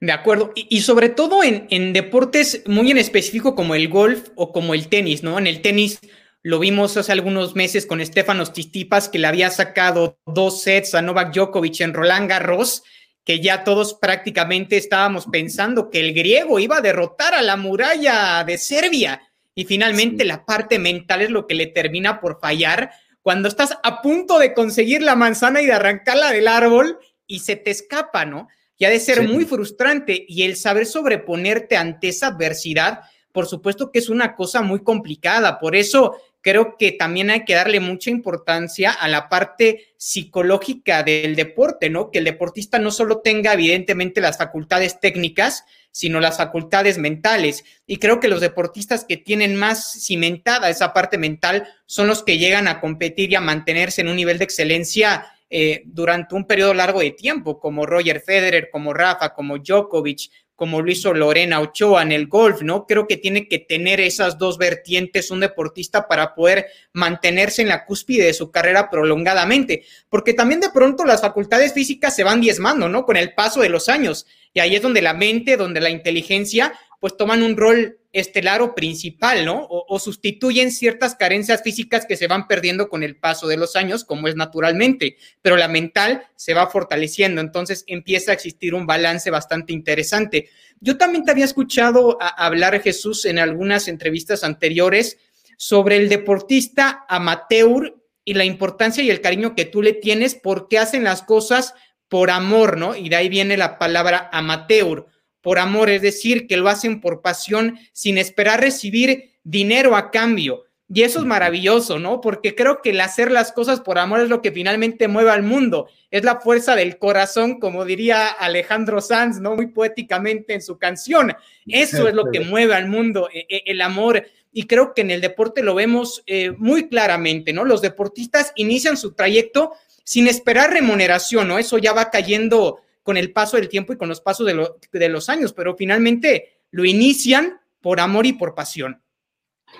De 0.00 0.12
acuerdo, 0.12 0.52
y, 0.54 0.80
sobre 0.82 1.08
todo 1.08 1.42
en, 1.42 1.92
deportes 1.92 2.62
muy 2.66 2.90
en 2.90 2.98
específico 2.98 3.54
como 3.54 3.74
el 3.74 3.88
golf 3.88 4.28
o 4.34 4.52
como 4.52 4.74
el 4.74 4.88
tenis, 4.88 5.22
¿no? 5.22 5.38
En 5.38 5.46
el 5.46 5.62
tenis 5.62 6.00
lo 6.42 6.58
vimos 6.58 6.96
hace 6.96 7.12
algunos 7.12 7.54
meses 7.54 7.86
con 7.86 8.04
Stefanos 8.04 8.52
Tistipas, 8.52 9.08
que 9.08 9.18
le 9.18 9.28
había 9.28 9.50
sacado 9.50 10.18
dos 10.26 10.62
sets 10.62 10.94
a 10.94 11.00
Novak 11.00 11.32
Djokovic 11.32 11.80
en 11.80 11.94
Roland 11.94 12.28
Garros, 12.28 12.82
que 13.24 13.40
ya 13.40 13.64
todos 13.64 13.94
prácticamente 13.94 14.76
estábamos 14.76 15.26
pensando 15.26 15.90
que 15.90 16.00
el 16.00 16.12
griego 16.12 16.58
iba 16.58 16.76
a 16.76 16.82
derrotar 16.82 17.34
a 17.34 17.42
la 17.42 17.56
muralla 17.56 18.44
de 18.44 18.58
Serbia. 18.58 19.22
Y 19.54 19.64
finalmente 19.64 20.24
la 20.24 20.44
parte 20.44 20.78
mental 20.78 21.22
es 21.22 21.30
lo 21.30 21.46
que 21.46 21.54
le 21.54 21.66
termina 21.66 22.20
por 22.20 22.38
fallar 22.38 22.90
cuando 23.22 23.48
estás 23.48 23.78
a 23.82 24.02
punto 24.02 24.38
de 24.38 24.52
conseguir 24.52 25.00
la 25.02 25.16
manzana 25.16 25.62
y 25.62 25.66
de 25.66 25.72
arrancarla 25.72 26.30
del 26.32 26.46
árbol 26.46 26.98
y 27.26 27.38
se 27.38 27.56
te 27.56 27.70
escapa, 27.70 28.26
¿no? 28.26 28.48
Y 28.76 28.84
ha 28.84 28.90
de 28.90 29.00
ser 29.00 29.26
muy 29.26 29.46
frustrante 29.46 30.26
y 30.28 30.42
el 30.42 30.56
saber 30.56 30.84
sobreponerte 30.84 31.78
ante 31.78 32.08
esa 32.08 32.26
adversidad, 32.26 33.00
por 33.32 33.46
supuesto 33.46 33.90
que 33.90 34.00
es 34.00 34.10
una 34.10 34.34
cosa 34.34 34.60
muy 34.60 34.82
complicada, 34.82 35.58
por 35.58 35.74
eso 35.74 36.16
creo 36.44 36.76
que 36.76 36.92
también 36.92 37.30
hay 37.30 37.46
que 37.46 37.54
darle 37.54 37.80
mucha 37.80 38.10
importancia 38.10 38.92
a 38.92 39.08
la 39.08 39.30
parte 39.30 39.94
psicológica 39.96 41.02
del 41.02 41.36
deporte, 41.36 41.88
¿no? 41.88 42.10
Que 42.10 42.18
el 42.18 42.26
deportista 42.26 42.78
no 42.78 42.90
solo 42.90 43.20
tenga 43.20 43.54
evidentemente 43.54 44.20
las 44.20 44.36
facultades 44.36 45.00
técnicas, 45.00 45.64
sino 45.90 46.20
las 46.20 46.36
facultades 46.36 46.98
mentales. 46.98 47.64
Y 47.86 47.96
creo 47.96 48.20
que 48.20 48.28
los 48.28 48.42
deportistas 48.42 49.06
que 49.06 49.16
tienen 49.16 49.56
más 49.56 50.04
cimentada 50.04 50.68
esa 50.68 50.92
parte 50.92 51.16
mental 51.16 51.66
son 51.86 52.08
los 52.08 52.22
que 52.22 52.36
llegan 52.36 52.68
a 52.68 52.78
competir 52.78 53.32
y 53.32 53.36
a 53.36 53.40
mantenerse 53.40 54.02
en 54.02 54.08
un 54.08 54.16
nivel 54.16 54.36
de 54.36 54.44
excelencia 54.44 55.26
eh, 55.48 55.82
durante 55.86 56.34
un 56.34 56.46
periodo 56.46 56.74
largo 56.74 57.00
de 57.00 57.12
tiempo, 57.12 57.58
como 57.58 57.86
Roger 57.86 58.20
Federer, 58.20 58.68
como 58.70 58.92
Rafa, 58.92 59.32
como 59.32 59.56
Djokovic, 59.56 60.30
como 60.56 60.82
lo 60.82 60.90
hizo 60.90 61.12
Lorena 61.12 61.60
Ochoa 61.60 62.02
en 62.02 62.12
el 62.12 62.28
golf, 62.28 62.62
¿no? 62.62 62.86
Creo 62.86 63.06
que 63.06 63.16
tiene 63.16 63.48
que 63.48 63.58
tener 63.58 64.00
esas 64.00 64.38
dos 64.38 64.56
vertientes 64.58 65.30
un 65.30 65.40
deportista 65.40 66.06
para 66.06 66.34
poder 66.34 66.66
mantenerse 66.92 67.62
en 67.62 67.68
la 67.68 67.84
cúspide 67.84 68.24
de 68.24 68.34
su 68.34 68.50
carrera 68.50 68.90
prolongadamente, 68.90 69.84
porque 70.08 70.34
también 70.34 70.60
de 70.60 70.70
pronto 70.70 71.04
las 71.04 71.20
facultades 71.20 71.72
físicas 71.72 72.14
se 72.14 72.24
van 72.24 72.40
diezmando, 72.40 72.88
¿no? 72.88 73.04
Con 73.04 73.16
el 73.16 73.34
paso 73.34 73.60
de 73.60 73.68
los 73.68 73.88
años. 73.88 74.26
Y 74.52 74.60
ahí 74.60 74.76
es 74.76 74.82
donde 74.82 75.02
la 75.02 75.14
mente, 75.14 75.56
donde 75.56 75.80
la 75.80 75.90
inteligencia, 75.90 76.72
pues 77.04 77.18
toman 77.18 77.42
un 77.42 77.54
rol 77.54 77.98
estelar 78.14 78.62
o 78.62 78.74
principal, 78.74 79.44
¿no? 79.44 79.66
O, 79.68 79.98
sustituyen 79.98 80.72
ciertas 80.72 81.14
carencias 81.14 81.62
físicas 81.62 82.06
que 82.06 82.16
se 82.16 82.28
van 82.28 82.48
perdiendo 82.48 82.88
con 82.88 83.02
el 83.02 83.18
paso 83.18 83.46
de 83.46 83.58
los 83.58 83.76
años, 83.76 84.06
como 84.06 84.26
es 84.26 84.36
naturalmente, 84.36 85.18
pero 85.42 85.58
la 85.58 85.68
mental 85.68 86.26
se 86.34 86.54
va 86.54 86.70
fortaleciendo, 86.70 87.42
entonces 87.42 87.84
empieza 87.88 88.30
a 88.30 88.34
existir 88.34 88.72
un 88.72 88.86
balance 88.86 89.28
bastante 89.28 89.74
interesante. 89.74 90.48
Yo 90.80 90.96
también 90.96 91.24
te 91.24 91.32
había 91.32 91.44
escuchado 91.44 92.16
hablar, 92.22 92.80
Jesús, 92.80 93.26
en 93.26 93.38
algunas 93.38 93.86
entrevistas 93.86 94.42
anteriores 94.42 95.18
sobre 95.58 95.96
el 95.96 96.08
deportista 96.08 97.04
amateur 97.06 98.00
y 98.24 98.32
la 98.32 98.46
importancia 98.46 99.04
y 99.04 99.10
el 99.10 99.20
cariño 99.20 99.54
que 99.54 99.66
tú 99.66 99.82
le 99.82 99.92
tienes 99.92 100.34
porque 100.36 100.78
hacen 100.78 101.04
las 101.04 101.20
cosas 101.20 101.74
por 102.08 102.30
amor, 102.30 102.78
¿no? 102.78 102.96
Y 102.96 103.10
de 103.10 103.16
ahí 103.16 103.28
viene 103.28 103.58
la 103.58 103.78
palabra 103.78 104.30
amateur 104.32 105.12
por 105.44 105.58
amor, 105.58 105.90
es 105.90 106.00
decir, 106.00 106.46
que 106.46 106.56
lo 106.56 106.70
hacen 106.70 107.02
por 107.02 107.20
pasión 107.20 107.78
sin 107.92 108.16
esperar 108.16 108.62
recibir 108.62 109.34
dinero 109.44 109.94
a 109.94 110.10
cambio. 110.10 110.64
Y 110.92 111.02
eso 111.02 111.18
es 111.18 111.26
maravilloso, 111.26 111.98
¿no? 111.98 112.22
Porque 112.22 112.54
creo 112.54 112.80
que 112.80 112.90
el 112.90 113.00
hacer 113.00 113.30
las 113.30 113.52
cosas 113.52 113.80
por 113.80 113.98
amor 113.98 114.20
es 114.20 114.30
lo 114.30 114.40
que 114.40 114.52
finalmente 114.52 115.06
mueve 115.06 115.30
al 115.30 115.42
mundo. 115.42 115.88
Es 116.10 116.24
la 116.24 116.40
fuerza 116.40 116.76
del 116.76 116.98
corazón, 116.98 117.60
como 117.60 117.84
diría 117.84 118.28
Alejandro 118.28 119.02
Sanz, 119.02 119.38
¿no? 119.38 119.54
Muy 119.54 119.66
poéticamente 119.66 120.54
en 120.54 120.62
su 120.62 120.78
canción. 120.78 121.34
Eso 121.66 122.08
es 122.08 122.14
lo 122.14 122.30
que 122.30 122.40
mueve 122.40 122.74
al 122.74 122.88
mundo, 122.88 123.28
e, 123.30 123.46
e, 123.50 123.62
el 123.66 123.82
amor. 123.82 124.24
Y 124.50 124.66
creo 124.66 124.94
que 124.94 125.02
en 125.02 125.10
el 125.10 125.20
deporte 125.20 125.62
lo 125.62 125.74
vemos 125.74 126.22
eh, 126.26 126.52
muy 126.56 126.88
claramente, 126.88 127.52
¿no? 127.52 127.66
Los 127.66 127.82
deportistas 127.82 128.52
inician 128.56 128.96
su 128.96 129.12
trayecto 129.12 129.72
sin 130.04 130.26
esperar 130.26 130.70
remuneración, 130.72 131.48
¿no? 131.48 131.58
Eso 131.58 131.76
ya 131.76 131.92
va 131.92 132.10
cayendo 132.10 132.83
con 133.04 133.18
el 133.18 133.32
paso 133.32 133.56
del 133.58 133.68
tiempo 133.68 133.92
y 133.92 133.98
con 133.98 134.08
los 134.08 134.22
pasos 134.22 134.46
de, 134.46 135.08
los 135.08 135.28
años, 135.28 135.52
pero 135.52 135.76
finalmente 135.76 136.62
lo 136.70 136.84
inician 136.84 137.60
por 137.80 138.00
amor 138.00 138.26
y 138.26 138.32
por 138.32 138.54
pasión. 138.54 139.00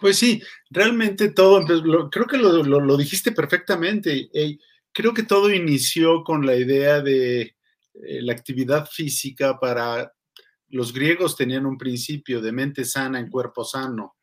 Pues 0.00 0.18
sí, 0.18 0.42
realmente 0.70 1.30
todo, 1.30 1.64
creo 2.10 2.26
que 2.26 2.36
lo, 2.36 2.96
dijiste 2.98 3.32
perfectamente. 3.32 4.28
creo 4.92 5.14
que 5.14 5.22
todo 5.22 5.50
inició 5.50 6.22
con 6.22 6.44
la 6.44 6.54
idea 6.54 7.00
de 7.00 7.40
eh, 7.40 7.54
la 8.20 8.34
actividad 8.34 8.86
física 8.86 9.58
para 9.58 10.12
los 10.68 10.92
griegos 10.92 11.34
tenían 11.34 11.64
un 11.64 11.78
principio 11.78 12.42
de 12.42 12.52
mente 12.52 12.84
sana 12.84 13.18
en 13.18 13.30
cuerpo 13.30 13.64
sano. 13.64 14.16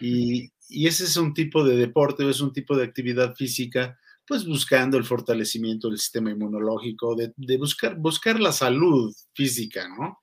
Y, 0.00 0.52
y 0.68 0.86
ese 0.86 1.04
es 1.04 1.16
un 1.16 1.34
tipo 1.34 1.64
de 1.64 1.76
deporte, 1.76 2.28
es 2.28 2.40
un 2.40 2.52
tipo 2.52 2.76
de 2.76 2.84
actividad 2.84 3.34
física 3.34 3.98
pues 4.28 4.44
buscando 4.44 4.98
el 4.98 5.04
fortalecimiento 5.04 5.88
del 5.88 5.98
sistema 5.98 6.30
inmunológico, 6.30 7.16
de, 7.16 7.56
buscar, 7.56 7.96
buscar 7.96 8.38
la 8.38 8.52
salud 8.52 9.14
física, 9.34 9.88
¿no? 9.88 10.18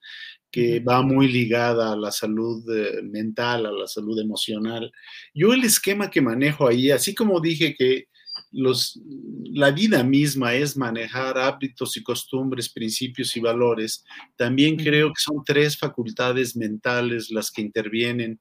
que 0.50 0.80
va 0.80 1.02
muy 1.02 1.28
ligada 1.28 1.92
a 1.92 1.96
la 1.96 2.10
salud 2.10 2.64
eh, 2.74 3.02
mental, 3.02 3.66
a 3.66 3.72
la 3.72 3.86
salud 3.86 4.18
emocional. 4.18 4.90
Yo 5.34 5.52
el 5.52 5.64
esquema 5.64 6.08
que 6.08 6.22
manejo 6.22 6.66
ahí, 6.66 6.90
así 6.90 7.14
como 7.14 7.40
dije 7.40 7.74
que 7.76 8.06
los, 8.52 8.98
la 9.44 9.70
vida 9.70 10.02
misma 10.02 10.54
es 10.54 10.76
manejar 10.76 11.36
hábitos 11.36 11.96
y 11.96 12.02
costumbres, 12.02 12.70
principios 12.70 13.36
y 13.36 13.40
valores, 13.40 14.04
también 14.36 14.76
creo 14.76 15.08
que 15.08 15.20
son 15.20 15.42
tres 15.44 15.76
facultades 15.76 16.56
mentales 16.56 17.30
las 17.30 17.50
que 17.50 17.62
intervienen 17.62 18.40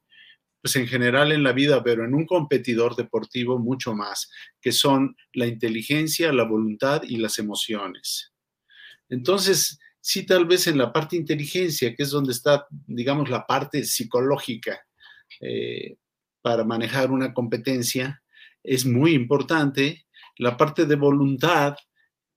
pues 0.65 0.78
en 0.78 0.88
general 0.88 1.32
en 1.32 1.43
la 1.43 1.51
vida, 1.51 1.84
pero 1.84 2.06
en 2.06 2.15
un 2.15 2.25
competidor 2.25 2.95
deportivo 2.95 3.60
mucho 3.60 3.93
más, 3.93 4.32
que 4.60 4.71
son 4.71 5.15
la 5.32 5.45
inteligencia, 5.45 6.34
la 6.34 6.43
voluntad 6.43 7.04
y 7.04 7.17
las 7.17 7.38
emociones. 7.38 8.34
Entonces, 9.08 9.78
sí, 10.01 10.25
tal 10.25 10.47
vez 10.47 10.65
en 10.65 10.80
la 10.80 10.91
parte 10.91 11.17
inteligencia, 11.17 11.93
que 11.93 12.01
es 12.01 12.10
donde 12.10 12.32
está, 12.32 12.65
digamos, 12.88 13.30
la 13.30 13.45
parte 13.45 13.84
psicológica 13.84 14.84
eh, 15.39 15.97
para 16.41 16.63
manejar 16.63 17.12
una 17.12 17.32
competencia, 17.32 18.23
es 18.63 18.88
muy 18.88 19.13
importante. 19.13 20.08
La 20.39 20.58
parte 20.58 20.88
de 20.88 20.95
voluntad, 20.95 21.75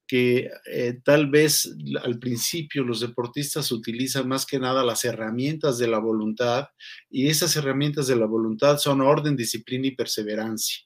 que 0.08 0.50
eh, 0.64 1.00
tal 1.04 1.28
vez 1.28 1.70
al 2.02 2.18
principio 2.18 2.82
los 2.82 3.00
deportistas 3.00 3.70
utilizan 3.70 4.26
más 4.26 4.46
que 4.46 4.58
nada 4.58 4.82
las 4.82 5.04
herramientas 5.04 5.76
de 5.76 5.86
la 5.86 5.98
voluntad 5.98 6.68
y 7.10 7.28
esas 7.28 7.54
herramientas 7.56 8.06
de 8.06 8.16
la 8.16 8.24
voluntad 8.24 8.78
son 8.78 9.02
orden, 9.02 9.36
disciplina 9.36 9.86
y 9.86 9.94
perseverancia. 9.94 10.78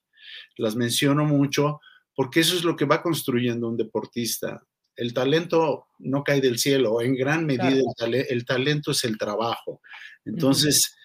Las 0.56 0.74
menciono 0.74 1.24
mucho 1.24 1.80
porque 2.16 2.40
eso 2.40 2.56
es 2.56 2.64
lo 2.64 2.74
que 2.74 2.85
va 2.85 3.00
construyendo 3.00 3.68
un 3.68 3.76
deportista. 3.76 4.61
El 4.96 5.14
talento 5.14 5.87
no 6.00 6.24
cae 6.24 6.40
del 6.40 6.58
cielo, 6.58 7.00
en 7.00 7.14
gran 7.14 7.46
medida 7.46 7.80
el, 8.28 8.44
talento 8.44 8.90
es 8.90 9.04
el 9.04 9.16
trabajo. 9.16 9.80
Entonces, 10.24 10.96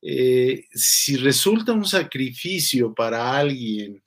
eh, 0.00 0.64
si 0.72 1.16
resulta 1.18 1.72
un 1.72 1.84
sacrificio 1.84 2.94
para 2.94 3.36
alguien, 3.36 4.02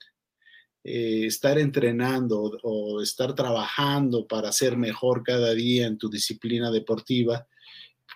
eh, 0.82 1.26
estar 1.26 1.58
entrenando 1.58 2.58
o 2.62 3.02
estar 3.02 3.34
trabajando 3.34 4.26
para 4.26 4.50
ser 4.50 4.78
mejor 4.78 5.22
cada 5.22 5.52
día 5.52 5.86
en 5.86 5.98
tu 5.98 6.08
disciplina 6.08 6.70
deportiva, 6.70 7.46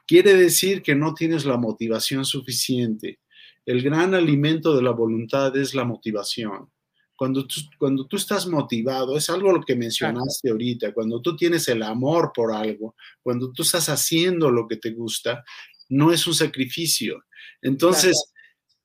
quiere 0.06 0.34
decir 0.34 0.82
que 0.82 0.94
no 0.94 1.12
tienes 1.12 1.44
la 1.44 1.58
motivación 1.58 2.24
suficiente. 2.24 3.20
El 3.66 3.82
gran 3.82 4.14
alimento 4.14 4.74
de 4.74 4.82
la 4.82 4.92
voluntad 4.92 5.54
es 5.56 5.74
la 5.74 5.84
motivación. 5.84 6.70
Cuando 7.16 7.46
tú, 7.46 7.60
cuando 7.78 8.06
tú 8.06 8.16
estás 8.16 8.46
motivado, 8.46 9.16
es 9.16 9.30
algo 9.30 9.52
lo 9.52 9.62
que 9.62 9.76
mencionaste 9.76 10.50
ahorita, 10.50 10.92
cuando 10.92 11.20
tú 11.20 11.36
tienes 11.36 11.68
el 11.68 11.82
amor 11.82 12.32
por 12.34 12.52
algo, 12.52 12.96
cuando 13.22 13.52
tú 13.52 13.62
estás 13.62 13.88
haciendo 13.88 14.50
lo 14.50 14.66
que 14.66 14.76
te 14.76 14.90
gusta, 14.90 15.44
no 15.88 16.12
es 16.12 16.26
un 16.26 16.34
sacrificio. 16.34 17.24
Entonces, 17.62 18.33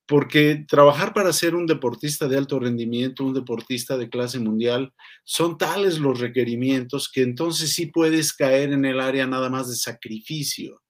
porque 0.10 0.66
trabajar 0.68 1.14
para 1.14 1.32
ser 1.32 1.54
un 1.54 1.68
deportista 1.68 2.28
de 2.28 2.36
alto 2.36 2.60
rendimiento, 2.60 3.24
un 3.24 3.36
deportista 3.36 3.96
de 3.96 4.10
clase 4.10 4.40
mundial, 4.40 4.92
son 5.24 5.56
tales 5.56 6.00
los 6.00 6.20
requerimientos 6.20 7.12
que 7.12 7.22
entonces 7.22 7.76
sí 7.76 7.86
puedes 7.86 8.34
caer 8.34 8.74
en 8.74 8.86
el 8.86 9.00
área 9.02 9.28
nada 9.28 9.52
más 9.52 9.70
de 9.70 9.76
sacrificio. 9.76 10.82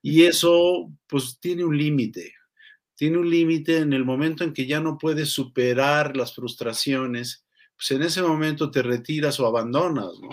Y 0.00 0.22
eso 0.22 0.90
pues 1.06 1.38
tiene 1.40 1.62
un 1.62 1.76
límite, 1.76 2.32
tiene 2.94 3.18
un 3.18 3.28
límite 3.28 3.76
en 3.76 3.92
el 3.92 4.06
momento 4.06 4.44
en 4.44 4.54
que 4.54 4.64
ya 4.64 4.80
no 4.80 4.96
puedes 4.96 5.28
superar 5.28 6.16
las 6.16 6.34
frustraciones, 6.34 7.44
pues 7.76 7.90
en 7.90 8.02
ese 8.02 8.22
momento 8.22 8.70
te 8.70 8.80
retiras 8.80 9.38
o 9.40 9.46
abandonas, 9.46 10.14
¿no? 10.22 10.30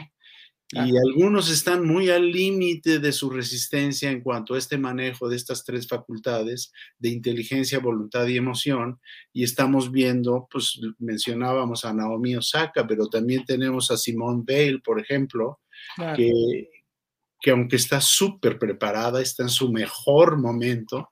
Y 0.73 0.95
algunos 0.97 1.49
están 1.49 1.85
muy 1.85 2.09
al 2.09 2.31
límite 2.31 2.99
de 2.99 3.11
su 3.11 3.29
resistencia 3.29 4.09
en 4.09 4.21
cuanto 4.21 4.53
a 4.53 4.57
este 4.57 4.77
manejo 4.77 5.27
de 5.27 5.35
estas 5.35 5.65
tres 5.65 5.85
facultades 5.85 6.71
de 6.97 7.09
inteligencia, 7.09 7.79
voluntad 7.79 8.25
y 8.27 8.37
emoción. 8.37 8.99
Y 9.33 9.43
estamos 9.43 9.91
viendo, 9.91 10.47
pues 10.49 10.79
mencionábamos 10.99 11.83
a 11.83 11.93
Naomi 11.93 12.37
Osaka, 12.37 12.87
pero 12.87 13.07
también 13.07 13.43
tenemos 13.43 13.91
a 13.91 13.97
Simone 13.97 14.43
Bale, 14.47 14.79
por 14.79 14.99
ejemplo, 14.99 15.59
que, 16.15 16.69
que 17.41 17.51
aunque 17.51 17.75
está 17.75 17.99
súper 17.99 18.57
preparada, 18.57 19.21
está 19.21 19.43
en 19.43 19.49
su 19.49 19.71
mejor 19.71 20.37
momento, 20.37 21.09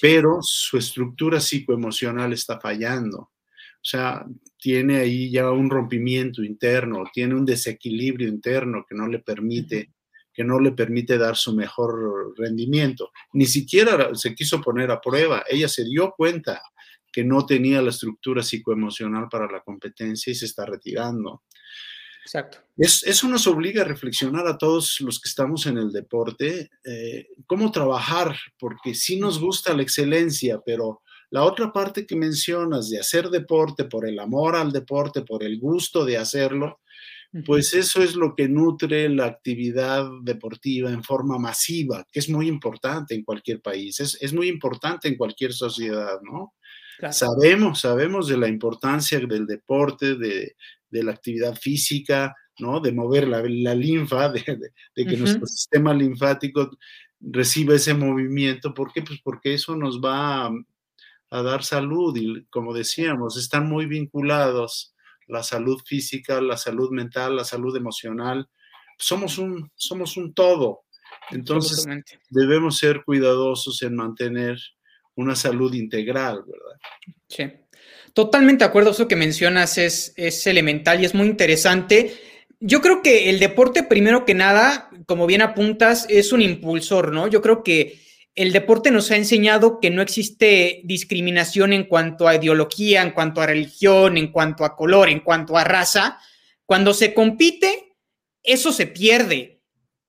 pero 0.00 0.38
su 0.40 0.78
estructura 0.78 1.40
psicoemocional 1.40 2.32
está 2.32 2.60
fallando. 2.60 3.30
O 3.84 3.86
sea, 3.86 4.24
tiene 4.58 4.96
ahí 4.96 5.30
ya 5.30 5.50
un 5.50 5.68
rompimiento 5.68 6.42
interno, 6.42 7.04
tiene 7.12 7.34
un 7.34 7.44
desequilibrio 7.44 8.28
interno 8.28 8.86
que 8.88 8.94
no 8.94 9.06
le 9.06 9.18
permite 9.18 9.90
que 10.32 10.42
no 10.42 10.58
le 10.58 10.72
permite 10.72 11.16
dar 11.16 11.36
su 11.36 11.54
mejor 11.54 12.34
rendimiento. 12.36 13.12
Ni 13.34 13.46
siquiera 13.46 14.12
se 14.14 14.34
quiso 14.34 14.60
poner 14.60 14.90
a 14.90 15.00
prueba. 15.00 15.44
Ella 15.48 15.68
se 15.68 15.84
dio 15.84 16.12
cuenta 16.16 16.60
que 17.12 17.22
no 17.22 17.46
tenía 17.46 17.80
la 17.80 17.90
estructura 17.90 18.42
psicoemocional 18.42 19.28
para 19.30 19.46
la 19.46 19.60
competencia 19.60 20.32
y 20.32 20.34
se 20.34 20.46
está 20.46 20.66
retirando. 20.66 21.44
Exacto. 22.24 22.58
eso 22.76 23.28
nos 23.28 23.46
obliga 23.46 23.82
a 23.82 23.84
reflexionar 23.84 24.48
a 24.48 24.56
todos 24.56 24.98
los 25.02 25.20
que 25.20 25.28
estamos 25.28 25.66
en 25.66 25.76
el 25.76 25.92
deporte, 25.92 26.70
eh, 26.82 27.28
cómo 27.46 27.70
trabajar, 27.70 28.34
porque 28.58 28.94
sí 28.94 29.20
nos 29.20 29.38
gusta 29.38 29.74
la 29.74 29.82
excelencia, 29.82 30.58
pero 30.64 31.02
la 31.34 31.42
otra 31.42 31.72
parte 31.72 32.06
que 32.06 32.14
mencionas 32.14 32.88
de 32.90 33.00
hacer 33.00 33.28
deporte 33.28 33.86
por 33.86 34.06
el 34.08 34.20
amor 34.20 34.54
al 34.54 34.70
deporte, 34.70 35.22
por 35.22 35.42
el 35.42 35.58
gusto 35.58 36.04
de 36.04 36.16
hacerlo, 36.16 36.78
pues 37.44 37.74
eso 37.74 38.04
es 38.04 38.14
lo 38.14 38.36
que 38.36 38.48
nutre 38.48 39.08
la 39.08 39.24
actividad 39.24 40.08
deportiva 40.22 40.92
en 40.92 41.02
forma 41.02 41.36
masiva, 41.36 42.06
que 42.12 42.20
es 42.20 42.28
muy 42.30 42.46
importante 42.46 43.16
en 43.16 43.24
cualquier 43.24 43.60
país, 43.60 43.98
es, 43.98 44.32
muy 44.32 44.46
importante 44.46 45.08
en 45.08 45.16
cualquier 45.16 45.52
sociedad, 45.52 46.20
¿no? 46.22 46.54
Sabemos, 47.10 47.80
sabemos 47.80 48.28
de 48.28 48.36
la 48.36 48.46
importancia 48.46 49.18
del 49.18 49.44
deporte, 49.44 50.14
de, 50.14 50.54
la 50.92 51.10
actividad 51.10 51.56
física, 51.56 52.32
¿no? 52.60 52.78
De 52.78 52.92
mover 52.92 53.26
la, 53.26 53.42
linfa, 53.74 54.28
de, 54.28 54.44
que 54.94 55.16
nuestro 55.16 55.46
sistema 55.46 55.92
linfático 55.92 56.70
reciba 57.18 57.74
ese 57.74 57.92
movimiento. 57.92 58.72
¿Por 58.72 58.92
qué? 58.92 59.02
Pues 59.02 59.18
porque 59.20 59.54
eso 59.54 59.74
nos 59.74 60.00
va 60.00 60.46
a 60.46 60.52
dar 61.42 61.64
salud 61.64 62.16
y 62.16 62.44
como 62.46 62.72
decíamos, 62.72 63.36
están 63.36 63.68
muy 63.68 63.86
vinculados 63.86 64.94
la 65.26 65.42
salud 65.42 65.80
física, 65.84 66.40
la 66.40 66.56
salud 66.56 66.90
mental, 66.90 67.36
la 67.36 67.44
salud 67.44 67.74
emocional. 67.76 68.48
Somos 68.98 69.38
un, 69.38 69.70
somos 69.74 70.16
un 70.16 70.34
todo. 70.34 70.84
Entonces, 71.30 71.86
debemos 72.30 72.78
ser 72.78 73.02
cuidadosos 73.04 73.82
en 73.82 73.96
mantener 73.96 74.58
una 75.14 75.34
salud 75.34 75.72
integral, 75.74 76.42
¿verdad? 76.46 76.78
Sí. 77.28 77.44
Totalmente 78.12 78.64
de 78.64 78.68
acuerdo, 78.68 78.90
eso 78.90 79.08
que 79.08 79.16
mencionas 79.16 79.78
es, 79.78 80.12
es 80.16 80.46
elemental 80.46 81.00
y 81.00 81.04
es 81.04 81.14
muy 81.14 81.26
interesante. 81.26 82.14
Yo 82.60 82.80
creo 82.80 83.02
que 83.02 83.30
el 83.30 83.40
deporte, 83.40 83.82
primero 83.82 84.24
que 84.24 84.34
nada, 84.34 84.90
como 85.06 85.26
bien 85.26 85.42
apuntas, 85.42 86.06
es 86.08 86.32
un 86.32 86.42
impulsor, 86.42 87.12
¿no? 87.12 87.26
Yo 87.26 87.42
creo 87.42 87.62
que 87.64 87.98
el 88.34 88.52
deporte 88.52 88.90
nos 88.90 89.10
ha 89.10 89.16
enseñado 89.16 89.78
que 89.80 89.90
no 89.90 90.02
existe 90.02 90.80
discriminación 90.84 91.72
en 91.72 91.84
cuanto 91.84 92.26
a 92.26 92.34
ideología, 92.34 93.02
en 93.02 93.12
cuanto 93.12 93.40
a 93.40 93.46
religión, 93.46 94.16
en 94.16 94.32
cuanto 94.32 94.64
a 94.64 94.74
color, 94.74 95.08
en 95.08 95.20
cuanto 95.20 95.56
a 95.56 95.64
raza. 95.64 96.18
Cuando 96.66 96.94
se 96.94 97.14
compite, 97.14 97.94
eso 98.42 98.72
se 98.72 98.86
pierde. 98.86 99.62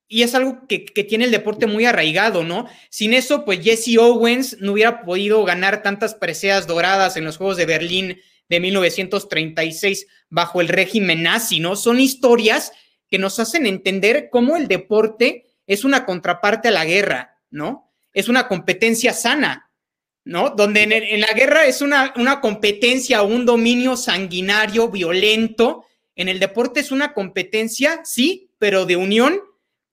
Y 0.08 0.24
es 0.24 0.34
algo 0.34 0.68
que, 0.68 0.80
tiene 0.80 1.26
el 1.26 1.32
deporte 1.32 1.68
muy 1.68 1.86
arraigado, 1.86 2.44
¿no? 2.44 2.68
Sin 2.90 3.14
eso, 3.14 3.46
pues 3.46 3.64
Jesse 3.64 3.98
Owens 4.00 4.58
no 4.60 4.74
hubiera 4.74 5.04
podido 5.04 5.44
ganar 5.44 5.84
tantas 5.84 6.16
preseas 6.16 6.68
doradas 6.68 7.18
en 7.18 7.26
los 7.26 7.38
Juegos 7.38 7.58
de 7.58 7.66
Berlín 7.66 8.18
de 8.50 8.60
1936 8.60 10.08
bajo 10.30 10.62
el 10.62 10.68
régimen 10.68 11.24
nazi, 11.24 11.60
¿no? 11.60 11.76
Son 11.76 12.00
historias 12.00 12.72
que 13.08 13.20
nos 13.20 13.40
hacen 13.40 13.66
entender 13.66 14.30
cómo 14.32 14.58
el 14.58 14.68
deporte 14.68 15.46
es 15.68 15.84
una 15.84 16.06
contraparte 16.06 16.68
a 16.68 16.72
la 16.72 16.86
guerra, 16.86 17.40
¿no? 17.50 17.85
Es 18.16 18.30
una 18.30 18.48
competencia 18.48 19.14
sana, 19.14 19.70
¿no? 20.24 20.50
Donde 20.50 20.82
en, 20.82 21.22
la 21.22 21.34
guerra 21.36 21.68
es 21.68 21.84
una, 21.84 22.16
una 22.16 22.42
competencia, 22.42 23.22
un 23.22 23.46
dominio 23.46 23.96
sanguinario, 23.96 24.90
violento. 24.90 25.86
En 26.16 26.30
el 26.30 26.40
deporte 26.40 26.80
es 26.80 26.92
una 26.92 27.14
competencia, 27.14 28.02
sí, 28.04 28.50
pero 28.58 28.88
de 28.88 28.96
unión 28.96 29.40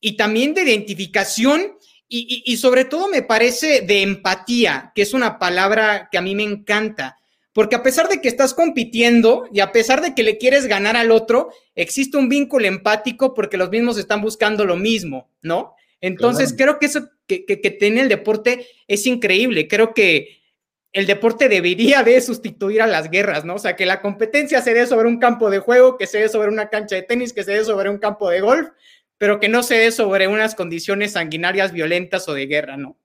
y 0.01 0.17
también 0.17 0.55
de 0.55 0.63
identificación 0.63 1.77
y, 2.15 2.59
sobre 2.59 2.85
todo 2.85 3.09
me 3.09 3.23
parece 3.23 3.81
de 3.81 4.03
empatía, 4.03 4.93
que 4.95 5.01
es 5.01 5.15
una 5.15 5.39
palabra 5.39 6.11
que 6.13 6.19
a 6.19 6.21
mí 6.21 6.35
me 6.35 6.43
encanta, 6.43 7.17
porque 7.55 7.75
a 7.75 7.83
pesar 7.83 8.07
de 8.11 8.21
que 8.21 8.29
estás 8.29 8.53
compitiendo 8.53 9.49
y 9.51 9.61
a 9.61 9.73
pesar 9.73 10.03
de 10.03 10.15
que 10.15 10.23
le 10.23 10.37
quieres 10.37 10.67
ganar 10.67 10.95
al 10.95 11.11
otro, 11.11 11.51
existe 11.75 12.19
un 12.19 12.29
vínculo 12.29 12.67
empático 12.67 13.33
porque 13.33 13.57
los 13.57 13.71
mismos 13.71 13.97
están 13.97 14.21
buscando 14.21 14.67
lo 14.67 14.77
mismo, 14.77 15.31
¿no? 15.41 15.75
Entonces 16.03 16.53
creo 16.55 16.79
que 16.79 16.87
eso 16.87 17.09
que, 17.33 17.45
que, 17.45 17.61
que 17.61 17.71
tiene 17.71 18.03
el 18.03 18.09
deporte 18.09 18.67
es 18.87 19.07
increíble, 19.07 19.69
creo 19.69 19.95
que 19.95 20.43
el 20.93 21.07
deporte 21.07 21.49
debería 21.49 22.03
de 22.03 22.21
sustituir 22.21 22.83
a 22.83 22.87
las 22.87 23.11
guerras, 23.11 23.45
¿no? 23.45 23.55
O 23.55 23.59
sea, 23.59 23.77
que 23.77 23.87
la 23.87 24.03
competencia 24.03 24.61
se 24.61 24.75
dé 24.75 24.87
sobre 24.87 25.09
un 25.09 25.19
campo 25.19 25.49
de 25.49 25.59
juego, 25.59 25.97
que 25.97 26.07
se 26.07 26.19
dé 26.19 26.29
sobre 26.29 26.49
una 26.49 26.69
cancha 26.69 26.97
de 26.97 27.03
tenis, 27.03 27.33
que 27.33 27.45
se 27.45 27.53
dé 27.53 27.65
sobre 27.65 27.89
un 27.89 27.99
campo 27.99 28.29
de 28.29 28.43
golf, 28.43 28.69
pero 29.17 29.41
que 29.41 29.49
no 29.49 29.63
se 29.63 29.77
dé 29.77 29.91
sobre 29.91 30.29
unas 30.29 30.55
condiciones 30.55 31.13
sanguinarias 31.13 31.73
violentas 31.73 32.29
o 32.29 32.35
de 32.35 32.47
guerra, 32.47 32.77
¿no? 32.77 32.99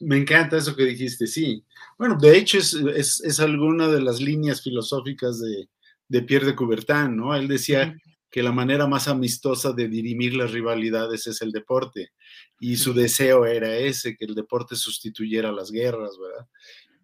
Me 0.00 0.18
encanta 0.18 0.58
eso 0.58 0.76
que 0.76 0.84
dijiste, 0.84 1.26
sí. 1.26 1.64
Bueno, 1.98 2.18
de 2.20 2.36
hecho 2.36 2.58
es, 2.58 2.74
es, 2.74 3.40
alguna 3.40 3.88
de 3.88 4.00
las 4.00 4.20
líneas 4.20 4.62
filosóficas 4.62 5.40
de, 5.40 5.68
de, 6.08 6.22
Pierre 6.22 6.46
de 6.46 6.56
Coubertin, 6.56 7.16
¿no? 7.16 7.34
Él 7.34 7.48
decía 7.48 7.94
que 8.30 8.42
la 8.42 8.52
manera 8.52 8.86
más 8.86 9.08
amistosa 9.08 9.72
de 9.72 9.88
dirimir 9.88 10.34
las 10.34 10.52
rivalidades 10.52 11.26
es 11.26 11.42
el 11.42 11.52
deporte, 11.52 12.12
y 12.60 12.76
su 12.76 12.92
deseo 12.92 13.46
era 13.46 13.74
ese, 13.74 14.14
que 14.14 14.26
el 14.26 14.34
deporte 14.34 14.76
sustituyera 14.76 15.50
las 15.50 15.72
guerras, 15.72 16.18
¿verdad? 16.20 16.46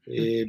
Eh, 0.07 0.47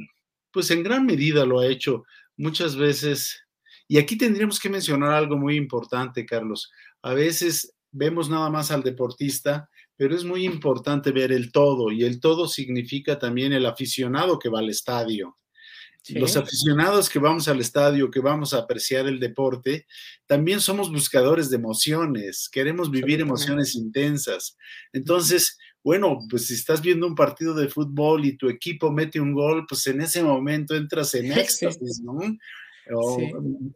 pues 0.52 0.70
en 0.70 0.82
gran 0.82 1.06
medida 1.06 1.46
lo 1.46 1.60
ha 1.60 1.66
hecho 1.66 2.04
muchas 2.36 2.76
veces, 2.76 3.40
y 3.88 3.96
aquí 3.96 4.16
tendríamos 4.18 4.60
que 4.60 4.68
mencionar 4.68 5.12
algo 5.12 5.38
muy 5.38 5.56
importante, 5.56 6.26
Carlos. 6.26 6.70
A 7.02 7.14
veces 7.14 7.74
vemos 7.90 8.28
nada 8.28 8.50
más 8.50 8.70
al 8.70 8.82
deportista, 8.82 9.70
pero 9.96 10.14
es 10.14 10.24
muy 10.24 10.44
importante 10.44 11.10
ver 11.10 11.32
el 11.32 11.50
todo 11.52 11.90
y 11.90 12.04
el 12.04 12.20
todo 12.20 12.46
significa 12.46 13.18
también 13.18 13.54
el 13.54 13.64
aficionado 13.64 14.38
que 14.38 14.50
va 14.50 14.58
al 14.58 14.68
estadio. 14.68 15.37
Los 16.10 16.36
aficionados 16.36 17.10
que 17.10 17.18
vamos 17.18 17.48
al 17.48 17.60
estadio, 17.60 18.10
que 18.10 18.20
vamos 18.20 18.54
a 18.54 18.58
apreciar 18.58 19.06
el 19.06 19.20
deporte, 19.20 19.86
también 20.26 20.60
somos 20.60 20.90
buscadores 20.90 21.50
de 21.50 21.56
emociones, 21.56 22.48
queremos 22.50 22.90
vivir 22.90 23.20
emociones 23.20 23.74
intensas. 23.74 24.56
Entonces, 24.92 25.58
bueno, 25.84 26.18
pues 26.30 26.46
si 26.46 26.54
estás 26.54 26.80
viendo 26.80 27.06
un 27.06 27.14
partido 27.14 27.54
de 27.54 27.68
fútbol 27.68 28.24
y 28.24 28.36
tu 28.36 28.48
equipo 28.48 28.90
mete 28.90 29.20
un 29.20 29.34
gol, 29.34 29.66
pues 29.68 29.86
en 29.86 30.00
ese 30.00 30.22
momento 30.22 30.74
entras 30.74 31.14
en 31.14 31.32
éxtasis, 31.32 32.00
¿no? 32.02 32.18
O, 32.94 33.20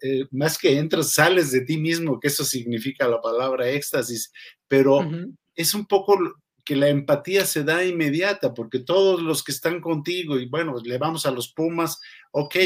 eh, 0.00 0.24
más 0.30 0.56
que 0.56 0.78
entras, 0.78 1.12
sales 1.12 1.52
de 1.52 1.60
ti 1.62 1.76
mismo, 1.76 2.18
que 2.18 2.28
eso 2.28 2.44
significa 2.44 3.06
la 3.06 3.20
palabra 3.20 3.68
éxtasis, 3.68 4.32
pero 4.68 5.06
es 5.54 5.74
un 5.74 5.86
poco 5.86 6.18
que 6.64 6.76
la 6.76 6.88
empatía 6.88 7.44
se 7.44 7.64
da 7.64 7.84
inmediata, 7.84 8.54
porque 8.54 8.78
todos 8.78 9.20
los 9.20 9.42
que 9.42 9.52
están 9.52 9.80
contigo, 9.80 10.38
y 10.38 10.46
bueno, 10.46 10.76
le 10.82 10.98
vamos 10.98 11.26
a 11.26 11.30
los 11.30 11.52
Pumas, 11.52 12.00
ok, 12.30 12.56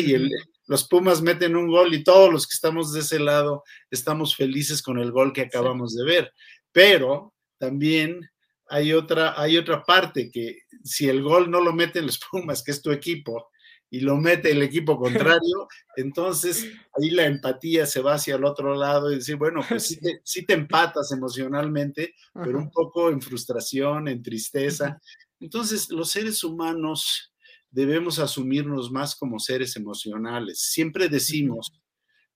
los 0.66 0.86
Pumas 0.86 1.22
meten 1.22 1.56
un 1.56 1.68
gol 1.68 1.94
y 1.94 2.04
todos 2.04 2.30
los 2.30 2.46
que 2.46 2.54
estamos 2.54 2.92
de 2.92 3.00
ese 3.00 3.18
lado 3.18 3.64
estamos 3.90 4.36
felices 4.36 4.82
con 4.82 4.98
el 4.98 5.12
gol 5.12 5.32
que 5.32 5.42
acabamos 5.42 5.94
de 5.94 6.04
ver, 6.04 6.32
pero 6.72 7.34
también 7.58 8.28
hay 8.68 8.92
otra, 8.92 9.40
hay 9.40 9.56
otra 9.56 9.84
parte 9.84 10.30
que 10.30 10.58
si 10.84 11.08
el 11.08 11.22
gol 11.22 11.50
no 11.50 11.60
lo 11.60 11.72
meten 11.72 12.06
los 12.06 12.20
Pumas, 12.30 12.62
que 12.62 12.72
es 12.72 12.82
tu 12.82 12.90
equipo, 12.90 13.50
y 13.90 14.00
lo 14.00 14.16
mete 14.16 14.50
el 14.50 14.62
equipo 14.62 14.98
contrario, 14.98 15.68
entonces 15.96 16.66
ahí 16.94 17.10
la 17.10 17.26
empatía 17.26 17.86
se 17.86 18.00
va 18.00 18.14
hacia 18.14 18.34
el 18.34 18.44
otro 18.44 18.74
lado 18.74 19.12
y 19.12 19.16
decir, 19.16 19.36
bueno, 19.36 19.60
pues 19.68 19.84
sí 19.84 19.98
te, 20.00 20.20
te 20.42 20.54
empatas 20.54 21.12
emocionalmente, 21.12 22.14
pero 22.34 22.58
un 22.58 22.70
poco 22.70 23.10
en 23.10 23.20
frustración, 23.20 24.08
en 24.08 24.22
tristeza. 24.22 25.00
Entonces, 25.38 25.90
los 25.90 26.10
seres 26.10 26.42
humanos 26.42 27.32
debemos 27.70 28.18
asumirnos 28.18 28.90
más 28.90 29.14
como 29.14 29.38
seres 29.38 29.76
emocionales. 29.76 30.60
Siempre 30.60 31.08
decimos 31.08 31.72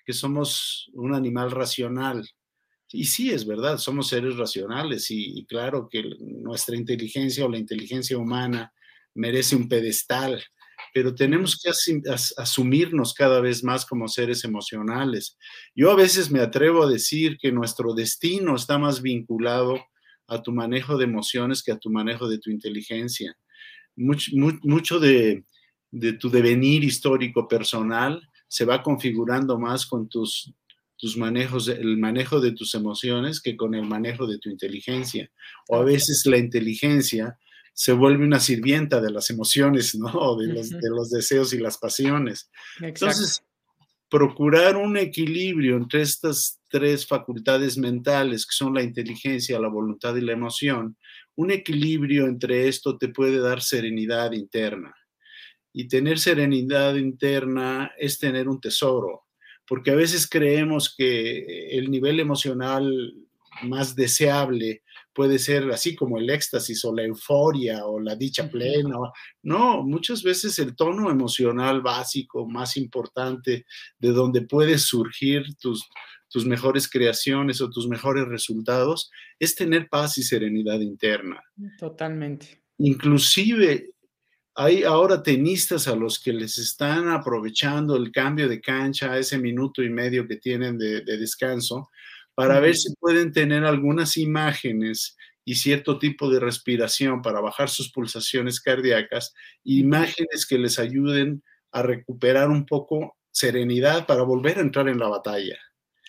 que 0.04 0.12
somos 0.12 0.90
un 0.94 1.14
animal 1.14 1.50
racional. 1.50 2.28
Y 2.92 3.04
sí, 3.04 3.30
es 3.30 3.46
verdad, 3.46 3.78
somos 3.78 4.08
seres 4.08 4.36
racionales 4.36 5.10
y, 5.10 5.38
y 5.38 5.46
claro 5.46 5.88
que 5.88 6.02
nuestra 6.18 6.76
inteligencia 6.76 7.44
o 7.44 7.48
la 7.48 7.58
inteligencia 7.58 8.18
humana 8.18 8.72
merece 9.14 9.54
un 9.54 9.68
pedestal 9.68 10.42
pero 10.92 11.14
tenemos 11.14 11.60
que 11.60 11.70
asumirnos 12.36 13.14
cada 13.14 13.40
vez 13.40 13.62
más 13.62 13.86
como 13.86 14.08
seres 14.08 14.44
emocionales. 14.44 15.36
Yo 15.74 15.90
a 15.90 15.96
veces 15.96 16.30
me 16.30 16.40
atrevo 16.40 16.82
a 16.82 16.90
decir 16.90 17.38
que 17.38 17.52
nuestro 17.52 17.94
destino 17.94 18.56
está 18.56 18.78
más 18.78 19.02
vinculado 19.02 19.78
a 20.26 20.42
tu 20.42 20.52
manejo 20.52 20.96
de 20.96 21.04
emociones 21.04 21.62
que 21.62 21.72
a 21.72 21.78
tu 21.78 21.90
manejo 21.90 22.28
de 22.28 22.38
tu 22.38 22.50
inteligencia. 22.50 23.36
Mucho, 23.96 25.00
de, 25.00 25.44
tu 26.18 26.30
devenir 26.30 26.84
histórico 26.84 27.46
personal 27.48 28.22
se 28.48 28.64
va 28.64 28.82
configurando 28.82 29.58
más 29.58 29.86
con 29.86 30.08
tus, 30.08 30.52
tus 30.96 31.16
manejos, 31.16 31.68
el 31.68 31.98
manejo 31.98 32.40
de 32.40 32.52
tus 32.52 32.74
emociones 32.74 33.40
que 33.40 33.56
con 33.56 33.74
el 33.74 33.84
manejo 33.86 34.26
de 34.26 34.38
tu 34.38 34.48
inteligencia. 34.48 35.30
O 35.68 35.76
a 35.76 35.84
veces 35.84 36.24
la 36.26 36.38
inteligencia 36.38 37.38
se 37.80 37.94
vuelve 37.94 38.26
una 38.26 38.40
sirvienta 38.40 39.00
de 39.00 39.10
las 39.10 39.30
emociones, 39.30 39.94
¿no? 39.94 40.36
De 40.36 40.48
los, 40.48 40.68
de 40.68 40.90
los 40.90 41.08
deseos 41.08 41.54
y 41.54 41.58
las 41.58 41.78
pasiones. 41.78 42.50
Entonces, 42.78 43.42
procurar 44.10 44.76
un 44.76 44.98
equilibrio 44.98 45.78
entre 45.78 46.02
estas 46.02 46.60
tres 46.68 47.06
facultades 47.06 47.78
mentales, 47.78 48.44
que 48.44 48.52
son 48.52 48.74
la 48.74 48.82
inteligencia, 48.82 49.58
la 49.58 49.68
voluntad 49.68 50.14
y 50.16 50.20
la 50.20 50.32
emoción, 50.32 50.98
un 51.36 51.52
equilibrio 51.52 52.26
entre 52.26 52.68
esto 52.68 52.98
te 52.98 53.08
puede 53.08 53.38
dar 53.38 53.62
serenidad 53.62 54.32
interna. 54.32 54.94
Y 55.72 55.88
tener 55.88 56.18
serenidad 56.18 56.96
interna 56.96 57.92
es 57.96 58.18
tener 58.18 58.46
un 58.46 58.60
tesoro, 58.60 59.22
porque 59.66 59.92
a 59.92 59.96
veces 59.96 60.28
creemos 60.28 60.94
que 60.94 61.78
el 61.78 61.90
nivel 61.90 62.20
emocional 62.20 63.14
más 63.62 63.96
deseable 63.96 64.82
puede 65.20 65.38
ser 65.38 65.70
así 65.70 65.94
como 65.94 66.16
el 66.16 66.30
éxtasis 66.30 66.82
o 66.86 66.94
la 66.94 67.02
euforia 67.02 67.84
o 67.84 68.00
la 68.00 68.16
dicha 68.16 68.48
plena. 68.48 68.96
No, 69.42 69.82
muchas 69.82 70.22
veces 70.22 70.58
el 70.58 70.74
tono 70.74 71.10
emocional 71.10 71.82
básico, 71.82 72.48
más 72.48 72.78
importante, 72.78 73.66
de 73.98 74.12
donde 74.12 74.40
puedes 74.40 74.84
surgir 74.84 75.56
tus, 75.56 75.86
tus 76.30 76.46
mejores 76.46 76.88
creaciones 76.88 77.60
o 77.60 77.68
tus 77.68 77.86
mejores 77.86 78.28
resultados, 78.28 79.10
es 79.38 79.54
tener 79.54 79.90
paz 79.90 80.16
y 80.16 80.22
serenidad 80.22 80.80
interna. 80.80 81.42
Totalmente. 81.78 82.62
Inclusive 82.78 83.90
hay 84.54 84.84
ahora 84.84 85.22
tenistas 85.22 85.86
a 85.86 85.96
los 85.96 86.18
que 86.18 86.32
les 86.32 86.56
están 86.56 87.10
aprovechando 87.10 87.94
el 87.94 88.10
cambio 88.10 88.48
de 88.48 88.62
cancha, 88.62 89.18
ese 89.18 89.36
minuto 89.36 89.82
y 89.82 89.90
medio 89.90 90.26
que 90.26 90.36
tienen 90.36 90.78
de, 90.78 91.02
de 91.02 91.18
descanso, 91.18 91.90
para 92.40 92.58
ver 92.58 92.74
si 92.74 92.94
pueden 92.96 93.32
tener 93.32 93.64
algunas 93.64 94.16
imágenes 94.16 95.16
y 95.44 95.56
cierto 95.56 95.98
tipo 95.98 96.30
de 96.30 96.40
respiración 96.40 97.20
para 97.20 97.40
bajar 97.40 97.68
sus 97.68 97.92
pulsaciones 97.92 98.60
cardíacas, 98.60 99.34
imágenes 99.62 100.46
que 100.48 100.58
les 100.58 100.78
ayuden 100.78 101.42
a 101.72 101.82
recuperar 101.82 102.48
un 102.48 102.64
poco 102.64 103.18
serenidad 103.30 104.06
para 104.06 104.22
volver 104.22 104.58
a 104.58 104.62
entrar 104.62 104.88
en 104.88 104.98
la 104.98 105.08
batalla. 105.08 105.58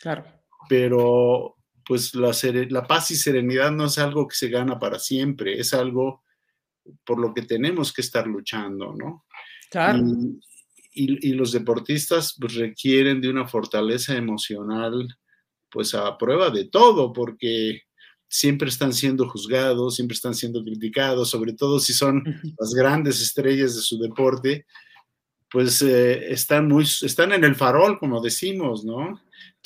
Claro. 0.01 0.23
Pero 0.69 1.57
pues 1.85 2.15
la, 2.15 2.31
la 2.69 2.87
paz 2.87 3.11
y 3.11 3.15
serenidad 3.15 3.71
no 3.71 3.85
es 3.85 3.97
algo 3.97 4.27
que 4.27 4.35
se 4.35 4.47
gana 4.47 4.79
para 4.79 4.99
siempre, 4.99 5.59
es 5.59 5.73
algo 5.73 6.23
por 7.05 7.19
lo 7.19 7.33
que 7.33 7.41
tenemos 7.41 7.91
que 7.91 8.01
estar 8.01 8.25
luchando, 8.25 8.93
¿no? 8.97 9.25
Claro. 9.69 9.99
Y, 10.93 11.33
los 11.33 11.51
deportistas 11.51 12.35
pues, 12.39 12.55
requieren 12.55 13.21
de 13.21 13.29
una 13.29 13.47
fortaleza 13.47 14.15
emocional, 14.15 15.07
pues 15.71 15.95
a 15.95 16.17
prueba 16.17 16.49
de 16.49 16.65
todo, 16.65 17.13
porque 17.13 17.83
siempre 18.27 18.69
están 18.69 18.93
siendo 18.93 19.27
juzgados, 19.27 19.95
siempre 19.95 20.15
están 20.15 20.35
siendo 20.35 20.63
criticados, 20.63 21.29
sobre 21.29 21.53
todo 21.53 21.79
si 21.79 21.93
son 21.93 22.23
las 22.59 22.73
grandes 22.73 23.21
estrellas 23.21 23.75
de 23.75 23.81
su 23.81 23.99
deporte, 23.99 24.65
pues 25.49 25.81
eh, 25.81 26.31
están, 26.31 26.67
muy, 26.67 26.83
están 26.83 27.33
en 27.33 27.43
el 27.43 27.55
farol, 27.55 27.99
como 27.99 28.21
decimos, 28.21 28.85
¿no? 28.85 29.21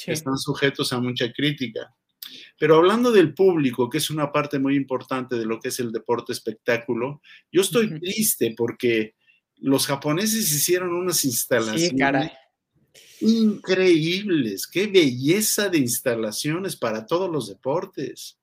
Están 0.08 0.38
sujetos 0.38 0.92
a 0.94 1.00
mucha 1.00 1.32
crítica. 1.32 1.94
Pero 2.58 2.78
hablando 2.78 3.12
del 3.12 3.34
público, 3.34 3.90
que 3.90 4.00
es 4.00 4.10
una 4.10 4.32
parte 4.32 4.58
muy 4.58 4.76
importante 4.76 5.36
de 5.36 5.46
lo 5.46 5.60
que 5.60 5.68
es 5.70 5.80
el 5.80 5.92
deporte 5.92 6.34
espectáculo, 6.34 7.22
yo 7.52 7.62
estoy 7.62 8.00
triste 8.00 8.56
porque 8.58 9.14
los 9.58 9.86
japoneses 9.86 10.52
hicieron 10.52 10.94
unas 10.94 11.24
instalaciones 11.24 12.32
increíbles. 13.22 14.68
Qué 14.68 14.88
belleza 14.88 15.70
de 15.70 15.80
instalaciones 15.80 16.76
para 16.76 17.06
todos 17.06 17.30
los 17.30 17.48
deportes. 17.48 18.38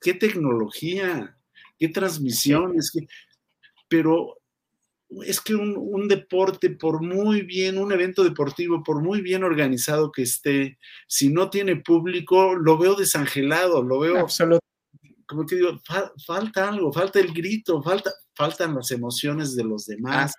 Qué, 0.00 0.14
tecnología, 0.14 1.38
qué 1.78 1.88
transmisiones. 1.88 2.92
Pero 3.88 4.40
es 5.24 5.40
que 5.40 5.54
un, 5.54 6.08
deporte, 6.08 6.70
por 6.70 7.02
muy 7.02 7.42
bien, 7.42 7.78
un 7.78 7.92
evento 7.92 8.24
deportivo, 8.24 8.82
por 8.82 9.02
muy 9.02 9.20
bien 9.20 9.44
organizado 9.44 10.10
que 10.10 10.22
esté, 10.22 10.78
si 11.06 11.28
no 11.28 11.50
tiene 11.50 11.76
público, 11.76 12.54
lo 12.54 12.78
veo 12.78 12.94
desangelado, 12.94 13.82
lo 13.82 14.00
veo... 14.00 14.18
Absolutamente. 14.18 14.64
Como 15.26 15.44
que 15.44 15.56
digo, 15.56 15.80
falta 16.24 16.68
algo, 16.68 16.92
falta 16.92 17.18
el 17.18 17.32
grito, 17.32 17.82
falta, 17.82 18.12
faltan 18.36 18.76
las 18.76 18.92
emociones 18.92 19.56
de 19.56 19.64
los 19.64 19.86
demás, 19.86 20.32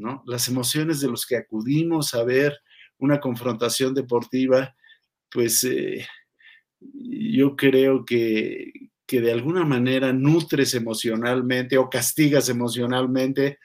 ¿no? 0.00 0.22
Las 0.26 0.48
emociones 0.48 1.00
de 1.00 1.08
los 1.08 1.26
que 1.26 1.36
acudimos 1.36 2.14
a 2.14 2.24
ver 2.24 2.58
una 2.98 3.20
confrontación 3.20 3.94
deportiva, 3.94 4.74
pues 5.30 5.62
eh, 5.64 6.06
yo 6.80 7.56
creo 7.56 8.04
que, 8.04 8.72
que 9.06 9.20
de 9.20 9.32
alguna 9.32 9.64
manera 9.64 10.12
nutres 10.12 10.72
emocionalmente 10.74 11.76
o 11.78 11.90
castigas 11.90 12.48
emocionalmente 12.48 13.58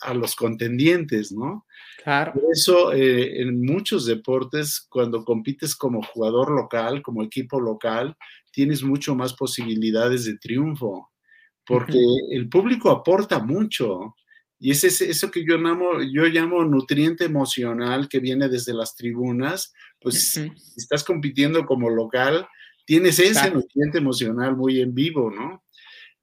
a, 0.00 0.14
los 0.14 0.34
contendientes, 0.34 1.30
¿no? 1.30 1.66
Claro. 2.02 2.32
Por 2.32 2.44
eso 2.50 2.92
eh, 2.94 3.42
en 3.42 3.60
muchos 3.62 4.06
deportes, 4.06 4.86
cuando 4.88 5.24
compites 5.24 5.76
como 5.76 6.02
jugador 6.02 6.50
local, 6.50 7.02
como 7.02 7.22
equipo 7.22 7.60
local, 7.60 8.16
tienes 8.50 8.82
mucho 8.82 9.14
más 9.14 9.34
posibilidades 9.34 10.24
de 10.24 10.38
triunfo, 10.38 11.10
porque 11.66 12.00
el 12.30 12.48
público 12.48 12.90
aporta 12.90 13.38
mucho. 13.38 14.14
Y 14.58 14.70
es 14.70 14.84
eso 14.84 15.30
que 15.30 15.44
yo 15.44 15.58
llamo, 15.58 16.00
yo 16.02 16.24
llamo 16.26 16.64
nutriente 16.64 17.24
emocional 17.24 18.08
que 18.08 18.20
viene 18.20 18.48
desde 18.48 18.72
las 18.72 18.96
tribunas, 18.96 19.74
pues 20.00 20.32
si 20.32 20.50
estás 20.76 21.04
compitiendo 21.04 21.66
como 21.66 21.90
local, 21.90 22.46
tienes 22.86 23.18
ese 23.18 23.50
nutriente 23.50 23.98
emocional 23.98 24.56
muy 24.56 24.80
en 24.80 24.94
vivo, 24.94 25.30
¿no? 25.30 25.62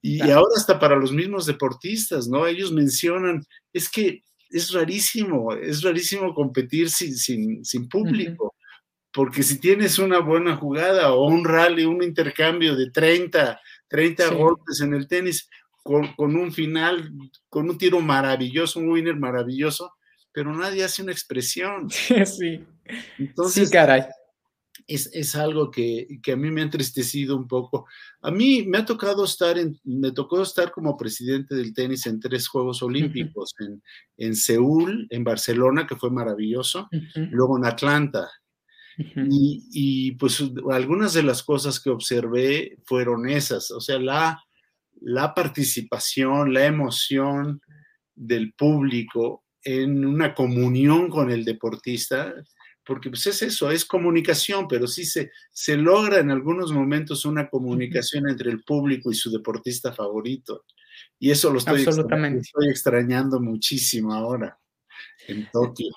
Y, 0.02 0.20
ahora 0.32 0.50
hasta 0.58 0.80
para 0.80 0.98
los 0.98 1.14
mismos 1.14 1.46
deportistas, 1.46 2.28
¿no? 2.28 2.46
Ellos 2.46 2.74
mencionan, 2.74 3.42
es 3.72 3.90
que 3.90 4.24
es 4.50 4.72
rarísimo, 4.74 5.54
es 5.54 5.82
rarísimo 5.82 6.34
competir 6.34 6.90
sin, 6.90 7.64
sin, 7.64 7.88
público, 7.88 8.54
porque 9.14 9.44
si 9.44 9.60
tienes 9.60 10.00
una 10.00 10.20
buena 10.20 10.58
jugada 10.58 11.14
o 11.14 11.28
un 11.28 11.46
rally, 11.46 11.86
un 11.86 12.04
intercambio 12.04 12.76
de 12.76 12.92
30, 12.92 13.60
30 13.88 14.28
golpes 14.34 14.82
en 14.82 14.94
el 14.94 15.08
tenis, 15.08 15.50
con, 15.84 16.14
un 16.18 16.52
final, 16.52 17.12
con 17.50 17.70
un 17.70 17.78
tiro 17.78 18.00
maravilloso, 18.00 18.80
un 18.80 18.90
winner 18.90 19.16
maravilloso, 19.16 19.94
pero 20.32 20.56
nadie 20.56 20.84
hace 20.84 21.04
una 21.04 21.12
expresión. 21.12 21.90
Sí. 22.26 22.66
Entonces, 23.18 23.70
sí, 23.70 23.74
caray 23.74 24.04
es, 24.88 25.36
algo 25.36 25.72
que, 25.72 26.08
a 26.32 26.36
mí 26.36 26.52
me 26.52 26.62
ha 26.62 26.66
entristecido 26.66 27.36
un 27.36 27.48
poco. 27.48 27.86
A 28.22 28.32
mí 28.32 28.64
me 28.64 28.80
ha 28.80 28.86
tocado 28.86 29.24
estar, 29.24 29.58
en, 29.58 29.80
me 29.84 30.12
tocó 30.12 30.42
estar 30.42 30.72
como 30.72 30.98
presidente 30.98 31.56
del 31.56 31.74
tenis 31.74 32.06
en 32.06 32.20
tres 32.20 32.48
Juegos 32.48 32.82
Olímpicos, 32.84 33.54
en, 33.60 33.82
en, 34.18 34.36
Seúl, 34.36 35.08
en 35.10 35.24
Barcelona, 35.24 35.88
que 35.88 35.96
fue 35.96 36.12
maravilloso, 36.12 36.88
luego 37.16 37.58
en 37.58 37.66
Atlanta. 37.66 38.30
y, 38.98 39.64
y, 39.72 40.12
pues 40.14 40.44
algunas 40.72 41.14
de 41.14 41.24
las 41.24 41.44
cosas 41.44 41.80
que 41.80 41.90
observé 41.90 42.78
fueron 42.86 43.28
esas, 43.28 43.72
o 43.72 43.82
sea, 43.82 43.98
la, 44.00 44.44
la 45.04 45.34
participación, 45.34 46.54
la 46.54 46.66
emoción 46.66 47.62
del 48.16 48.54
público 48.54 49.44
en 49.64 50.06
una 50.06 50.34
comunión 50.34 51.10
con 51.10 51.30
el 51.30 51.44
deportista, 51.46 52.34
porque 52.86 53.10
pues 53.10 53.28
es 53.28 53.42
eso, 53.42 53.72
es 53.72 53.86
comunicación, 53.86 54.68
pero 54.68 54.88
sí 54.88 55.06
se, 55.06 55.32
se 55.52 55.78
logra 55.78 56.20
en 56.20 56.32
algunos 56.32 56.72
momentos 56.72 57.26
una 57.26 57.50
comunicación 57.50 58.30
entre 58.30 58.52
el 58.52 58.64
público 58.64 59.12
y 59.12 59.16
su 59.16 59.32
deportista 59.32 59.94
favorito. 59.94 60.66
Y 61.20 61.32
eso 61.32 61.52
lo 61.52 61.60
estoy, 61.60 61.82
Extrañando, 61.82 62.40
estoy 62.40 62.70
extrañando 62.70 63.40
muchísimo 63.40 64.14
ahora 64.14 64.58
en 65.28 65.50
Tokio. 65.52 65.92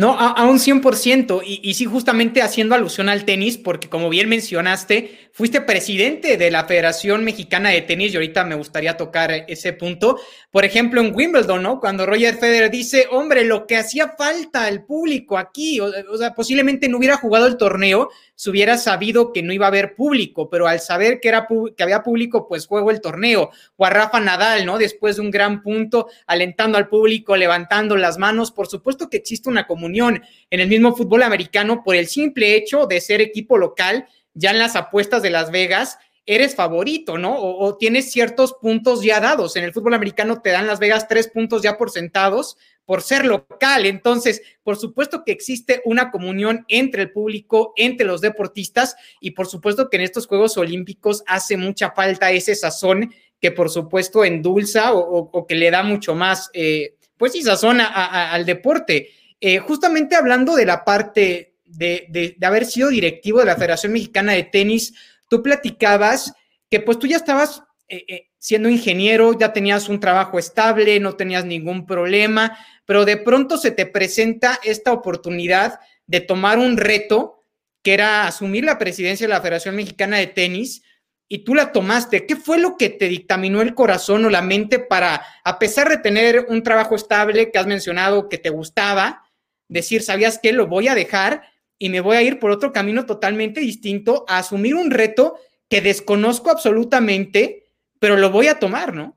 No, 0.00 0.18
a, 0.18 0.46
un 0.46 0.58
100%. 0.58 1.42
Y, 1.44 1.60
y 1.62 1.74
sí, 1.74 1.84
justamente 1.84 2.40
haciendo 2.40 2.74
alusión 2.74 3.10
al 3.10 3.26
tenis, 3.26 3.58
porque 3.58 3.90
como 3.90 4.08
bien 4.08 4.30
mencionaste, 4.30 5.30
fuiste 5.32 5.60
presidente 5.60 6.36
de 6.36 6.50
la 6.50 6.64
Federación 6.64 7.24
Mexicana 7.24 7.70
de 7.70 7.82
Tenis 7.82 8.12
y 8.12 8.16
ahorita 8.16 8.44
me 8.44 8.54
gustaría 8.54 8.96
tocar 8.96 9.30
ese 9.48 9.72
punto. 9.72 10.18
Por 10.50 10.64
ejemplo, 10.64 11.00
en 11.00 11.14
Wimbledon, 11.14 11.62
¿no? 11.62 11.80
Cuando 11.80 12.06
Roger 12.06 12.36
Federer 12.36 12.70
dice, 12.70 13.06
hombre, 13.10 13.44
lo 13.44 13.66
que 13.66 13.76
hacía 13.76 14.14
falta 14.18 14.64
al 14.64 14.84
público 14.84 15.38
aquí, 15.38 15.80
o, 15.80 16.16
sea, 16.18 16.34
posiblemente 16.34 16.88
no 16.88 16.98
hubiera 16.98 17.16
jugado 17.16 17.46
el 17.46 17.56
torneo 17.56 18.10
si 18.34 18.50
hubiera 18.50 18.78
sabido 18.78 19.32
que 19.32 19.42
no 19.42 19.52
iba 19.52 19.66
a 19.66 19.68
haber 19.68 19.94
público, 19.94 20.48
pero 20.48 20.66
al 20.66 20.80
saber 20.80 21.20
que, 21.20 21.28
era, 21.28 21.46
que 21.76 21.82
había 21.82 22.02
público, 22.02 22.48
pues 22.48 22.66
juego 22.66 22.90
el 22.90 23.00
torneo. 23.00 23.50
O 23.76 23.84
a 23.84 23.90
Rafa 23.90 24.18
Nadal, 24.18 24.64
¿no? 24.64 24.78
Después 24.78 25.16
de 25.16 25.22
un 25.22 25.30
gran 25.30 25.62
punto, 25.62 26.08
alentando 26.26 26.78
al 26.78 26.88
público, 26.88 27.36
levantando 27.36 27.96
las 27.96 28.18
manos. 28.18 28.50
Por 28.50 28.66
supuesto 28.66 29.10
que 29.10 29.18
existe 29.18 29.48
una 29.50 29.66
en 29.94 30.60
el 30.60 30.68
mismo 30.68 30.94
fútbol 30.94 31.22
americano 31.22 31.82
por 31.84 31.96
el 31.96 32.06
simple 32.06 32.54
hecho 32.54 32.86
de 32.86 33.00
ser 33.00 33.20
equipo 33.20 33.58
local, 33.58 34.06
ya 34.34 34.50
en 34.50 34.58
las 34.58 34.76
apuestas 34.76 35.22
de 35.22 35.30
Las 35.30 35.50
Vegas 35.50 35.98
eres 36.26 36.54
favorito, 36.54 37.18
¿no? 37.18 37.36
O, 37.36 37.76
tienes 37.76 38.12
ciertos 38.12 38.54
puntos 38.54 39.02
ya 39.02 39.18
dados. 39.20 39.56
En 39.56 39.64
el 39.64 39.72
fútbol 39.72 39.94
americano 39.94 40.40
te 40.40 40.50
dan 40.50 40.66
Las 40.66 40.78
Vegas 40.78 41.08
tres 41.08 41.28
puntos 41.28 41.62
ya 41.62 41.76
por 41.76 41.90
sentados 41.90 42.56
por 42.84 43.02
ser 43.02 43.24
local. 43.24 43.86
Entonces, 43.86 44.42
por 44.62 44.76
supuesto 44.76 45.22
que 45.24 45.32
existe 45.32 45.80
una 45.84 46.10
comunión 46.10 46.64
entre 46.68 47.02
el 47.02 47.12
público, 47.12 47.72
entre 47.76 48.06
los 48.06 48.20
deportistas 48.20 48.96
y 49.20 49.32
por 49.32 49.46
supuesto 49.46 49.88
que 49.88 49.96
en 49.96 50.02
estos 50.02 50.26
Juegos 50.26 50.56
Olímpicos 50.56 51.22
hace 51.26 51.56
mucha 51.56 51.92
falta 51.92 52.30
ese 52.32 52.54
sazón 52.54 53.12
que 53.40 53.50
por 53.52 53.70
supuesto 53.70 54.24
endulza 54.24 54.92
o, 54.92 55.46
que 55.46 55.54
le 55.54 55.70
da 55.70 55.82
mucho 55.82 56.14
más, 56.14 56.50
eh, 56.52 56.94
pues 57.16 57.32
sí, 57.32 57.42
sazón 57.42 57.80
al 57.80 58.44
deporte. 58.44 59.10
Eh, 59.40 59.58
justamente 59.58 60.16
hablando 60.16 60.54
de 60.54 60.66
la 60.66 60.84
parte 60.84 61.54
de, 61.64 62.36
haber 62.42 62.66
sido 62.66 62.90
directivo 62.90 63.38
de 63.38 63.46
la 63.46 63.56
Federación 63.56 63.92
Mexicana 63.92 64.32
de 64.32 64.44
Tenis, 64.44 64.94
tú 65.28 65.42
platicabas 65.42 66.34
que 66.68 66.80
pues 66.80 66.98
tú 66.98 67.06
ya 67.06 67.16
estabas 67.16 67.62
eh, 67.88 68.04
eh, 68.08 68.30
siendo 68.38 68.68
ingeniero, 68.68 69.38
ya 69.38 69.52
tenías 69.52 69.88
un 69.88 69.98
trabajo 69.98 70.38
estable, 70.38 71.00
no 71.00 71.16
tenías 71.16 71.44
ningún 71.44 71.86
problema, 71.86 72.58
pero 72.84 73.04
de 73.04 73.16
pronto 73.16 73.56
se 73.56 73.70
te 73.70 73.86
presenta 73.86 74.60
esta 74.62 74.92
oportunidad 74.92 75.80
de 76.06 76.20
tomar 76.20 76.58
un 76.58 76.76
reto 76.76 77.44
que 77.82 77.94
era 77.94 78.26
asumir 78.26 78.64
la 78.64 78.78
presidencia 78.78 79.26
de 79.26 79.32
la 79.32 79.40
Federación 79.40 79.74
Mexicana 79.74 80.18
de 80.18 80.26
Tenis 80.26 80.82
y 81.28 81.44
tú 81.44 81.54
la 81.54 81.72
tomaste. 81.72 82.26
¿Qué 82.26 82.36
fue 82.36 82.58
lo 82.58 82.76
que 82.76 82.90
te 82.90 83.08
dictaminó 83.08 83.62
el 83.62 83.74
corazón 83.74 84.24
o 84.24 84.30
la 84.30 84.42
mente 84.42 84.80
para, 84.80 85.24
a 85.44 85.58
pesar 85.58 85.88
de 85.88 85.96
tener 85.96 86.46
un 86.48 86.62
trabajo 86.62 86.96
estable 86.96 87.50
que 87.50 87.58
has 87.58 87.66
mencionado 87.66 88.28
que 88.28 88.36
te 88.36 88.50
gustaba, 88.50 89.22
decir, 89.70 90.02
sabías 90.02 90.38
que 90.38 90.52
lo 90.52 90.66
voy 90.66 90.88
a 90.88 90.94
dejar 90.94 91.42
y 91.78 91.88
me 91.88 92.00
voy 92.00 92.16
a 92.16 92.22
ir 92.22 92.38
por 92.38 92.50
otro 92.50 92.72
camino 92.72 93.06
totalmente 93.06 93.60
distinto 93.60 94.26
a 94.28 94.38
asumir 94.38 94.74
un 94.74 94.90
reto 94.90 95.36
que 95.68 95.80
desconozco 95.80 96.50
absolutamente 96.50 97.60
pero 98.00 98.16
lo 98.16 98.30
voy 98.30 98.48
a 98.48 98.58
tomar, 98.58 98.92
¿no? 98.92 99.16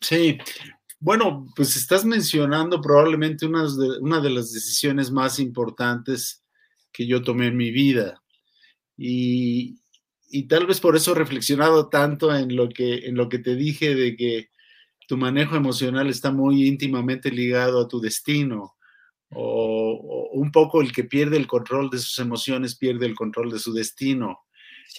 Sí. 0.00 0.38
Bueno, 1.00 1.46
pues 1.54 1.76
estás 1.76 2.06
mencionando 2.06 2.80
probablemente 2.80 3.44
una 3.44 3.64
de, 3.64 3.98
una 4.00 4.20
de 4.20 4.30
las 4.30 4.52
decisiones 4.52 5.10
más 5.10 5.38
importantes 5.38 6.42
que 6.92 7.06
yo 7.06 7.20
tomé 7.20 7.48
en 7.48 7.56
mi 7.58 7.70
vida. 7.70 8.22
Y, 8.96 9.76
tal 10.48 10.66
vez 10.66 10.80
por 10.80 10.96
eso 10.96 11.12
he 11.12 11.16
reflexionado 11.16 11.88
tanto 11.88 12.34
en 12.34 12.56
lo, 12.56 12.68
que, 12.68 13.06
en 13.06 13.16
lo 13.16 13.28
que 13.28 13.40
te 13.40 13.56
dije 13.56 13.94
de 13.94 14.16
que 14.16 14.50
tu 15.06 15.16
manejo 15.16 15.56
emocional 15.56 16.08
está 16.08 16.30
muy 16.30 16.66
íntimamente 16.66 17.30
ligado 17.30 17.80
a 17.80 17.88
tu 17.88 18.00
destino 18.00 18.73
o, 19.34 20.30
un 20.32 20.50
poco 20.50 20.80
el 20.80 20.92
que 20.92 21.04
pierde 21.04 21.36
el 21.36 21.46
control 21.46 21.90
de 21.90 21.98
sus 21.98 22.18
emociones, 22.18 22.76
pierde 22.76 23.06
el 23.06 23.14
control 23.14 23.50
de 23.50 23.58
su 23.58 23.72
destino. 23.72 24.40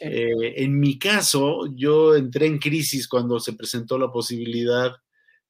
Eh, 0.01 0.53
en 0.57 0.79
mi 0.79 0.97
caso, 0.97 1.67
yo 1.75 2.15
entré 2.15 2.47
en 2.47 2.59
crisis 2.59 3.07
cuando 3.07 3.39
se 3.39 3.53
presentó 3.53 3.97
la 3.97 4.11
posibilidad 4.11 4.93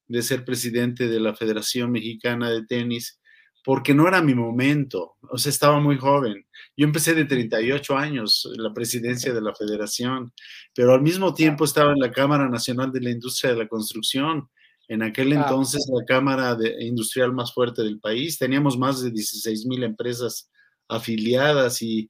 de 0.08 0.22
ser 0.22 0.46
presidente 0.46 1.08
de 1.08 1.20
la 1.20 1.36
Federación 1.36 1.92
Mexicana 1.92 2.50
de 2.50 2.66
Tenis, 2.66 3.20
porque 3.64 3.96
no 3.96 4.08
era 4.08 4.22
mi 4.22 4.36
momento, 4.36 5.16
o 5.28 5.40
sea, 5.40 5.50
estaba 5.50 5.80
muy 5.80 5.98
joven. 5.98 6.46
Yo 6.78 6.86
empecé 6.86 7.16
de 7.16 7.26
38 7.26 7.98
años 7.98 8.48
la 8.58 8.72
presidencia 8.72 9.34
de 9.34 9.42
la 9.42 9.56
federación, 9.56 10.32
pero 10.76 10.94
al 10.94 11.02
mismo 11.02 11.34
tiempo 11.34 11.66
estaba 11.66 11.92
en 11.92 12.00
la 12.00 12.12
Cámara 12.12 12.48
Nacional 12.48 12.92
de 12.92 13.02
la 13.02 13.10
Industria 13.10 13.54
de 13.54 13.58
la 13.58 13.68
Construcción, 13.68 14.50
en 14.88 15.02
aquel 15.02 15.34
entonces 15.34 15.86
la 15.94 16.06
Cámara 16.06 16.58
Industrial 16.80 17.34
más 17.34 17.54
fuerte 17.54 17.84
del 17.84 18.00
país. 18.00 18.38
Teníamos 18.38 18.78
más 18.78 19.02
de 19.02 19.12
16 19.12 19.66
mil 19.66 19.84
empresas 19.84 20.52
afiliadas 20.88 21.82
y 21.82 22.10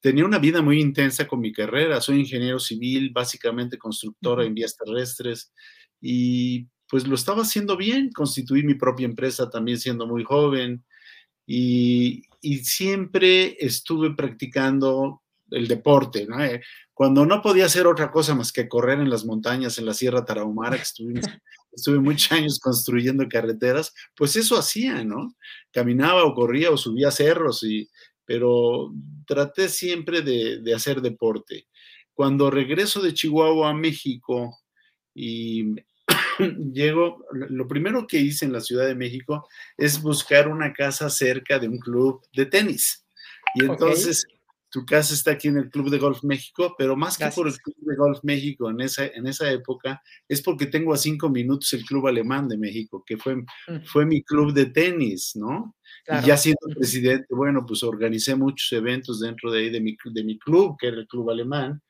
tenía 0.00 0.24
una 0.24 0.38
vida 0.38 0.62
muy 0.62 0.80
intensa 0.80 1.26
con 1.26 1.40
mi 1.40 1.52
carrera. 1.52 2.00
Soy 2.00 2.20
ingeniero 2.20 2.58
civil, 2.58 3.10
básicamente 3.12 3.78
constructora 3.78 4.44
en 4.44 4.54
vías 4.54 4.76
terrestres 4.76 5.52
y 6.00 6.66
pues 6.88 7.06
lo 7.06 7.14
estaba 7.14 7.42
haciendo 7.42 7.76
bien. 7.76 8.10
Constituí 8.12 8.62
mi 8.62 8.74
propia 8.74 9.06
empresa 9.06 9.48
también 9.48 9.78
siendo 9.78 10.06
muy 10.06 10.24
joven 10.24 10.84
y, 11.46 12.22
siempre 12.64 13.56
estuve 13.60 14.14
practicando 14.16 15.22
el 15.50 15.68
deporte, 15.68 16.26
¿no? 16.26 16.42
Eh, 16.42 16.60
cuando 16.92 17.24
no 17.24 17.40
podía 17.40 17.66
hacer 17.66 17.86
otra 17.86 18.10
cosa 18.10 18.34
más 18.34 18.52
que 18.52 18.68
correr 18.68 18.98
en 18.98 19.10
las 19.10 19.24
montañas, 19.24 19.78
en 19.78 19.86
la 19.86 19.94
Sierra 19.94 20.24
Tarahumara, 20.24 20.76
que 20.76 20.82
estuve, 20.82 21.20
estuve 21.72 21.98
muchos 21.98 22.30
años 22.32 22.58
construyendo 22.58 23.26
carreteras, 23.28 23.92
pues 24.16 24.36
eso 24.36 24.58
hacía, 24.58 25.04
¿no? 25.04 25.34
Caminaba 25.70 26.24
o 26.24 26.34
corría 26.34 26.70
o 26.70 26.76
subía 26.76 27.10
cerros, 27.10 27.62
y, 27.62 27.88
pero 28.24 28.92
traté 29.26 29.68
siempre 29.68 30.22
de, 30.22 30.60
de 30.60 30.74
hacer 30.74 31.00
deporte. 31.00 31.66
Cuando 32.14 32.50
regreso 32.50 33.00
de 33.00 33.14
Chihuahua 33.14 33.70
a 33.70 33.74
México 33.74 34.58
y 35.14 35.74
llego, 36.72 37.24
lo 37.32 37.66
primero 37.66 38.06
que 38.06 38.18
hice 38.18 38.44
en 38.44 38.52
la 38.52 38.60
Ciudad 38.60 38.86
de 38.86 38.94
México 38.94 39.48
es 39.76 40.00
buscar 40.00 40.48
una 40.48 40.72
casa 40.72 41.08
cerca 41.10 41.58
de 41.58 41.68
un 41.68 41.78
club 41.78 42.22
de 42.32 42.46
tenis. 42.46 43.06
Y 43.54 43.64
entonces 43.64 44.24
tu 44.72 44.86
casa 44.86 45.12
está 45.12 45.32
aquí 45.32 45.48
en 45.48 45.58
el 45.58 45.68
Club 45.68 45.90
de 45.90 45.98
Golf 45.98 46.24
México, 46.24 46.74
pero 46.78 46.96
más 46.96 47.18
que 47.18 47.28
por 47.28 47.46
el 47.46 47.52
Club 47.60 47.76
de 47.76 47.94
Golf 47.94 48.20
México 48.22 48.70
en 48.70 48.80
esa, 48.80 49.06
en 49.06 49.26
esa 49.26 49.50
época, 49.52 50.02
es 50.26 50.40
porque 50.40 50.64
tengo 50.64 50.94
a 50.94 50.96
cinco 50.96 51.28
minutos 51.28 51.70
el 51.74 51.84
Club 51.84 52.06
Alemán 52.08 52.48
de 52.48 52.56
México, 52.56 53.04
que 53.06 53.18
fue, 53.18 53.44
fue 53.84 54.06
mi 54.06 54.22
club 54.22 54.54
de 54.54 54.66
tenis, 54.66 55.36
¿no? 55.36 55.76
Y 56.08 56.26
ya 56.26 56.38
siendo 56.38 56.66
presidente, 56.74 57.26
bueno, 57.30 57.66
pues 57.66 57.82
organicé 57.82 58.34
muchos 58.34 58.72
eventos 58.72 59.20
dentro 59.20 59.52
de 59.52 59.60
ahí 59.60 59.70
de 59.70 59.80
mi, 59.80 59.94
de 60.04 60.24
mi 60.24 60.38
club, 60.38 60.76
que 60.80 60.86
era 60.86 60.96
el 60.96 61.06
Club 61.06 61.30
Alemán. 61.30 61.80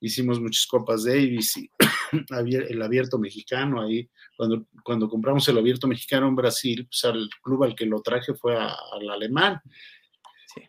Hicimos 0.00 0.40
muchas 0.40 0.66
Copas 0.66 1.04
Davis 1.04 1.56
y 1.56 1.70
el 2.68 2.82
abierto 2.82 3.16
mexicano 3.16 3.80
ahí. 3.80 4.10
Cuando, 4.36 4.66
cuando 4.82 5.08
compramos 5.08 5.48
el 5.48 5.56
abierto 5.56 5.86
mexicano 5.86 6.26
en 6.26 6.34
Brasil, 6.34 6.84
pues 6.86 7.04
al 7.04 7.30
club 7.42 7.62
al 7.62 7.76
que 7.76 7.86
lo 7.86 8.02
traje 8.02 8.34
fue 8.34 8.56
al 8.56 9.08
alemán. 9.08 9.60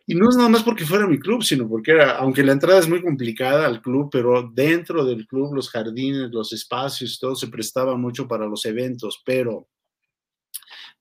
Y 0.08 0.16
no 0.16 0.30
es 0.30 0.36
nada 0.36 0.50
más 0.50 0.64
porque 0.64 0.86
fuera 0.86 1.08
mi 1.08 1.20
club, 1.20 1.44
sino 1.44 1.68
porque 1.68 1.92
era, 1.92 2.18
aunque 2.18 2.44
la 2.44 2.52
entrada 2.52 2.80
es 2.80 2.88
muy 2.88 3.02
complicada 3.02 3.66
al 3.66 3.82
club, 3.82 4.10
pero 4.12 4.52
dentro 4.54 5.04
del 5.04 5.26
club 5.26 5.56
los 5.56 5.70
jardines, 5.70 6.32
los 6.32 6.54
espacios, 6.54 7.20
todo 7.20 7.36
se 7.36 7.48
prestaba 7.48 7.98
mucho 7.98 8.28
para 8.28 8.46
los 8.46 8.66
eventos. 8.66 9.22
Pero, 9.26 9.68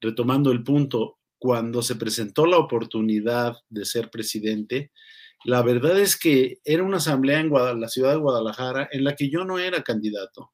retomando 0.00 0.50
el 0.50 0.62
punto, 0.62 1.18
cuando 1.38 1.82
se 1.82 1.96
presentó 1.96 2.46
la 2.46 2.56
oportunidad 2.56 3.56
de 3.68 3.84
ser 3.84 4.10
presidente, 4.10 4.92
la 5.44 5.60
verdad 5.62 5.98
es 6.00 6.18
que 6.18 6.60
era 6.64 6.82
una 6.82 6.96
asamblea 6.96 7.40
en 7.40 7.50
la 7.50 7.88
ciudad 7.88 8.12
de 8.12 8.18
Guadalajara 8.18 8.88
en 8.90 9.04
la 9.04 9.14
que 9.14 9.28
yo 9.28 9.44
no 9.44 9.58
era 9.58 9.82
candidato. 9.82 10.53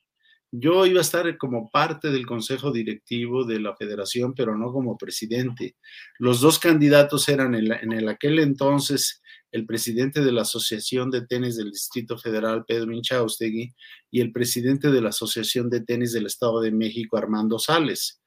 Yo 0.52 0.84
iba 0.84 0.98
a 0.98 1.02
estar 1.02 1.38
como 1.38 1.70
parte 1.70 2.10
del 2.10 2.26
consejo 2.26 2.72
directivo 2.72 3.44
de 3.44 3.60
la 3.60 3.76
federación, 3.76 4.34
pero 4.34 4.56
no 4.56 4.72
como 4.72 4.98
presidente. 4.98 5.76
Los 6.18 6.40
dos 6.40 6.58
candidatos 6.58 7.28
eran 7.28 7.54
en, 7.54 7.92
el 7.92 8.08
aquel 8.08 8.40
entonces 8.40 9.22
el 9.52 9.66
presidente 9.66 10.22
de 10.22 10.32
la 10.32 10.42
Asociación 10.42 11.10
de 11.10 11.26
Tenis 11.26 11.56
del 11.56 11.70
Distrito 11.70 12.18
Federal, 12.18 12.64
Pedro 12.66 12.92
Inchaustegui, 12.92 13.74
y 14.10 14.20
el 14.20 14.32
presidente 14.32 14.90
de 14.90 15.00
la 15.00 15.08
Asociación 15.10 15.70
de 15.70 15.82
Tenis 15.82 16.12
del 16.12 16.26
Estado 16.26 16.60
de 16.60 16.70
México, 16.72 17.16
Armando 17.16 17.58
Sales. 17.58 18.20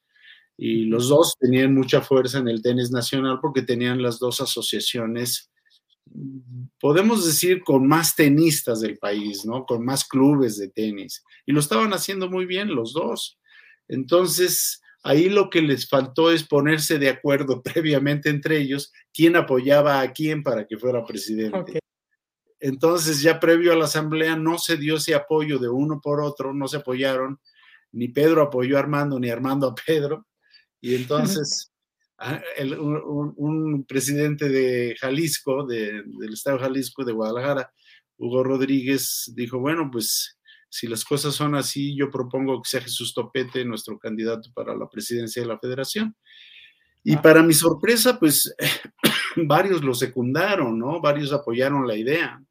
Y 0.58 0.86
los 0.86 1.10
dos 1.10 1.36
tenían 1.40 1.74
mucha 1.74 2.02
fuerza 2.02 2.40
en 2.40 2.48
el 2.48 2.62
tenis 2.62 2.92
nacional 2.92 3.40
porque 3.42 3.64
tenían 3.64 4.02
las 4.02 4.20
dos 4.20 4.40
asociaciones 4.40 5.50
podemos 6.84 7.26
decir, 7.26 7.64
con 7.64 7.88
más 7.88 8.14
tenistas 8.14 8.82
del 8.82 8.98
país, 8.98 9.46
¿no? 9.46 9.66
Con 9.66 9.86
más 9.86 10.04
clubes 10.04 10.58
de 10.58 10.68
tenis. 10.68 11.24
Y 11.46 11.54
lo 11.54 11.62
estaban 11.62 11.94
haciendo 11.94 12.30
muy 12.30 12.46
bien 12.46 12.76
los 12.76 12.92
dos. 12.92 13.40
Entonces, 13.88 14.82
ahí 15.02 15.30
lo 15.30 15.50
que 15.50 15.62
les 15.62 15.88
faltó 15.88 16.30
es 16.30 16.44
ponerse 16.44 17.00
de 17.00 17.08
acuerdo 17.08 17.64
previamente 17.64 18.30
entre 18.30 18.58
ellos 18.58 18.92
quién 19.14 19.38
apoyaba 19.38 20.02
a 20.02 20.12
quién 20.12 20.44
para 20.44 20.68
que 20.68 20.78
fuera 20.78 21.06
presidente. 21.06 21.80
Entonces, 22.60 23.22
ya 23.22 23.40
previo 23.40 23.72
a 23.72 23.78
la 23.78 23.86
asamblea 23.86 24.36
no 24.36 24.58
se 24.58 24.76
dio 24.76 24.98
ese 24.98 25.16
apoyo 25.16 25.60
de 25.60 25.70
uno 25.70 26.02
por 26.04 26.20
otro, 26.20 26.54
no 26.54 26.68
se 26.68 26.76
apoyaron, 26.76 27.40
ni 27.94 28.10
Pedro 28.10 28.42
apoyó 28.42 28.76
a 28.76 28.82
Armando, 28.82 29.18
ni 29.22 29.30
Armando 29.30 29.68
a 29.68 29.76
Pedro. 29.76 30.28
Y 30.82 30.96
entonces 30.96 31.73
un, 33.38 33.86
presidente 33.88 34.50
de 34.50 34.96
Jalisco, 35.00 35.66
del 35.66 36.34
estado 36.34 36.58
de 36.58 36.64
Jalisco, 36.64 37.04
de 37.04 37.14
Guadalajara, 37.14 37.72
Hugo 38.18 38.44
Rodríguez, 38.44 39.32
dijo, 39.36 39.60
bueno, 39.60 39.90
pues 39.92 40.38
si 40.70 40.88
las 40.88 41.06
cosas 41.06 41.36
son 41.36 41.56
así, 41.56 41.96
yo 41.96 42.10
propongo 42.10 42.62
que 42.62 42.70
sea 42.70 42.82
Jesús 42.82 43.14
Topete 43.14 43.64
nuestro 43.64 44.00
candidato 44.00 44.50
para 44.56 44.76
la 44.76 44.90
presidencia 44.90 45.42
de 45.42 45.48
la 45.48 45.60
federación. 45.60 46.16
Y 47.04 47.16
ah. 47.16 47.22
para 47.22 47.44
mi 47.44 47.54
sorpresa, 47.54 48.18
pues 48.18 48.56
varios 49.36 49.84
lo 49.84 49.94
secundaron, 49.94 50.80
¿no? 50.80 51.02
Varios 51.02 51.32
apoyaron 51.34 51.88
la 51.88 51.96
idea. 51.96 52.42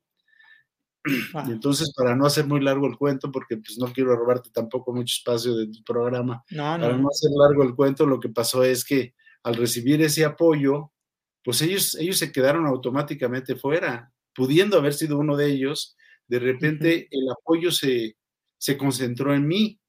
Ah. 1.35 1.45
Y 1.49 1.51
entonces, 1.51 1.93
para 1.97 2.15
no 2.15 2.27
hacer 2.27 2.47
muy 2.47 2.61
largo 2.61 2.87
el 2.87 2.97
cuento, 2.97 3.33
porque 3.33 3.57
pues 3.57 3.77
no 3.77 3.93
quiero 3.93 4.15
robarte 4.15 4.51
tampoco 4.51 4.95
mucho 4.95 5.15
espacio 5.19 5.57
de 5.57 5.67
tu 5.67 5.83
programa, 5.83 6.45
para 6.55 6.97
no 6.97 7.09
hacer 7.09 7.31
largo 7.35 7.65
el 7.65 7.75
cuento, 7.75 8.07
lo 8.07 8.21
que 8.21 8.29
pasó 8.29 8.63
es 8.63 8.85
que 8.85 9.13
al 9.43 9.57
recibir 9.57 10.03
ese 10.03 10.25
apoyo, 10.25 10.93
pues 11.45 11.63
ellos, 11.63 11.97
ellos 11.97 12.19
se 12.19 12.33
quedaron 12.33 12.67
automáticamente 12.67 13.57
fuera, 13.57 14.13
pudiendo 14.35 14.79
haber 14.79 14.95
sido 14.95 15.19
uno 15.19 15.37
de 15.37 15.51
ellos, 15.51 15.97
de 16.29 16.39
repente 16.39 17.09
el 17.11 17.29
apoyo 17.31 17.71
se, 17.71 18.17
se, 18.59 18.79
concentró 18.79 19.35
en 19.35 19.47
mí. 19.47 19.81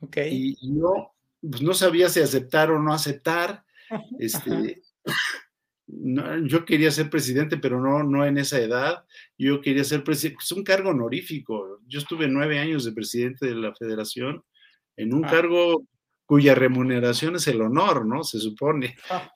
Okay. 0.00 0.56
Y, 0.60 0.76
yo 0.76 1.14
pues, 1.40 1.62
no 1.62 1.74
sabía 1.74 2.08
si 2.08 2.20
aceptar 2.20 2.70
o 2.70 2.80
no 2.80 2.92
aceptar. 2.92 3.64
Este, 4.18 4.80
yo 5.86 6.64
quería 6.64 6.90
ser 6.90 7.10
presidente, 7.10 7.58
pero 7.58 7.80
no, 7.80 8.02
no 8.02 8.24
en 8.24 8.38
esa 8.38 8.58
edad. 8.58 9.04
Yo 9.36 9.60
quería 9.60 9.84
ser 9.84 10.02
presidente, 10.02 10.42
es 10.42 10.52
un 10.52 10.64
cargo 10.64 10.90
honorífico. 10.90 11.80
Yo 11.86 11.98
estuve 11.98 12.28
nueve 12.28 12.58
años 12.58 12.84
de 12.84 12.92
presidente 12.92 13.46
de 13.46 13.54
la 13.54 13.74
federación 13.74 14.42
en 14.96 15.12
un 15.12 15.24
ah. 15.24 15.30
cargo 15.30 15.86
cuya 16.26 16.54
remuneración 16.54 17.36
es 17.36 17.46
el 17.48 17.60
honor, 17.60 18.06
¿no? 18.06 18.24
Se 18.24 18.38
supone. 18.38 18.96
Ah. 19.10 19.30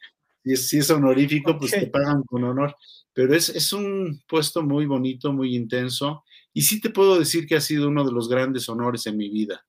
Y 0.44 0.56
si 0.56 0.78
es 0.78 0.90
honorífico, 0.90 1.58
pues 1.58 1.72
te 1.72 1.88
pagan 1.88 2.22
con 2.22 2.44
honor. 2.44 2.76
Pero 3.12 3.34
es, 3.34 3.48
es 3.48 3.72
un 3.72 4.22
puesto 4.28 4.62
muy 4.62 4.86
bonito, 4.86 5.32
muy 5.32 5.56
intenso. 5.56 6.24
Y 6.52 6.62
sí 6.62 6.80
te 6.80 6.90
puedo 6.90 7.18
decir 7.18 7.46
que 7.46 7.56
ha 7.56 7.60
sido 7.60 7.88
uno 7.88 8.04
de 8.04 8.12
los 8.12 8.28
grandes 8.28 8.68
honores 8.68 9.06
en 9.06 9.16
mi 9.16 9.28
vida. 9.28 9.66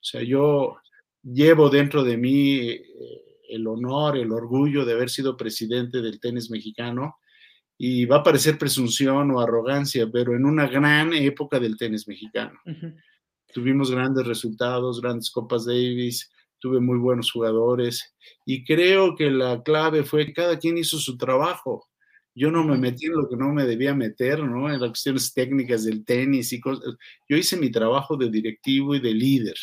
O 0.00 0.02
sea, 0.02 0.22
yo 0.22 0.76
llevo 1.22 1.68
dentro 1.68 2.02
de 2.02 2.16
mí 2.16 2.58
eh, 2.58 2.82
el 3.50 3.66
honor, 3.66 4.16
el 4.16 4.32
orgullo 4.32 4.84
de 4.84 4.92
haber 4.92 5.10
sido 5.10 5.36
presidente 5.36 6.00
del 6.00 6.20
tenis 6.20 6.50
mexicano 6.50 7.16
y 7.76 8.04
va 8.04 8.16
a 8.18 8.22
parecer 8.22 8.58
presunción 8.58 9.30
o 9.30 9.40
arrogancia, 9.40 10.08
pero 10.12 10.34
en 10.34 10.44
una 10.44 10.66
gran 10.66 11.12
época 11.12 11.58
del 11.58 11.76
tenis 11.76 12.06
mexicano. 12.06 12.58
Tuvimos 13.52 13.90
grandes 13.90 14.26
resultados, 14.26 15.00
grandes 15.00 15.30
Copas 15.30 15.64
Davis, 15.64 16.30
tuve 16.60 16.80
muy 16.80 16.98
buenos 16.98 17.32
jugadores 17.32 18.14
y 18.46 18.64
creo 18.64 19.16
que 19.16 19.30
la 19.30 19.62
clave 19.62 20.04
fue 20.04 20.26
que 20.26 20.32
cada 20.32 20.58
quien 20.58 20.78
hizo 20.78 20.98
su 20.98 21.16
trabajo. 21.16 21.86
Yo 22.34 22.50
no 22.50 22.64
me 22.64 22.78
metí 22.78 23.06
en 23.06 23.14
lo 23.14 23.28
que 23.28 23.36
no 23.36 23.52
me 23.52 23.64
debía 23.64 23.94
meter, 23.94 24.44
¿no? 24.44 24.72
En 24.72 24.80
las 24.80 24.90
cuestiones 24.90 25.34
técnicas 25.34 25.84
del 25.84 26.04
tenis 26.04 26.52
y 26.52 26.60
cosas. 26.60 26.94
Yo 27.28 27.36
hice 27.36 27.56
mi 27.56 27.70
trabajo 27.70 28.16
de 28.16 28.30
directivo 28.30 28.94
y 28.94 29.00
de 29.00 29.12
líder 29.12 29.56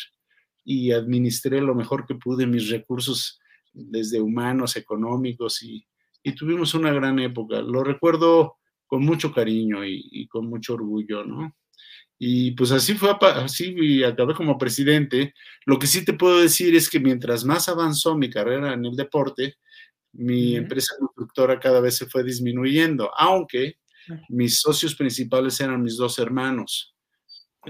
y 0.64 0.92
administré 0.92 1.62
lo 1.62 1.74
mejor 1.74 2.06
que 2.06 2.14
pude 2.14 2.46
mis 2.46 2.68
recursos 2.68 3.40
desde 3.72 4.20
humanos, 4.20 4.76
económicos 4.76 5.62
y, 5.62 5.86
y 6.22 6.34
tuvimos 6.34 6.74
una 6.74 6.92
gran 6.92 7.18
época. 7.20 7.62
Lo 7.62 7.82
recuerdo 7.82 8.56
con 8.86 9.02
mucho 9.02 9.32
cariño 9.32 9.84
y, 9.84 10.06
y 10.10 10.26
con 10.28 10.46
mucho 10.46 10.74
orgullo, 10.74 11.24
¿no? 11.24 11.54
Y 12.18 12.52
pues 12.52 12.72
así 12.72 12.94
fue, 12.94 13.16
así 13.20 14.02
acabé 14.02 14.34
como 14.34 14.58
presidente. 14.58 15.34
Lo 15.66 15.78
que 15.78 15.86
sí 15.86 16.04
te 16.04 16.14
puedo 16.14 16.40
decir 16.40 16.74
es 16.74 16.90
que 16.90 16.98
mientras 16.98 17.44
más 17.44 17.68
avanzó 17.68 18.16
mi 18.16 18.28
carrera 18.28 18.74
en 18.74 18.84
el 18.84 18.96
deporte, 18.96 19.56
mi 20.12 20.56
empresa 20.56 20.94
constructora 20.98 21.60
cada 21.60 21.80
vez 21.80 21.96
se 21.96 22.06
fue 22.06 22.24
disminuyendo, 22.24 23.10
aunque 23.16 23.78
mis 24.28 24.60
socios 24.60 24.96
principales 24.96 25.60
eran 25.60 25.82
mis 25.82 25.96
dos 25.96 26.18
hermanos, 26.18 26.94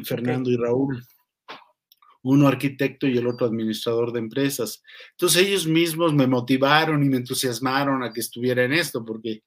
Fernando 0.04 0.50
y 0.50 0.56
Raúl 0.56 1.02
uno 2.22 2.48
arquitecto 2.48 3.06
y 3.06 3.16
el 3.16 3.26
otro 3.26 3.46
administrador 3.46 4.12
de 4.12 4.18
empresas. 4.18 4.82
Entonces 5.12 5.46
ellos 5.46 5.66
mismos 5.66 6.12
me 6.12 6.26
motivaron 6.26 7.02
y 7.02 7.08
me 7.08 7.18
entusiasmaron 7.18 8.02
a 8.02 8.12
que 8.12 8.20
estuviera 8.20 8.64
en 8.64 8.72
esto, 8.72 9.04
porque 9.04 9.42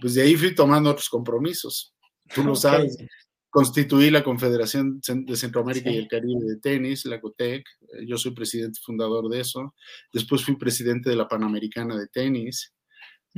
pues 0.00 0.14
de 0.14 0.22
ahí 0.22 0.36
fui 0.36 0.54
tomando 0.54 0.90
otros 0.90 1.08
compromisos. 1.08 1.94
Tú 2.34 2.44
lo 2.44 2.54
sabes, 2.54 2.96
constituí 3.52 4.08
la 4.08 4.24
Confederación 4.24 5.02
de 5.02 5.36
Centroamérica 5.36 5.90
y 5.90 5.98
el 5.98 6.08
Caribe 6.08 6.40
de 6.42 6.56
Tenis, 6.56 7.04
la 7.04 7.20
COTEC, 7.20 7.62
yo 8.06 8.16
soy 8.16 8.30
presidente 8.30 8.80
fundador 8.82 9.28
de 9.28 9.40
eso, 9.40 9.74
después 10.10 10.42
fui 10.42 10.56
presidente 10.56 11.10
de 11.10 11.16
la 11.16 11.28
Panamericana 11.28 11.94
de 11.98 12.06
Tenis, 12.06 12.72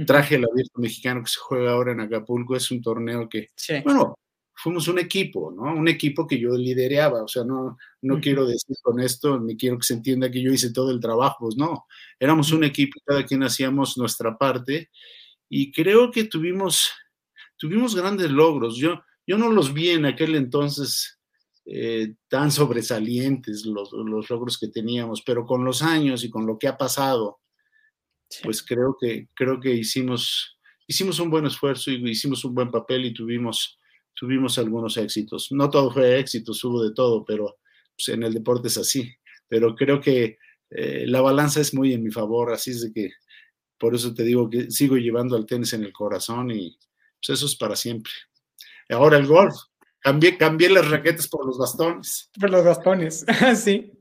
traje 0.07 0.37
el 0.37 0.45
abierto 0.49 0.81
mexicano 0.81 1.21
que 1.21 1.31
se 1.31 1.41
juega 1.41 1.73
ahora 1.73 1.91
en 1.91 2.01
Acapulco, 2.01 2.55
es 2.55 2.71
un 2.71 2.81
torneo 2.81 3.29
que, 3.29 3.49
bueno, 3.83 4.17
fuimos 4.55 4.87
un 4.87 5.01
equipo, 5.01 5.51
¿no? 5.51 5.75
Un 5.75 5.89
equipo 5.89 6.29
que 6.29 6.39
yo 6.39 6.57
lidereaba, 6.57 7.25
o 7.25 7.29
sea, 7.29 7.43
no, 7.43 7.77
no 8.03 8.21
quiero 8.21 8.47
decir 8.47 8.77
con 8.83 9.01
esto, 9.01 9.41
ni 9.41 9.57
quiero 9.57 9.79
que 9.79 9.87
se 9.87 9.95
entienda 9.95 10.31
que 10.31 10.41
yo 10.41 10.53
hice 10.53 10.73
todo 10.73 10.93
el 10.93 11.01
trabajo, 11.01 11.39
pues 11.41 11.57
no, 11.57 11.87
éramos 12.21 12.53
un 12.53 12.62
equipo, 12.62 13.01
cada 13.05 13.27
quien 13.27 13.43
hacíamos 13.43 13.99
nuestra 13.99 14.39
parte 14.39 14.91
y 15.49 15.73
creo 15.73 16.12
que 16.12 16.23
tuvimos, 16.23 16.93
tuvimos 17.57 17.97
grandes 17.97 18.31
logros. 18.31 18.77
Yo, 18.77 19.03
yo 19.27 19.39
no 19.39 19.51
los 19.51 19.72
vi 19.72 19.91
en 19.91 20.07
aquel 20.07 20.35
entonces 20.35 21.18
eh, 21.66 22.14
tan 22.29 22.51
sobresalientes 22.51 23.64
los, 23.64 23.93
los, 23.93 24.29
logros 24.29 24.59
que 24.59 24.68
teníamos, 24.68 25.22
pero 25.22 25.47
con 25.47 25.64
los 25.64 25.83
años 25.83 26.25
y 26.25 26.31
con 26.31 26.47
lo 26.47 26.59
que 26.59 26.68
ha 26.68 26.77
pasado, 26.77 27.41
pues 28.43 28.62
creo 28.62 28.97
que, 29.01 29.29
creo 29.35 29.61
que 29.61 29.75
hicimos, 29.75 30.59
hicimos 30.87 31.18
un 31.20 31.31
buen 31.31 31.47
esfuerzo 31.47 31.91
y 31.91 32.11
hicimos 32.11 32.45
un 32.45 32.55
buen 32.55 32.70
papel 32.70 33.07
y 33.07 33.14
tuvimos 33.14 33.79
tuvimos 34.14 34.59
algunos 34.59 34.97
éxitos. 34.97 35.49
No 35.51 35.68
todo 35.70 35.91
fue 35.91 36.18
éxito, 36.18 36.53
hubo 36.62 36.83
de 36.83 36.95
todo, 36.95 37.25
pero 37.25 37.59
pues, 37.97 38.09
en 38.09 38.22
el 38.22 38.33
deporte 38.33 38.68
es 38.68 38.79
así. 38.79 39.12
Pero 39.49 39.75
creo 39.75 40.01
que 40.01 40.39
eh, 40.70 41.05
la 41.07 41.20
balanza 41.20 41.61
es 41.61 41.75
muy 41.75 41.93
en 41.93 42.03
mi 42.03 42.11
favor, 42.11 42.53
así 42.53 42.70
es 42.70 42.83
de 42.83 42.93
que 42.93 43.11
por 43.79 43.95
eso 43.95 44.14
te 44.14 44.22
digo 44.22 44.49
que 44.49 44.70
sigo 44.70 44.97
llevando 44.97 45.37
al 45.37 45.47
tenis 45.47 45.72
en 45.75 45.85
el 45.85 45.93
corazón 45.93 46.51
y 46.51 46.79
pues 47.20 47.39
eso 47.39 47.47
es 47.47 47.57
para 47.57 47.77
siempre. 47.77 48.12
Ahora 48.91 49.18
el 49.18 49.26
golf. 49.26 49.55
Cambié, 50.01 50.37
cambié 50.37 50.68
las 50.68 50.91
raquetas 50.91 51.28
por 51.28 51.47
los 51.47 51.57
bastones. 51.59 52.30
Por 52.39 52.51
los 52.51 52.64
bastones, 52.64 53.24
sí. 53.57 53.93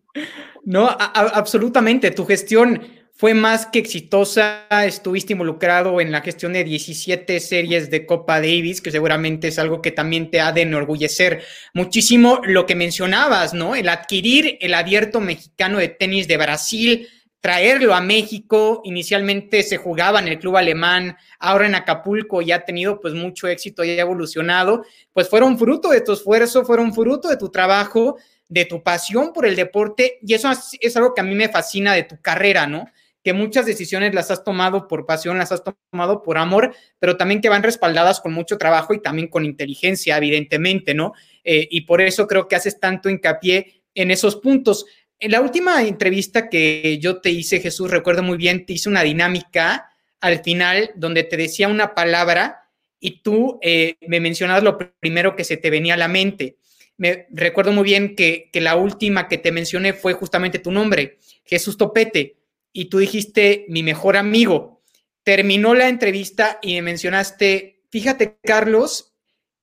No, 0.66 0.88
absolutamente. 0.90 2.12
Tu 2.12 2.26
gestión 2.26 2.82
fue 3.16 3.34
más 3.34 3.68
que 3.68 3.80
exitosa, 3.80 4.66
estuviste 4.86 5.34
involucrado 5.34 6.02
en 6.02 6.12
la 6.12 6.22
gestión 6.22 6.54
de 6.54 6.64
17 6.64 7.40
series 7.40 7.90
de 7.90 8.06
Copa 8.06 8.42
Davis, 8.42 8.82
que 8.82 8.92
seguramente 8.92 9.50
es 9.50 9.60
algo 9.60 9.82
que 9.82 9.92
también 9.92 10.32
te 10.32 10.42
ha 10.42 10.52
de 10.52 10.64
enorgullecer 10.64 11.44
muchísimo 11.74 12.42
lo 12.44 12.66
que 12.66 12.76
mencionabas, 12.76 13.54
¿no? 13.54 13.76
El 13.76 13.88
adquirir 13.88 14.58
el 14.62 14.74
abierto 14.74 15.20
mexicano 15.22 15.78
de 15.78 15.90
tenis 15.90 16.28
de 16.28 16.38
Brasil, 16.38 17.08
traerlo 17.44 17.94
a 17.94 18.00
México, 18.00 18.80
inicialmente 18.86 19.64
se 19.64 19.76
jugaba 19.76 20.20
en 20.20 20.30
el 20.30 20.40
club 20.40 20.56
alemán, 20.56 21.18
ahora 21.40 21.66
en 21.66 21.76
Acapulco 21.76 22.42
y 22.42 22.54
ha 22.54 22.64
tenido 22.64 23.02
pues 23.02 23.14
mucho 23.14 23.50
éxito 23.50 23.84
y 23.84 23.90
ha 23.90 24.00
evolucionado, 24.00 24.86
pues 25.12 25.28
fueron 25.28 25.60
fruto 25.60 25.90
de 25.90 26.00
tu 26.00 26.14
esfuerzo, 26.14 26.64
fueron 26.64 26.94
fruto 26.94 27.28
de 27.28 27.36
tu 27.36 27.50
trabajo, 27.50 28.16
de 28.48 28.64
tu 28.64 28.82
pasión 28.82 29.34
por 29.34 29.46
el 29.46 29.58
deporte 29.58 30.20
y 30.22 30.36
eso 30.36 30.50
es 30.80 30.96
algo 30.96 31.14
que 31.14 31.20
a 31.20 31.26
mí 31.26 31.36
me 31.36 31.50
fascina 31.50 31.94
de 31.94 32.04
tu 32.04 32.22
carrera, 32.22 32.66
¿no? 32.66 32.86
que 33.22 33.34
muchas 33.34 33.66
decisiones 33.66 34.14
las 34.14 34.32
has 34.32 34.46
tomado 34.46 34.88
por 34.88 35.06
pasión, 35.06 35.38
las 35.38 35.52
has 35.52 35.64
tomado 35.92 36.24
por 36.24 36.38
amor, 36.38 36.74
pero 37.00 37.18
también 37.18 37.42
que 37.42 37.50
van 37.50 37.64
respaldadas 37.64 38.22
con 38.22 38.32
mucho 38.32 38.58
trabajo 38.58 38.94
y 38.94 39.02
también 39.02 39.28
con 39.28 39.44
inteligencia, 39.44 40.18
evidentemente, 40.18 40.94
¿no? 40.94 41.14
Eh, 41.44 41.68
y 41.72 41.82
por 41.82 42.02
eso 42.02 42.28
creo 42.28 42.48
que 42.48 42.58
haces 42.58 42.80
tanto 42.80 43.10
hincapié 43.10 43.84
en 43.96 44.12
esos 44.12 44.36
puntos. 44.36 44.86
En 45.24 45.32
la 45.32 45.40
última 45.40 45.82
entrevista 45.82 46.50
que 46.50 47.00
yo 47.00 47.22
te 47.22 47.30
hice, 47.30 47.62
Jesús, 47.62 47.90
recuerdo 47.90 48.24
muy 48.24 48.36
bien, 48.36 48.66
te 48.66 48.74
hice 48.74 48.90
una 48.90 49.04
dinámica 49.04 49.90
al 50.20 50.44
final 50.44 50.92
donde 50.98 51.24
te 51.24 51.38
decía 51.38 51.70
una 51.70 51.96
palabra 51.96 52.70
y 53.00 53.22
tú 53.22 53.58
eh, 53.62 53.96
me 54.06 54.20
mencionabas 54.20 54.64
lo 54.64 54.78
primero 55.00 55.38
que 55.38 55.46
se 55.46 55.56
te 55.56 55.70
venía 55.70 55.94
a 55.94 55.98
la 55.98 56.10
mente. 56.10 56.58
Me 56.98 57.28
recuerdo 57.30 57.72
muy 57.72 57.86
bien 57.86 58.18
que, 58.18 58.50
que 58.52 58.60
la 58.60 58.76
última 58.76 59.30
que 59.30 59.38
te 59.38 59.54
mencioné 59.54 59.94
fue 59.94 60.12
justamente 60.12 60.60
tu 60.60 60.74
nombre, 60.74 61.20
Jesús 61.46 61.78
Topete 61.78 62.36
y 62.74 62.90
tú 62.90 62.98
dijiste 62.98 63.64
mi 63.70 63.82
mejor 63.82 64.18
amigo. 64.18 64.84
Terminó 65.24 65.74
la 65.74 65.88
entrevista 65.88 66.60
y 66.62 66.74
me 66.74 66.82
mencionaste, 66.82 67.86
fíjate 67.90 68.40
Carlos, 68.44 69.14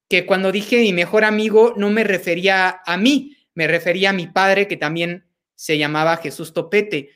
que 0.09 0.25
cuando 0.25 0.53
dije 0.53 0.79
mi 0.79 0.95
mejor 0.95 1.23
amigo 1.23 1.75
no 1.77 1.91
me 1.91 2.03
refería 2.03 2.81
a 2.87 2.97
mí, 2.97 3.37
me 3.53 3.67
refería 3.67 4.09
a 4.09 4.15
mi 4.15 4.27
padre 4.27 4.67
que 4.67 4.79
también 4.79 5.27
se 5.61 5.77
llamaba 5.77 6.17
Jesús 6.17 6.55
Topete. 6.55 7.11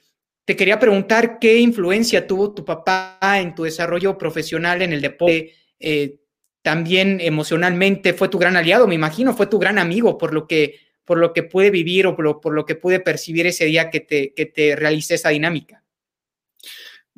Te 0.44 0.54
quería 0.54 0.78
preguntar 0.78 1.38
qué 1.38 1.60
influencia 1.60 2.26
tuvo 2.26 2.52
tu 2.52 2.62
papá 2.62 3.18
en 3.40 3.54
tu 3.54 3.62
desarrollo 3.62 4.18
profesional 4.18 4.82
en 4.82 4.92
el 4.92 5.00
deporte, 5.00 5.54
eh, 5.80 6.20
también 6.60 7.22
emocionalmente, 7.22 8.12
fue 8.12 8.28
tu 8.28 8.38
gran 8.38 8.54
aliado, 8.54 8.86
me 8.86 8.96
imagino, 8.96 9.34
fue 9.34 9.46
tu 9.46 9.58
gran 9.58 9.78
amigo, 9.78 10.18
por 10.18 10.34
lo 10.34 10.46
que, 10.46 10.78
por 11.06 11.16
lo 11.16 11.32
que 11.32 11.44
pude 11.44 11.70
vivir 11.70 12.06
o 12.06 12.14
por 12.14 12.24
lo, 12.26 12.38
por 12.42 12.52
lo 12.52 12.66
que 12.66 12.74
pude 12.74 13.00
percibir 13.00 13.46
ese 13.46 13.64
día 13.64 13.88
que 13.88 14.00
te, 14.00 14.34
que 14.34 14.44
te 14.44 14.76
realicé 14.76 15.14
esa 15.14 15.30
dinámica. 15.30 15.82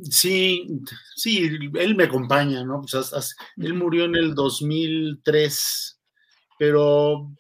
Sí, 0.01 0.81
sí, 1.17 1.51
él 1.75 1.97
me 1.97 2.05
acompaña, 2.05 2.63
¿no? 2.63 2.83
Pues 2.83 3.35
él 3.57 3.75
murió 3.75 4.05
en 4.05 4.15
el 4.15 4.33
2003, 4.33 6.01
pero 6.57 7.33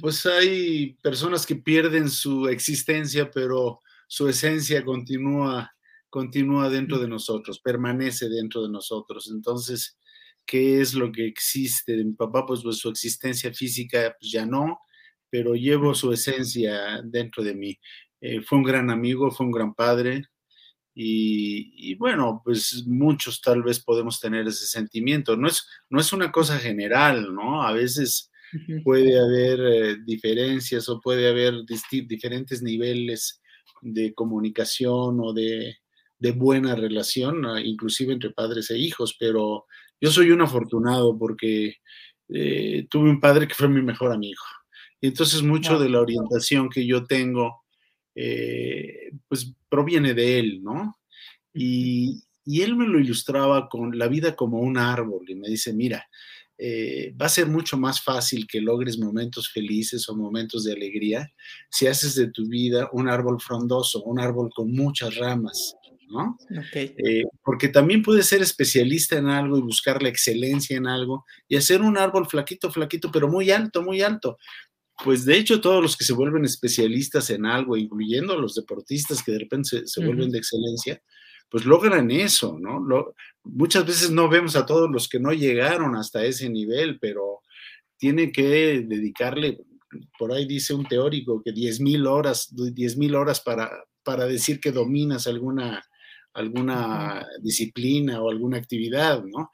pues 0.00 0.24
hay 0.26 0.94
personas 1.02 1.46
que 1.46 1.56
pierden 1.56 2.08
su 2.10 2.48
existencia, 2.48 3.30
pero 3.30 3.80
su 4.06 4.28
esencia 4.28 4.84
continúa, 4.84 5.72
continúa 6.10 6.70
dentro 6.70 6.98
de 6.98 7.08
nosotros, 7.08 7.60
permanece 7.60 8.28
dentro 8.28 8.62
de 8.62 8.70
nosotros. 8.70 9.30
Entonces, 9.32 9.98
¿qué 10.46 10.80
es 10.80 10.94
lo 10.94 11.12
que 11.12 11.26
existe 11.26 11.96
de 11.96 12.04
mi 12.04 12.14
papá? 12.14 12.46
Pues, 12.46 12.62
pues 12.62 12.78
su 12.78 12.88
existencia 12.88 13.52
física 13.52 14.16
pues 14.18 14.30
ya 14.32 14.46
no, 14.46 14.80
pero 15.30 15.54
llevo 15.54 15.94
su 15.94 16.12
esencia 16.12 17.02
dentro 17.04 17.42
de 17.42 17.54
mí. 17.54 17.78
Eh, 18.20 18.40
fue 18.42 18.58
un 18.58 18.64
gran 18.64 18.90
amigo, 18.90 19.30
fue 19.30 19.46
un 19.46 19.52
gran 19.52 19.74
padre, 19.74 20.24
y, 21.00 21.94
bueno, 21.94 22.42
pues 22.44 22.84
muchos 22.84 23.40
tal 23.40 23.62
vez 23.62 23.78
podemos 23.78 24.18
tener 24.18 24.48
ese 24.48 24.66
sentimiento. 24.66 25.36
No 25.36 25.46
es, 25.46 25.64
no 25.88 26.00
es 26.00 26.12
una 26.12 26.32
cosa 26.32 26.58
general, 26.58 27.32
¿no? 27.32 27.62
A 27.62 27.70
veces 27.70 28.27
puede 28.84 29.18
haber 29.18 29.60
eh, 29.60 29.96
diferencias 30.04 30.88
o 30.88 31.00
puede 31.00 31.28
haber 31.28 31.54
diferentes 32.06 32.62
niveles 32.62 33.40
de 33.82 34.14
comunicación 34.14 35.18
o 35.20 35.32
de, 35.32 35.76
buena 36.34 36.74
relación, 36.74 37.44
inclusive 37.64 38.12
entre 38.12 38.30
padres 38.30 38.70
e 38.70 38.78
hijos, 38.78 39.16
pero 39.18 39.66
yo 40.00 40.10
soy 40.10 40.30
un 40.32 40.40
afortunado 40.40 41.16
porque 41.16 41.76
eh, 42.28 42.86
tuve 42.90 43.10
un 43.10 43.20
padre 43.20 43.46
que 43.46 43.54
fue 43.54 43.68
mi 43.68 43.82
mejor 43.82 44.12
amigo. 44.12 44.42
Y 45.00 45.06
entonces 45.08 45.42
mucho 45.42 45.78
de 45.78 45.88
la 45.88 46.00
orientación 46.00 46.68
que 46.68 46.84
yo 46.84 47.06
tengo 47.06 47.62
eh, 48.20 49.12
pues 49.28 49.54
proviene 49.68 50.12
de 50.12 50.40
él, 50.40 50.60
¿no? 50.64 50.98
Y, 51.54 52.24
él 52.46 52.76
me 52.76 52.86
lo 52.86 52.98
ilustraba 52.98 53.68
con 53.68 53.96
la 53.96 54.08
vida 54.08 54.34
como 54.34 54.58
un 54.58 54.78
árbol 54.78 55.24
y 55.28 55.34
me 55.34 55.48
dice, 55.48 55.72
mira, 55.74 56.08
eh, 56.60 57.14
va 57.20 57.26
a 57.26 57.30
ser 57.30 57.46
mucho 57.46 57.76
más 57.76 58.02
fácil 58.02 58.44
que 58.48 58.60
logres 58.60 58.98
momentos 58.98 59.48
felices 59.48 60.08
o 60.08 60.16
momentos 60.16 60.64
de 60.64 60.72
alegría 60.72 61.32
si 61.70 61.86
haces 61.86 62.16
de 62.16 62.32
tu 62.32 62.48
vida 62.48 62.88
un 62.92 63.08
árbol 63.08 63.40
frondoso, 63.40 64.02
un 64.02 64.18
árbol 64.18 64.50
con 64.52 64.72
muchas 64.72 65.14
ramas, 65.16 65.76
¿no? 66.08 66.36
Eh, 66.74 67.22
porque 67.44 67.68
también 67.68 68.02
puedes 68.02 68.26
ser 68.26 68.42
especialista 68.42 69.16
en 69.16 69.28
algo 69.28 69.56
y 69.56 69.62
buscar 69.62 70.02
la 70.02 70.08
excelencia 70.08 70.76
en 70.76 70.88
algo 70.88 71.24
y 71.46 71.54
hacer 71.54 71.80
un 71.80 71.96
árbol 71.96 72.26
flaquito, 72.26 72.72
flaquito, 72.72 73.12
pero 73.12 73.28
muy 73.28 73.52
alto, 73.52 73.82
muy 73.82 74.02
alto. 74.02 74.36
Pues 75.04 75.24
de 75.24 75.36
hecho 75.36 75.60
todos 75.60 75.80
los 75.80 75.96
que 75.96 76.04
se 76.04 76.12
vuelven 76.12 76.44
especialistas 76.44 77.30
en 77.30 77.46
algo, 77.46 77.76
incluyendo 77.76 78.36
los 78.36 78.56
deportistas 78.56 79.22
que 79.22 79.30
de 79.30 79.38
repente 79.38 79.86
se, 79.86 80.04
vuelven 80.04 80.30
de 80.30 80.38
excelencia, 80.38 81.00
pues 81.50 81.64
logran 81.64 82.10
eso, 82.10 82.58
¿no? 82.58 83.14
muchas 83.44 83.86
veces 83.86 84.10
no 84.10 84.28
vemos 84.28 84.56
a 84.56 84.66
todos 84.66 84.90
los 84.90 85.08
que 85.08 85.18
no 85.18 85.32
llegaron 85.32 85.96
hasta 85.96 86.24
ese 86.24 86.50
nivel, 86.50 86.98
pero 86.98 87.40
tiene 87.96 88.30
que 88.30 88.84
dedicarle, 88.86 89.58
por 90.18 90.32
ahí 90.32 90.46
dice 90.46 90.74
un 90.74 90.86
teórico, 90.86 91.42
que 91.42 91.52
10.000 91.52 92.06
horas, 92.06 92.54
10.000 92.54 93.16
horas 93.16 93.40
para, 93.40 93.70
para 94.02 94.26
decir 94.26 94.60
que 94.60 94.72
dominas 94.72 95.26
alguna, 95.26 95.82
alguna 96.34 97.26
disciplina 97.40 98.20
o 98.20 98.30
alguna 98.30 98.58
actividad, 98.58 99.24
¿no? 99.24 99.50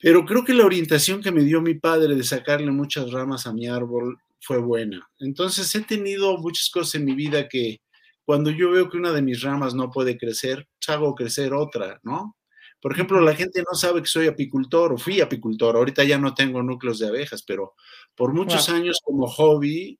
Pero 0.00 0.24
creo 0.24 0.44
que 0.44 0.54
la 0.54 0.64
orientación 0.64 1.20
que 1.20 1.32
me 1.32 1.42
dio 1.42 1.60
mi 1.60 1.74
padre 1.74 2.14
de 2.14 2.22
sacarle 2.22 2.70
muchas 2.70 3.10
ramas 3.10 3.46
a 3.46 3.52
mi 3.52 3.66
árbol 3.66 4.18
fue 4.40 4.58
buena. 4.58 5.08
Entonces 5.18 5.74
he 5.74 5.80
tenido 5.80 6.38
muchas 6.38 6.70
cosas 6.70 6.94
en 6.96 7.04
mi 7.04 7.14
vida 7.14 7.48
que 7.48 7.80
cuando 8.28 8.50
yo 8.50 8.70
veo 8.70 8.90
que 8.90 8.98
una 8.98 9.10
de 9.10 9.22
mis 9.22 9.40
ramas 9.40 9.74
no 9.74 9.90
puede 9.90 10.18
crecer, 10.18 10.68
pues 10.78 10.94
hago 10.94 11.14
crecer 11.14 11.54
otra, 11.54 11.98
¿no? 12.02 12.36
Por 12.78 12.92
ejemplo, 12.92 13.22
la 13.22 13.34
gente 13.34 13.62
no 13.66 13.74
sabe 13.74 14.02
que 14.02 14.06
soy 14.06 14.26
apicultor 14.26 14.92
o 14.92 14.98
fui 14.98 15.22
apicultor. 15.22 15.76
Ahorita 15.76 16.04
ya 16.04 16.18
no 16.18 16.34
tengo 16.34 16.62
núcleos 16.62 16.98
de 16.98 17.08
abejas, 17.08 17.42
pero 17.42 17.72
por 18.14 18.34
muchos 18.34 18.68
años 18.68 19.00
como 19.02 19.26
hobby 19.28 19.98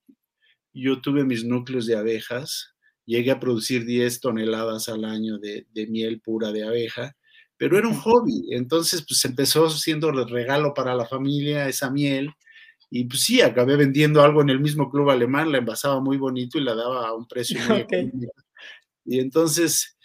yo 0.75 1.01
tuve 1.01 1.25
mis 1.25 1.47
núcleos 1.47 1.87
de 1.87 1.97
abejas. 1.97 2.75
Llegué 3.07 3.31
a 3.31 3.41
producir 3.41 3.87
10 3.87 4.21
toneladas 4.21 4.91
al 4.91 5.07
año 5.07 5.39
de, 5.39 5.67
de 5.73 5.87
miel 5.87 6.21
pura 6.21 6.53
de 6.53 6.65
abeja 6.65 7.17
pero 7.57 7.77
era 7.77 7.89
un 7.89 7.97
hobby. 7.97 8.55
Entonces, 8.55 9.05
pues 9.09 9.25
empezó 9.25 9.69
siendo 9.69 10.11
el 10.11 10.29
regalo 10.29 10.75
para 10.75 10.95
la 10.95 11.07
familia 11.07 11.67
esa 11.67 11.91
miel. 11.91 12.31
Y 12.91 13.05
pues 13.05 13.23
sí, 13.23 13.41
acabé 13.41 13.77
vendiendo 13.77 14.23
algo 14.23 14.41
en 14.41 14.51
el 14.51 14.61
mismo 14.61 14.91
club 14.91 15.11
alemán, 15.11 15.53
la 15.53 15.59
envasaba 15.59 16.01
muy 16.01 16.17
bonito 16.17 16.59
y 16.59 16.63
la 16.63 16.75
daba 16.75 17.09
a 17.09 17.15
un 17.15 17.27
precio 17.27 17.59
muy 17.69 17.87
Y 19.05 19.21
entonces, 19.21 19.97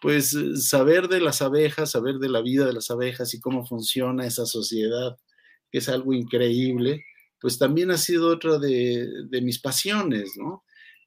pues 0.00 0.36
saber 0.56 1.08
de 1.08 1.20
las 1.20 1.42
abejas, 1.42 1.92
saber 1.92 2.16
de 2.16 2.28
la 2.28 2.42
vida 2.42 2.66
de 2.66 2.72
las 2.72 2.90
abejas 2.90 3.32
y 3.34 3.40
cómo 3.40 3.64
funciona 3.64 4.26
esa 4.26 4.46
sociedad, 4.46 5.16
que 5.70 5.78
es 5.78 5.88
algo 5.88 6.12
increíble, 6.12 7.04
pues 7.40 7.58
también 7.58 7.90
ha 7.90 7.98
sido 7.98 8.28
otra 8.28 8.58
de, 8.58 9.28
mis 9.42 9.60
pasiones, 9.60 10.32
¿no? 10.36 10.64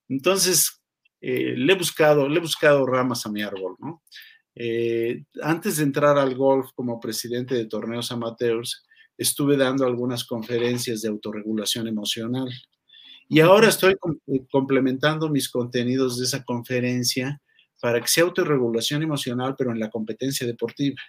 Entonces, 0.10 0.82
eh, 1.22 1.56
le 1.58 1.74
he 1.74 1.78
buscado, 1.78 2.28
le 2.28 2.38
he 2.38 2.42
buscado 2.42 2.86
ramas 2.86 3.26
a 3.26 3.32
mi 3.32 3.42
árbol, 3.42 3.76
¿no? 3.80 4.04
Eh, 4.56 5.24
antes 5.42 5.78
de 5.78 5.84
entrar 5.84 6.18
al 6.18 6.36
golf 6.36 6.72
como 6.76 7.00
presidente 7.00 7.56
de 7.56 7.66
torneos 7.66 8.12
amateurs, 8.12 8.85
estuve 9.18 9.58
dando 9.58 9.86
algunas 9.86 10.24
conferencias 10.26 11.02
de 11.02 11.10
autorregulación 11.10 11.88
emocional. 11.88 12.50
Y 13.28 13.40
ahora 13.40 13.70
estoy 13.70 13.96
eh, 14.28 14.46
complementando 14.52 15.30
mis 15.30 15.50
contenidos 15.50 16.18
de 16.20 16.26
esa 16.26 16.44
conferencia 16.44 17.42
para 17.82 18.00
que 18.02 18.08
sea 18.08 18.24
autorregulación 18.24 19.04
emocional, 19.04 19.56
pero 19.58 19.72
en 19.72 19.80
la 19.80 19.90
competencia 19.90 20.46
deportiva. 20.46 21.02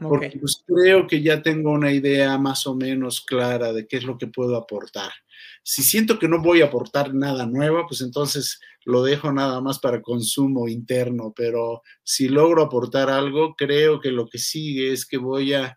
Porque 0.00 0.38
pues, 0.38 0.62
creo 0.64 1.06
que 1.06 1.22
ya 1.22 1.42
tengo 1.42 1.72
una 1.72 1.90
idea 1.90 2.38
más 2.38 2.66
o 2.66 2.76
menos 2.76 3.20
clara 3.20 3.72
de 3.72 3.86
qué 3.86 3.96
es 3.96 4.04
lo 4.04 4.16
que 4.16 4.28
puedo 4.28 4.56
aportar. 4.56 5.10
Si 5.64 5.82
siento 5.82 6.18
que 6.18 6.28
no 6.28 6.40
voy 6.40 6.62
a 6.62 6.66
aportar 6.66 7.12
nada 7.12 7.46
nuevo, 7.46 7.84
pues 7.88 8.00
entonces 8.00 8.60
lo 8.84 9.02
dejo 9.02 9.32
nada 9.32 9.60
más 9.60 9.80
para 9.80 10.02
consumo 10.02 10.68
interno, 10.68 11.32
pero 11.34 11.82
si 12.04 12.28
logro 12.28 12.62
aportar 12.62 13.10
algo, 13.10 13.56
creo 13.56 14.00
que 14.00 14.12
lo 14.12 14.28
que 14.28 14.38
sigue 14.38 14.92
es 14.92 15.04
que 15.04 15.18
voy 15.18 15.54
a 15.54 15.76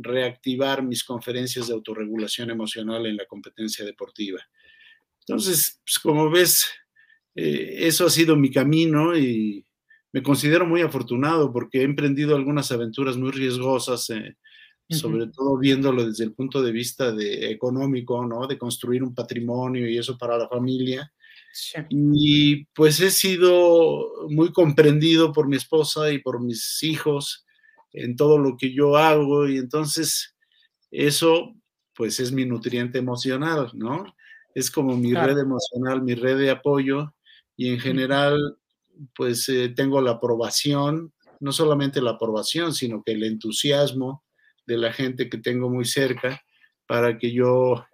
reactivar 0.00 0.82
mis 0.82 1.04
conferencias 1.04 1.68
de 1.68 1.74
autorregulación 1.74 2.50
emocional 2.50 3.06
en 3.06 3.16
la 3.16 3.26
competencia 3.26 3.84
deportiva. 3.84 4.40
Entonces, 5.20 5.80
pues 5.84 5.98
como 5.98 6.30
ves, 6.30 6.66
eh, 7.34 7.86
eso 7.86 8.06
ha 8.06 8.10
sido 8.10 8.36
mi 8.36 8.50
camino 8.50 9.16
y 9.16 9.64
me 10.12 10.22
considero 10.22 10.66
muy 10.66 10.80
afortunado 10.80 11.52
porque 11.52 11.80
he 11.80 11.84
emprendido 11.84 12.34
algunas 12.34 12.72
aventuras 12.72 13.16
muy 13.16 13.30
riesgosas, 13.30 14.08
eh, 14.10 14.36
sobre 14.88 15.26
todo 15.26 15.58
viéndolo 15.58 16.06
desde 16.06 16.24
el 16.24 16.32
punto 16.32 16.62
de 16.62 16.72
vista 16.72 17.12
de 17.12 17.50
económico, 17.50 18.24
¿no? 18.24 18.46
De 18.46 18.56
construir 18.56 19.02
un 19.02 19.14
patrimonio 19.14 19.86
y 19.86 19.98
eso 19.98 20.16
para 20.16 20.38
la 20.38 20.48
familia. 20.48 21.12
Y 21.90 22.64
pues 22.66 23.00
he 23.00 23.10
sido 23.10 24.28
muy 24.30 24.50
comprendido 24.52 25.32
por 25.32 25.46
mi 25.46 25.56
esposa 25.56 26.10
y 26.10 26.18
por 26.18 26.40
mis 26.40 26.82
hijos 26.82 27.46
en 28.02 28.16
todo 28.16 28.38
lo 28.38 28.56
que 28.56 28.72
yo 28.72 28.96
hago 28.96 29.48
y 29.48 29.58
entonces 29.58 30.34
eso 30.90 31.54
pues 31.94 32.20
es 32.20 32.32
mi 32.32 32.44
nutriente 32.44 32.98
emocional, 32.98 33.70
¿no? 33.74 34.04
Es 34.54 34.70
como 34.70 34.96
mi 34.96 35.14
red 35.14 35.38
emocional, 35.38 36.02
mi 36.02 36.14
red 36.14 36.38
de 36.38 36.50
apoyo 36.50 37.14
y 37.56 37.70
en 37.70 37.80
general 37.80 38.56
pues 39.14 39.48
eh, 39.48 39.68
tengo 39.70 40.00
la 40.00 40.12
aprobación, 40.12 41.12
no 41.40 41.52
solamente 41.52 42.00
la 42.00 42.12
aprobación, 42.12 42.72
sino 42.72 43.02
que 43.02 43.12
el 43.12 43.24
entusiasmo 43.24 44.24
de 44.66 44.76
la 44.76 44.92
gente 44.92 45.28
que 45.28 45.38
tengo 45.38 45.70
muy 45.70 45.84
cerca 45.84 46.42
para 46.86 47.18
que 47.18 47.32
yo 47.32 47.84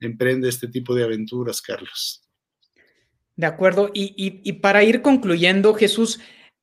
emprenda 0.00 0.48
este 0.48 0.68
tipo 0.68 0.94
de 0.94 1.04
aventuras, 1.04 1.60
Carlos. 1.62 2.22
De 3.36 3.46
acuerdo. 3.46 3.90
Y, 3.94 4.52
para 4.54 4.84
ir 4.84 5.02
concluyendo, 5.02 5.74
Jesús, 5.74 6.20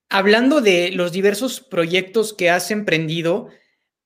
hablando 0.10 0.62
de 0.62 0.92
los 0.92 1.12
diversos 1.12 1.62
proyectos 1.62 2.34
que 2.34 2.50
has 2.50 2.72
emprendido, 2.72 3.50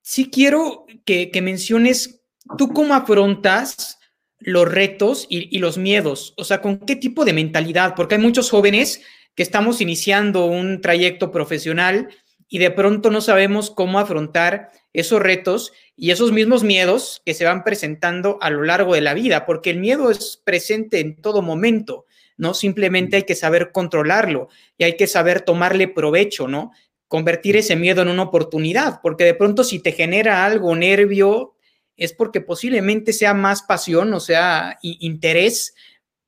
sí 0.02 0.30
quiero 0.30 0.86
que, 1.06 1.32
menciones 1.42 2.22
tú 2.58 2.70
cómo 2.70 2.94
afrontas 2.94 4.00
los 4.40 4.70
retos 4.70 5.26
y, 5.30 5.56
y, 5.56 5.60
los 5.60 5.78
miedos, 5.78 6.34
o 6.38 6.44
sea, 6.44 6.62
con 6.62 6.80
qué 6.80 6.98
tipo 6.98 7.24
de 7.24 7.34
mentalidad, 7.34 7.96
porque 7.96 8.16
hay 8.16 8.22
muchos 8.22 8.50
jóvenes 8.50 9.02
que 9.36 9.44
estamos 9.44 9.80
iniciando 9.80 10.46
un 10.46 10.82
trayecto 10.82 11.32
profesional 11.32 12.10
y 12.50 12.60
de 12.60 12.70
pronto 12.70 13.10
no 13.10 13.22
sabemos 13.22 13.72
cómo 13.72 14.00
afrontar 14.00 14.72
esos 14.92 15.22
retos 15.22 15.72
y 15.96 16.12
esos 16.12 16.32
mismos 16.32 16.64
miedos 16.64 17.22
que 17.26 17.34
se 17.34 17.46
van 17.46 17.64
presentando 17.64 18.38
a 18.42 18.50
lo 18.50 18.64
largo 18.64 18.94
de 18.94 19.02
la 19.02 19.14
vida, 19.14 19.46
porque 19.46 19.70
el 19.70 19.80
miedo 19.80 20.12
es 20.12 20.42
presente 20.44 21.00
en 21.00 21.16
todo 21.16 21.42
momento, 21.42 22.06
¿no? 22.38 22.54
Simplemente 22.54 23.18
hay 23.18 23.24
que 23.24 23.36
saber 23.36 23.72
controlarlo 23.72 24.50
y 24.78 24.84
hay 24.84 24.98
que 24.98 25.08
saber 25.08 25.42
tomarle 25.42 25.88
provecho, 25.88 26.48
¿no? 26.48 26.72
Convertir 27.08 27.58
ese 27.58 27.76
miedo 27.76 28.02
en 28.02 28.10
una 28.10 28.24
oportunidad, 28.24 29.00
porque 29.02 29.24
de 29.24 29.34
pronto 29.34 29.64
si 29.64 29.80
te 29.80 29.92
genera 29.92 30.46
algo 30.46 30.76
nervio, 30.76 31.56
es 31.96 32.14
porque 32.14 32.42
posiblemente 32.42 33.14
sea 33.14 33.36
más 33.36 33.62
pasión 33.62 34.14
o 34.14 34.20
sea 34.20 34.80
interés 34.82 35.76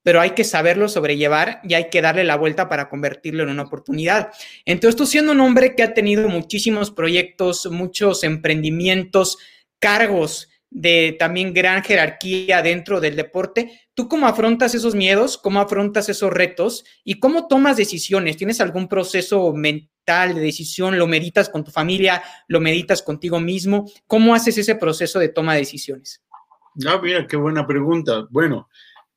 pero 0.06 0.22
hay 0.22 0.36
que 0.36 0.43
saberlo 0.43 0.88
sobrellevar 0.88 1.62
y 1.64 1.74
hay 1.74 1.89
que 1.89 1.99
darle 1.99 2.24
la 2.24 2.38
vuelta 2.38 2.70
para 2.70 2.89
convertirlo 2.89 3.41
en 3.41 3.49
una 3.49 3.64
oportunidad. 3.64 4.30
Entonces, 4.64 4.95
tú 4.95 5.08
siendo 5.08 5.32
un 5.32 5.39
hombre 5.39 5.76
que 5.76 5.82
ha 5.82 5.95
tenido 5.95 6.30
muchísimos 6.30 6.91
proyectos, 6.91 7.66
muchos 7.72 8.24
emprendimientos, 8.24 9.39
cargos 9.80 10.49
de 10.76 11.16
también 11.18 11.54
gran 11.54 11.82
jerarquía 11.84 12.62
dentro 12.62 13.00
del 13.00 13.16
deporte, 13.16 13.88
¿tú 13.94 14.10
cómo 14.10 14.28
afrontas 14.28 14.76
esos 14.76 14.94
miedos? 14.94 15.38
¿Cómo 15.38 15.62
afrontas 15.62 16.10
esos 16.10 16.34
retos? 16.34 16.84
¿Y 17.06 17.22
cómo 17.22 17.48
tomas 17.48 17.78
decisiones? 17.78 18.36
¿Tienes 18.36 18.60
algún 18.60 18.90
proceso 18.90 19.54
mental 19.54 20.36
de 20.36 20.42
decisión? 20.42 21.00
¿Lo 21.00 21.08
meditas 21.08 21.48
con 21.48 21.64
tu 21.64 21.72
familia? 21.72 22.22
¿Lo 22.50 22.60
meditas 22.60 23.02
contigo 23.02 23.40
mismo? 23.40 23.90
¿Cómo 24.06 24.36
haces 24.36 24.58
ese 24.58 24.76
proceso 24.76 25.18
de 25.18 25.30
toma 25.30 25.54
de 25.54 25.60
decisiones? 25.60 26.22
Ah, 26.86 27.00
mira, 27.02 27.26
qué 27.26 27.38
buena 27.38 27.66
pregunta. 27.66 28.28
Bueno, 28.30 28.68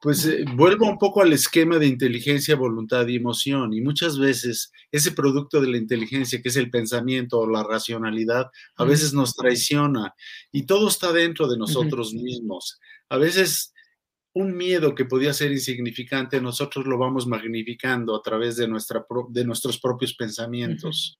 pues 0.00 0.24
eh, 0.26 0.44
vuelvo 0.54 0.88
un 0.88 0.98
poco 0.98 1.22
al 1.22 1.32
esquema 1.32 1.78
de 1.78 1.86
inteligencia, 1.86 2.54
voluntad 2.54 3.06
y 3.08 3.16
emoción. 3.16 3.72
Y 3.72 3.80
muchas 3.80 4.18
veces 4.18 4.72
ese 4.92 5.12
producto 5.12 5.60
de 5.60 5.68
la 5.68 5.76
inteligencia, 5.76 6.40
que 6.40 6.48
es 6.48 6.56
el 6.56 6.70
pensamiento 6.70 7.40
o 7.40 7.48
la 7.48 7.64
racionalidad, 7.64 8.50
a 8.76 8.84
veces 8.84 9.12
nos 9.12 9.34
traiciona. 9.34 10.14
Y 10.52 10.66
todo 10.66 10.88
está 10.88 11.12
dentro 11.12 11.48
de 11.48 11.58
nosotros 11.58 12.14
mismos. 12.14 12.78
A 13.08 13.18
veces 13.18 13.72
un 14.34 14.56
miedo 14.56 14.94
que 14.94 15.04
podía 15.04 15.32
ser 15.32 15.50
insignificante, 15.50 16.40
nosotros 16.40 16.86
lo 16.86 16.96
vamos 16.96 17.26
magnificando 17.26 18.14
a 18.14 18.22
través 18.22 18.56
de, 18.56 18.68
nuestra 18.68 19.04
de 19.30 19.44
nuestros 19.44 19.80
propios 19.80 20.14
pensamientos. 20.14 21.18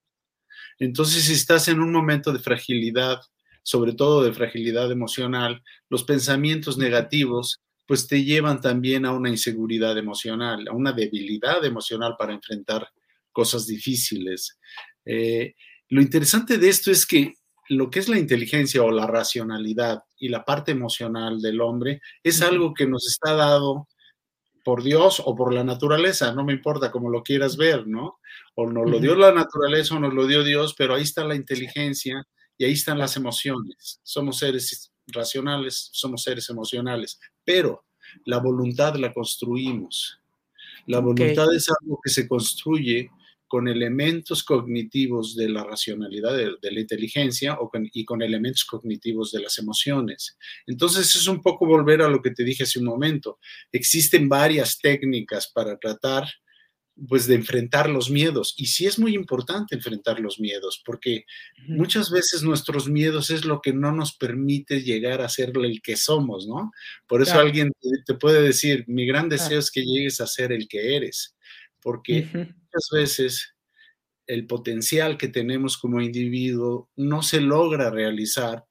Entonces, 0.79 1.25
si 1.25 1.33
estás 1.33 1.67
en 1.67 1.81
un 1.81 1.91
momento 1.91 2.33
de 2.33 2.39
fragilidad, 2.39 3.21
sobre 3.65 3.93
todo 3.93 4.23
de 4.23 4.33
fragilidad 4.33 4.93
emocional, 4.93 5.63
los 5.91 6.05
pensamientos 6.05 6.79
negativos 6.79 7.61
pues 7.89 8.07
te 8.07 8.23
llevan 8.23 8.61
también 8.61 9.07
a 9.07 9.13
una 9.13 9.31
inseguridad 9.31 9.97
emocional, 9.97 10.69
a 10.69 10.73
una 10.73 10.93
debilidad 10.93 11.65
emocional 11.65 12.17
para 12.19 12.35
enfrentar 12.35 12.87
cosas 13.33 13.67
difíciles. 13.67 14.59
Eh, 15.07 15.55
lo 15.89 16.03
interesante 16.03 16.59
de 16.59 16.69
esto 16.69 16.91
es 16.91 17.07
que 17.07 17.33
lo 17.71 17.89
que 17.89 18.01
es 18.01 18.11
la 18.11 18.19
inteligencia 18.19 18.83
o 18.83 18.91
la 18.91 19.07
racionalidad 19.07 20.03
y 20.19 20.29
la 20.29 20.45
parte 20.45 20.71
emocional 20.73 21.41
del 21.41 21.63
hombre 21.63 22.03
es 22.23 22.43
algo 22.43 22.75
que 22.75 22.87
nos 22.87 23.09
está 23.09 23.33
dado 23.33 23.89
por 24.65 24.83
Dios 24.83 25.23
o 25.25 25.35
por 25.35 25.55
la 25.55 25.65
naturaleza, 25.65 26.35
no 26.35 26.45
me 26.45 26.53
importa 26.53 26.91
cómo 26.91 27.09
lo 27.09 27.23
quieras 27.23 27.57
ver, 27.57 27.87
¿no? 27.87 28.19
O 28.55 28.71
nos 28.71 28.91
lo 28.91 29.01
dio 29.01 29.15
la 29.15 29.33
naturaleza 29.33 29.95
o 29.95 29.99
nos 29.99 30.13
lo 30.13 30.27
dio 30.27 30.45
Dios, 30.45 30.75
pero 30.77 30.95
ahí 30.95 31.05
está 31.05 31.25
la 31.25 31.37
inteligencia 31.37 32.23
y 32.59 32.67
ahí 32.67 32.73
están 32.73 32.99
las 32.99 33.17
emociones. 33.17 33.99
Somos 34.03 34.41
seres 34.41 34.93
racionales, 35.07 35.89
somos 35.93 36.23
seres 36.23 36.51
emocionales, 36.51 37.19
pero 37.49 37.87
la 38.27 38.41
voluntad 38.41 38.97
la 38.97 39.11
construimos. 39.11 40.21
La 40.87 41.01
voluntad 41.01 41.47
es 41.55 41.71
algo 41.81 41.99
que 42.05 42.11
se 42.11 42.29
construye 42.29 43.11
con 43.47 43.69
elementos 43.69 44.45
cognitivos 44.45 45.35
de 45.35 45.49
la 45.49 45.65
racionalidad, 45.65 46.37
de, 46.37 46.71
la 46.71 46.81
inteligencia 46.81 47.55
o 47.59 47.71
y 47.95 48.05
con 48.05 48.21
elementos 48.21 48.67
cognitivos 48.67 49.33
de 49.33 49.41
las 49.41 49.57
emociones. 49.57 50.37
Entonces 50.67 51.17
es 51.17 51.27
un 51.27 51.41
poco 51.41 51.65
volver 51.65 52.03
a 52.03 52.09
lo 52.11 52.21
que 52.21 52.33
te 52.33 52.45
dije 52.45 52.65
hace 52.65 52.81
un 52.81 52.85
momento. 52.85 53.39
Existen 53.73 54.29
varias 54.29 54.79
técnicas 54.79 55.51
para 55.51 55.79
tratar 55.79 56.29
pues 57.07 57.27
de 57.27 57.35
enfrentar 57.35 57.89
los 57.89 58.11
miedos. 58.11 58.55
Y 58.57 58.67
sí 58.67 58.87
es 58.87 58.99
muy 58.99 59.15
importante 59.15 59.75
enfrentar 59.75 60.19
los 60.21 60.41
miedos, 60.41 60.83
porque 60.85 61.25
muchas 61.67 62.11
veces 62.11 62.43
nuestros 62.43 62.89
miedos 62.89 63.31
es 63.31 63.45
lo 63.45 63.61
que 63.61 63.73
no 63.73 63.93
nos 63.93 64.17
permite 64.17 64.83
llegar 64.83 65.21
a 65.21 65.29
ser 65.29 65.53
el 65.57 65.81
que 65.83 65.97
somos, 65.97 66.47
¿no? 66.47 66.73
Por 67.07 67.23
eso 67.23 67.39
alguien 67.39 67.71
te, 68.07 68.15
puede 68.15 68.43
decir, 68.43 68.85
mi 68.89 69.07
gran 69.07 69.29
deseo 69.29 69.59
es 69.59 69.71
que 69.71 69.85
llegues 69.85 70.21
a 70.21 70.27
ser 70.27 70.53
el 70.53 70.67
que 70.67 70.97
eres, 70.97 71.37
porque 71.81 72.27
muchas 72.33 72.89
veces 72.93 73.55
el 74.27 74.47
potencial 74.47 75.17
que 75.17 75.29
tenemos 75.29 75.79
como 75.79 76.01
individuo 76.01 76.91
no 76.97 77.23
se 77.23 77.41
logra 77.41 77.91
realizar 77.91 78.68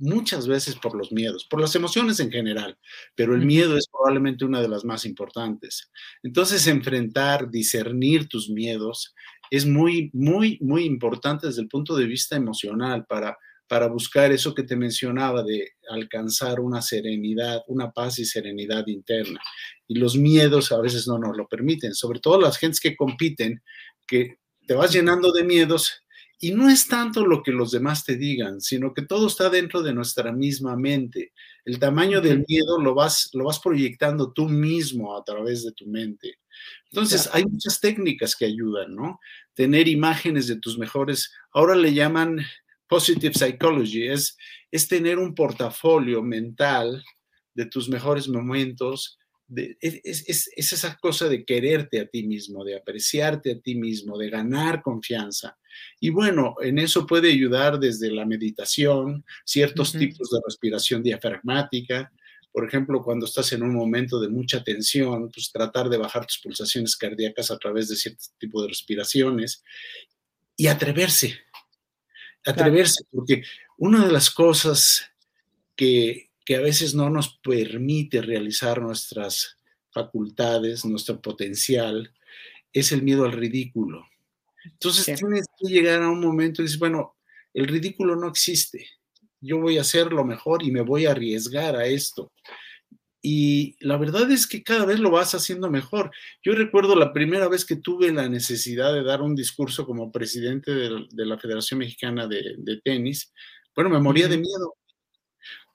muchas 0.00 0.48
veces 0.48 0.74
por 0.76 0.96
los 0.96 1.12
miedos, 1.12 1.46
por 1.48 1.60
las 1.60 1.74
emociones 1.76 2.18
en 2.20 2.32
general, 2.32 2.76
pero 3.14 3.34
el 3.34 3.44
miedo 3.44 3.76
es 3.76 3.86
probablemente 3.86 4.44
una 4.44 4.60
de 4.60 4.68
las 4.68 4.84
más 4.84 5.04
importantes. 5.04 5.90
Entonces, 6.22 6.66
enfrentar, 6.66 7.50
discernir 7.50 8.28
tus 8.28 8.48
miedos 8.50 9.14
es 9.50 9.66
muy, 9.66 10.10
muy, 10.12 10.58
muy 10.60 10.84
importante 10.84 11.46
desde 11.46 11.62
el 11.62 11.68
punto 11.68 11.94
de 11.96 12.06
vista 12.06 12.36
emocional 12.36 13.04
para, 13.06 13.36
para 13.68 13.88
buscar 13.88 14.32
eso 14.32 14.54
que 14.54 14.62
te 14.62 14.76
mencionaba 14.76 15.42
de 15.42 15.72
alcanzar 15.90 16.60
una 16.60 16.80
serenidad, 16.82 17.62
una 17.68 17.90
paz 17.90 18.18
y 18.18 18.24
serenidad 18.24 18.86
interna. 18.86 19.40
Y 19.86 19.98
los 19.98 20.16
miedos 20.16 20.72
a 20.72 20.80
veces 20.80 21.06
no 21.06 21.18
nos 21.18 21.36
lo 21.36 21.46
permiten, 21.46 21.94
sobre 21.94 22.20
todo 22.20 22.40
las 22.40 22.58
gentes 22.58 22.80
que 22.80 22.96
compiten, 22.96 23.62
que 24.06 24.38
te 24.66 24.74
vas 24.74 24.92
llenando 24.92 25.32
de 25.32 25.44
miedos 25.44 26.04
y 26.42 26.52
no 26.52 26.70
es 26.70 26.88
tanto 26.88 27.26
lo 27.26 27.42
que 27.42 27.52
los 27.52 27.70
demás 27.70 28.02
te 28.02 28.16
digan, 28.16 28.62
sino 28.62 28.94
que 28.94 29.02
todo 29.02 29.26
está 29.26 29.50
dentro 29.50 29.82
de 29.82 29.92
nuestra 29.92 30.32
misma 30.32 30.74
mente. 30.74 31.34
El 31.66 31.78
tamaño 31.78 32.22
del 32.22 32.46
miedo 32.48 32.80
lo 32.80 32.94
vas, 32.94 33.28
lo 33.34 33.44
vas 33.44 33.60
proyectando 33.60 34.32
tú 34.32 34.48
mismo 34.48 35.14
a 35.14 35.22
través 35.22 35.64
de 35.64 35.72
tu 35.72 35.86
mente. 35.86 36.38
Entonces, 36.90 37.28
hay 37.34 37.44
muchas 37.44 37.78
técnicas 37.78 38.34
que 38.34 38.46
ayudan, 38.46 38.96
¿no? 38.96 39.20
Tener 39.52 39.86
imágenes 39.86 40.46
de 40.46 40.56
tus 40.56 40.78
mejores, 40.78 41.30
ahora 41.52 41.74
le 41.74 41.92
llaman 41.92 42.40
positive 42.88 43.34
psychology, 43.34 44.08
es, 44.08 44.38
es 44.70 44.88
tener 44.88 45.18
un 45.18 45.34
portafolio 45.34 46.22
mental 46.22 47.04
de 47.52 47.66
tus 47.66 47.90
mejores 47.90 48.28
momentos, 48.28 49.18
es, 49.54 50.50
esa 50.56 50.96
cosa 50.96 51.28
de 51.28 51.44
quererte 51.44 52.00
a 52.00 52.06
ti 52.06 52.22
mismo, 52.22 52.64
de 52.64 52.76
apreciarte 52.76 53.52
a 53.52 53.60
ti 53.60 53.74
mismo, 53.74 54.16
de 54.16 54.30
ganar 54.30 54.82
confianza. 54.82 55.58
Y 56.00 56.10
bueno, 56.10 56.54
en 56.60 56.78
eso 56.78 57.06
puede 57.06 57.30
ayudar 57.30 57.78
desde 57.78 58.10
la 58.10 58.24
meditación, 58.24 59.24
ciertos 59.44 59.92
tipos 59.92 60.30
de 60.30 60.40
respiración 60.44 61.02
diafragmática. 61.02 62.12
Por 62.52 62.66
ejemplo, 62.66 63.02
cuando 63.02 63.26
estás 63.26 63.52
en 63.52 63.62
un 63.62 63.74
momento 63.74 64.20
de 64.20 64.28
mucha 64.28 64.62
tensión, 64.62 65.30
pues 65.30 65.50
tratar 65.52 65.88
de 65.88 65.98
bajar 65.98 66.26
tus 66.26 66.38
pulsaciones 66.38 66.96
cardíacas 66.96 67.50
a 67.50 67.58
través 67.58 67.88
de 67.88 67.96
cierto 67.96 68.24
tipo 68.38 68.62
de 68.62 68.68
respiraciones 68.68 69.62
y 70.56 70.66
atreverse, 70.66 71.38
atreverse, 72.44 73.04
porque 73.10 73.42
una 73.78 74.04
de 74.04 74.12
las 74.12 74.30
cosas 74.30 75.10
que, 75.74 76.29
que 76.50 76.56
a 76.56 76.60
veces 76.60 76.96
no 76.96 77.08
nos 77.10 77.38
permite 77.38 78.20
realizar 78.22 78.82
nuestras 78.82 79.56
facultades, 79.92 80.84
nuestro 80.84 81.20
potencial, 81.20 82.12
es 82.72 82.90
el 82.90 83.04
miedo 83.04 83.24
al 83.24 83.30
ridículo. 83.30 84.04
Entonces 84.64 85.16
tienes 85.16 85.46
que 85.56 85.68
llegar 85.68 86.02
a 86.02 86.10
un 86.10 86.20
momento 86.20 86.60
y 86.60 86.64
dices, 86.64 86.80
bueno, 86.80 87.14
el 87.54 87.68
ridículo 87.68 88.16
no 88.16 88.26
existe. 88.26 88.84
Yo 89.40 89.60
voy 89.60 89.78
a 89.78 89.82
hacer 89.82 90.12
lo 90.12 90.24
mejor 90.24 90.64
y 90.64 90.72
me 90.72 90.80
voy 90.80 91.06
a 91.06 91.12
arriesgar 91.12 91.76
a 91.76 91.86
esto. 91.86 92.32
Y 93.22 93.76
la 93.78 93.96
verdad 93.96 94.28
es 94.32 94.48
que 94.48 94.64
cada 94.64 94.86
vez 94.86 94.98
lo 94.98 95.12
vas 95.12 95.36
haciendo 95.36 95.70
mejor. 95.70 96.10
Yo 96.42 96.54
recuerdo 96.54 96.96
la 96.96 97.12
primera 97.12 97.46
vez 97.46 97.64
que 97.64 97.76
tuve 97.76 98.10
la 98.10 98.28
necesidad 98.28 98.92
de 98.92 99.04
dar 99.04 99.22
un 99.22 99.36
discurso 99.36 99.86
como 99.86 100.10
presidente 100.10 100.72
de, 100.72 101.06
la 101.12 101.38
Federación 101.38 101.78
Mexicana 101.78 102.26
de, 102.26 102.80
Tenis. 102.82 103.32
Bueno, 103.72 103.88
me 103.88 104.00
moría 104.00 104.26
de 104.26 104.36
miedo 104.36 104.79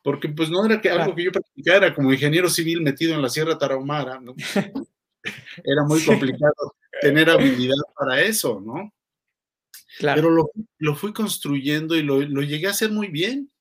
porque 0.06 0.30
pues 0.30 0.52
no 0.52 0.64
era 0.64 0.80
que 0.80 0.92
algo 0.92 1.16
que 1.16 1.24
yo 1.24 1.32
practicara 1.32 1.92
como 1.92 2.14
ingeniero 2.14 2.48
civil 2.48 2.80
metido 2.84 3.16
en 3.16 3.24
la 3.24 3.28
Sierra 3.28 3.58
Tarahumara, 3.58 4.22
¿no? 4.22 4.36
era 5.64 5.84
muy 5.84 6.06
complicado 6.06 6.76
tener 7.02 7.28
habilidad 7.28 7.82
para 7.98 8.22
eso, 8.22 8.62
¿no? 8.64 8.94
Claro. 9.98 10.22
Pero 10.22 10.52
lo, 10.78 10.96
fui 10.96 11.12
construyendo 11.12 11.96
y 11.96 12.04
lo, 12.04 12.22
llegué 12.22 12.68
a 12.68 12.70
hacer 12.70 12.92
muy 12.92 13.08
bien. 13.08 13.52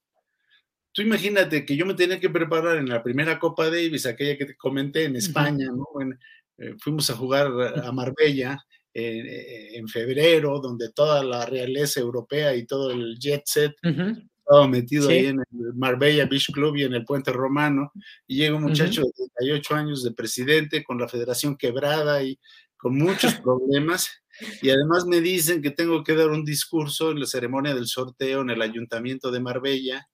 Tú 0.93 1.01
imagínate 1.01 1.65
que 1.65 1.79
yo 1.79 1.87
me 1.87 1.95
tenía 1.95 2.21
que 2.21 2.29
preparar 2.29 2.77
en 2.77 2.91
la 2.91 3.03
primera 3.03 3.39
Copa 3.39 3.71
Davis, 3.71 4.05
aquella 4.05 4.37
que 4.37 4.45
te 4.45 4.55
comenté 4.55 5.05
en 5.05 5.17
España, 5.17 5.71
¿no? 5.75 5.87
Eh, 6.59 6.75
fuimos 6.79 7.09
a 7.09 7.17
jugar 7.17 7.47
a 7.83 7.91
Marbella 7.91 8.63
eh, 8.93 9.79
en 9.79 9.89
febrero, 9.89 10.61
donde 10.61 10.93
toda 10.93 11.25
la 11.25 11.47
realeza 11.47 12.01
europea 12.01 12.55
y 12.55 12.67
todo 12.67 12.91
el 12.91 13.19
jet 13.19 13.45
set 13.47 13.73
estaba 14.45 14.69
metido 14.69 15.09
ahí 15.09 15.27
en 15.27 15.41
el 15.41 15.75
Marbella 15.75 16.27
Beach 16.27 16.53
Club 16.53 16.77
y 16.77 16.85
en 16.85 16.95
el 16.95 17.05
Puente 17.05 17.33
Romano, 17.33 17.93
y 18.27 18.37
llega 18.37 18.57
un 18.57 18.63
muchacho 18.63 19.03
de 19.03 19.11
38 19.39 19.75
años 19.75 20.05
de 20.05 20.13
presidente 20.13 20.85
con 20.85 20.99
la 20.99 21.09
federación 21.09 21.57
quebrada 21.57 22.23
y 22.23 22.39
con 22.77 22.97
muchos 22.97 23.35
problemas, 23.43 24.11
y 24.61 24.71
además 24.71 25.07
me 25.07 25.21
dicen 25.21 25.63
que 25.63 25.71
tengo 25.71 26.05
que 26.05 26.15
dar 26.15 26.29
un 26.29 26.45
discurso 26.45 27.11
en 27.11 27.21
la 27.21 27.27
ceremonia 27.27 27.75
del 27.75 27.87
sorteo 27.87 28.43
en 28.43 28.51
el 28.51 28.61
ayuntamiento 28.61 29.31
de 29.31 29.41
Marbella, 29.41 30.07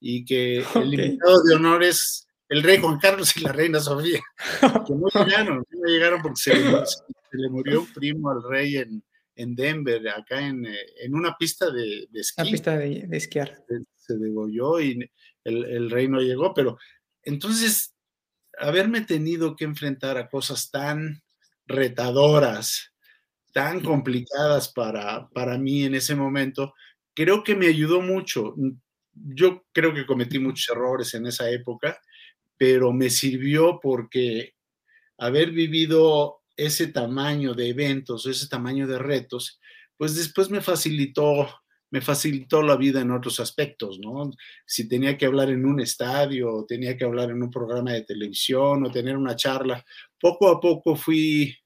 y 0.00 0.24
que 0.24 0.58
el 0.74 0.94
invitado 0.94 1.42
de 1.42 1.54
honor 1.54 1.82
es 1.82 2.26
el 2.48 2.62
rey 2.62 2.78
Juan 2.78 2.98
Carlos 2.98 3.36
y 3.36 3.40
la 3.40 3.52
reina 3.52 3.80
Sofía, 3.80 4.20
que 4.60 4.94
no 4.94 5.06
llegaron, 5.26 5.64
no 5.70 5.88
llegaron 5.88 6.22
porque 6.22 6.40
se 6.40 6.54
le 6.54 7.50
murió 7.50 7.80
un 7.80 7.92
primo 7.92 8.30
al 8.30 8.42
rey 8.48 8.76
en, 8.76 9.02
en 9.36 9.54
Denver, 9.54 10.08
acá 10.08 10.46
en, 10.46 10.66
eh, 10.66 10.78
en 11.00 11.14
una 11.14 11.36
pista 11.36 11.70
de, 11.70 12.06
de 12.10 12.20
esquí. 12.20 12.42
Una 12.42 12.50
pista 12.50 12.76
de, 12.76 13.08
esquiar. 13.12 13.64
Se, 13.96 14.16
degolló 14.16 14.80
y 14.80 15.10
el, 15.44 15.64
el, 15.64 15.90
rey 15.90 16.08
no 16.08 16.20
llegó, 16.20 16.52
pero 16.54 16.78
entonces 17.22 17.94
haberme 18.58 19.00
tenido 19.00 19.56
que 19.56 19.64
enfrentar 19.64 20.18
a 20.18 20.28
cosas 20.28 20.70
tan 20.70 21.22
retadoras, 21.66 22.92
tan 23.52 23.80
complicadas 23.80 24.72
para, 24.72 25.28
para 25.30 25.58
mí 25.58 25.84
en 25.84 25.94
ese 25.94 26.14
momento, 26.14 26.74
creo 27.14 27.42
que 27.42 27.54
me 27.54 27.66
ayudó 27.66 28.00
mucho. 28.00 28.54
Yo 29.12 29.64
creo 29.72 29.94
que 29.94 30.06
cometí 30.06 30.38
muchos 30.38 30.68
errores 30.74 31.14
en 31.14 31.26
esa 31.26 31.48
época, 31.50 31.98
pero 32.56 32.92
me 32.92 33.10
sirvió 33.10 33.78
porque 33.80 34.54
haber 35.18 35.52
vivido 35.52 36.42
ese 36.56 36.88
tamaño 36.88 37.54
de 37.54 37.68
eventos, 37.68 38.26
ese 38.26 38.48
tamaño 38.48 38.86
de 38.86 38.98
retos, 38.98 39.60
pues 39.96 40.14
después 40.14 40.50
me 40.50 40.60
facilitó, 40.60 41.48
me 41.90 42.00
facilitó 42.00 42.62
la 42.62 42.76
vida 42.76 43.00
en 43.00 43.10
otros 43.10 43.40
aspectos, 43.40 43.98
¿no? 44.00 44.30
Si 44.66 44.88
tenía 44.88 45.16
que 45.16 45.26
hablar 45.26 45.50
en 45.50 45.64
un 45.64 45.80
estadio, 45.80 46.52
o 46.52 46.66
tenía 46.66 46.96
que 46.96 47.04
hablar 47.04 47.30
en 47.30 47.42
un 47.42 47.50
programa 47.50 47.92
de 47.92 48.02
televisión 48.02 48.84
o 48.84 48.90
tener 48.90 49.16
una 49.16 49.36
charla, 49.36 49.84
poco 50.20 50.48
a 50.48 50.60
poco 50.60 50.96
fui 50.96 51.56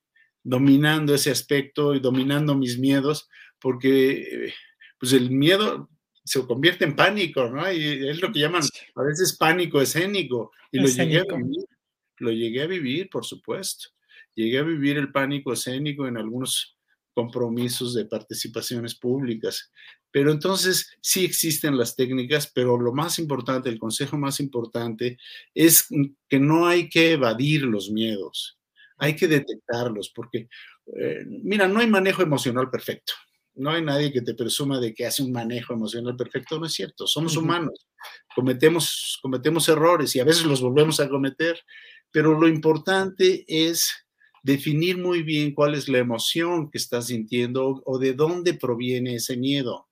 dominando 0.43 1.15
ese 1.15 1.31
aspecto 1.31 1.95
y 1.95 2.01
dominando 2.01 2.55
mis 2.55 2.79
miedos, 2.79 3.29
porque 3.59 4.53
pues 4.99 5.13
el 5.13 5.31
miedo 5.31 5.89
se 6.25 6.47
convierte 6.47 6.85
en 6.85 6.95
pánico, 6.95 7.49
¿no? 7.49 7.71
Y 7.73 8.09
es 8.09 8.21
lo 8.21 8.31
que 8.31 8.41
llaman 8.41 8.63
a 8.95 9.03
veces 9.03 9.37
pánico 9.37 9.81
escénico. 9.81 10.53
Y 10.71 10.79
lo 10.79 10.89
llegué 10.89 11.21
a 11.21 11.37
vivir, 11.37 11.65
lo 12.19 12.31
llegué 12.31 12.63
a 12.63 12.67
vivir, 12.67 13.09
por 13.09 13.25
supuesto. 13.25 13.89
Llegué 14.39 14.59
a 14.59 14.63
vivir 14.63 14.97
el 14.99 15.11
pánico 15.11 15.53
escénico 15.53 16.07
en 16.07 16.17
algunos 16.17 16.79
compromisos 17.13 17.93
de 17.93 18.05
participaciones 18.05 18.95
públicas. 18.95 19.73
Pero 20.13 20.31
entonces 20.31 20.97
sí 21.01 21.25
existen 21.25 21.77
las 21.77 21.97
técnicas, 21.97 22.49
pero 22.55 22.79
lo 22.79 22.93
más 22.93 23.19
importante, 23.19 23.69
el 23.69 23.81
consejo 23.81 24.17
más 24.17 24.39
importante 24.39 25.19
es 25.57 25.89
que 26.29 26.39
no 26.39 26.69
hay 26.69 26.89
que 26.89 27.15
evadir 27.15 27.65
los 27.65 27.91
miedos, 27.91 28.61
hay 28.99 29.17
que 29.17 29.27
detectarlos, 29.27 30.13
porque, 30.15 30.49
eh, 30.97 31.25
mira, 31.27 31.67
no 31.67 31.81
hay 31.81 31.89
manejo 31.89 32.23
emocional 32.23 32.71
perfecto. 32.71 33.15
No 33.57 33.71
hay 33.73 33.83
nadie 33.83 34.13
que 34.13 34.23
te 34.23 34.35
presuma 34.35 34.79
de 34.79 34.95
que 34.95 35.05
hace 35.05 35.25
un 35.25 35.33
manejo 35.33 35.73
emocional 35.73 36.15
perfecto, 36.15 36.61
no 36.61 36.67
es 36.67 36.75
cierto. 36.75 37.09
Somos 37.09 37.37
humanos, 37.37 37.89
cometemos, 38.37 39.19
cometemos 39.21 39.69
errores 39.69 40.15
y 40.15 40.21
a 40.21 40.25
veces 40.25 40.45
los 40.45 40.61
volvemos 40.61 41.01
a 41.01 41.09
cometer, 41.09 41.61
pero 42.13 42.39
lo 42.39 42.47
importante 42.47 43.45
es 43.49 44.08
definir 44.49 44.97
muy 44.97 45.23
bien 45.23 45.53
cuál 45.53 45.75
es 45.75 45.91
la 45.91 45.99
emoción 45.99 46.71
que 46.71 46.79
estás 46.79 47.09
sintiendo 47.09 47.83
o 47.85 47.99
de 47.99 48.15
dónde 48.15 48.55
proviene 48.55 49.17
ese 49.17 49.37
miedo. 49.37 49.89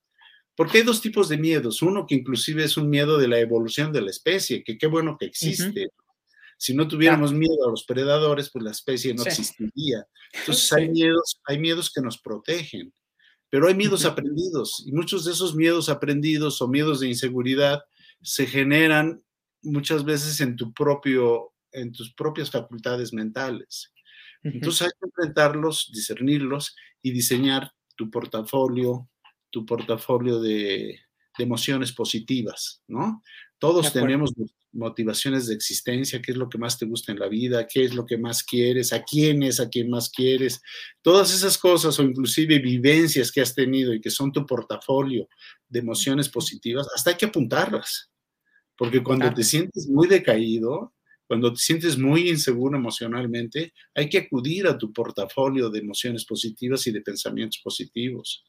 Porque 0.54 0.78
hay 0.78 0.84
dos 0.84 1.02
tipos 1.02 1.28
de 1.28 1.36
miedos. 1.36 1.82
Uno 1.82 2.06
que 2.06 2.14
inclusive 2.14 2.64
es 2.64 2.78
un 2.78 2.88
miedo 2.88 3.18
de 3.18 3.28
la 3.28 3.38
evolución 3.38 3.92
de 3.92 4.00
la 4.00 4.10
especie, 4.10 4.64
que 4.64 4.78
qué 4.78 4.86
bueno 4.86 5.18
que 5.20 5.26
existe. 5.26 5.90
Si 6.56 6.72
no 6.72 6.88
tuviéramos 6.88 7.34
miedo 7.34 7.66
a 7.66 7.70
los 7.70 7.84
predadores, 7.84 8.48
pues 8.50 8.64
la 8.64 8.70
especie 8.70 9.12
no 9.12 9.24
existiría. 9.24 10.06
Entonces 10.32 10.72
hay 10.72 10.88
miedos, 10.88 11.38
hay 11.44 11.58
miedos 11.58 11.92
que 11.92 12.00
nos 12.00 12.16
protegen, 12.16 12.94
pero 13.50 13.68
hay 13.68 13.74
miedos 13.74 14.06
aprendidos 14.06 14.82
y 14.86 14.92
muchos 14.92 15.26
de 15.26 15.32
esos 15.32 15.54
miedos 15.54 15.90
aprendidos 15.90 16.62
o 16.62 16.68
miedos 16.68 17.00
de 17.00 17.08
inseguridad 17.08 17.82
se 18.22 18.46
generan 18.46 19.22
muchas 19.60 20.02
veces 20.06 20.40
en 20.40 20.56
tu 20.56 20.72
propio, 20.72 21.52
en 21.72 21.92
tus 21.92 22.14
propias 22.14 22.50
facultades 22.50 23.12
mentales. 23.12 23.92
Entonces 24.42 24.82
hay 24.82 24.90
que 25.00 25.06
enfrentarlos, 25.06 25.90
discernirlos 25.92 26.76
y 27.02 27.10
diseñar 27.10 27.72
tu 27.96 28.10
portafolio, 28.10 29.08
tu 29.50 29.64
portafolio 29.64 30.40
de, 30.40 31.00
emociones 31.38 31.92
positivas, 31.92 32.82
¿no? 32.88 33.22
Todos 33.58 33.92
tenemos 33.92 34.32
motivaciones 34.72 35.46
de 35.46 35.54
existencia, 35.54 36.20
qué 36.22 36.32
es 36.32 36.38
lo 36.38 36.48
que 36.48 36.58
más 36.58 36.78
te 36.78 36.86
gusta 36.86 37.12
en 37.12 37.18
la 37.18 37.28
vida, 37.28 37.66
qué 37.66 37.84
es 37.84 37.94
lo 37.94 38.06
que 38.06 38.18
más 38.18 38.42
quieres, 38.42 38.92
a 38.92 39.02
quién 39.02 39.42
es 39.42 39.60
a 39.60 39.68
quién 39.68 39.90
más 39.90 40.10
quieres. 40.10 40.60
Todas 41.02 41.34
esas 41.34 41.58
cosas 41.58 41.98
o 41.98 42.02
inclusive 42.02 42.58
vivencias 42.58 43.32
que 43.32 43.40
has 43.40 43.54
tenido 43.54 43.92
y 43.92 44.00
que 44.00 44.10
son 44.10 44.32
tu 44.32 44.46
portafolio 44.46 45.28
de 45.68 45.80
emociones 45.80 46.28
positivas, 46.28 46.88
hasta 46.94 47.10
hay 47.10 47.16
que 47.16 47.26
apuntarlas. 47.26 48.10
Porque 48.76 49.02
cuando 49.02 49.32
te 49.32 49.42
sientes 49.42 49.88
muy 49.88 50.06
decaído, 50.06 50.92
cuando 51.26 51.52
te 51.52 51.58
sientes 51.58 51.98
muy 51.98 52.28
inseguro 52.28 52.76
emocionalmente, 52.76 53.72
hay 53.94 54.08
que 54.08 54.18
acudir 54.18 54.66
a 54.66 54.78
tu 54.78 54.92
portafolio 54.92 55.70
de 55.70 55.80
emociones 55.80 56.24
positivas 56.24 56.86
y 56.86 56.92
de 56.92 57.00
pensamientos 57.00 57.60
positivos. 57.62 58.44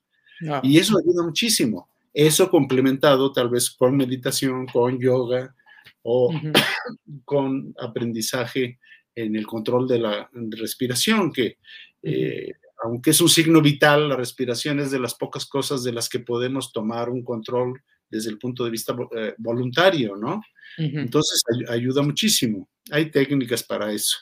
Y 0.62 0.78
eso 0.78 0.98
ayuda 0.98 1.24
muchísimo. 1.24 1.90
Eso 2.14 2.50
complementado 2.50 3.32
tal 3.32 3.50
vez 3.50 3.72
con 3.72 3.98
meditación, 3.98 4.68
con 4.68 5.00
yoga 5.00 5.56
o 6.04 6.32
con 7.26 7.74
aprendizaje 7.80 8.80
en 9.16 9.36
el 9.36 9.48
control 9.48 9.88
de 9.88 10.00
la 10.00 10.30
respiración, 10.34 11.32
que 11.32 11.58
eh, 12.04 12.54
aunque 12.84 13.10
es 13.10 13.22
un 13.22 13.30
signo 13.30 13.62
vital, 13.62 14.10
la 14.10 14.16
respiración 14.16 14.80
es 14.80 14.92
de 14.92 15.00
las 15.00 15.16
pocas 15.16 15.46
cosas 15.48 15.84
de 15.84 15.92
las 15.92 16.10
que 16.10 16.20
podemos 16.20 16.72
tomar 16.72 17.10
un 17.10 17.24
control 17.24 17.82
desde 18.10 18.30
el 18.30 18.38
punto 18.38 18.64
de 18.64 18.72
vista 18.72 18.96
eh, 19.16 19.34
voluntario, 19.38 20.16
¿no? 20.16 20.42
Entonces 20.78 21.42
ayuda 21.70 22.02
muchísimo. 22.04 22.70
Hay 22.92 23.10
técnicas 23.10 23.64
para 23.64 23.92
eso. 23.92 24.18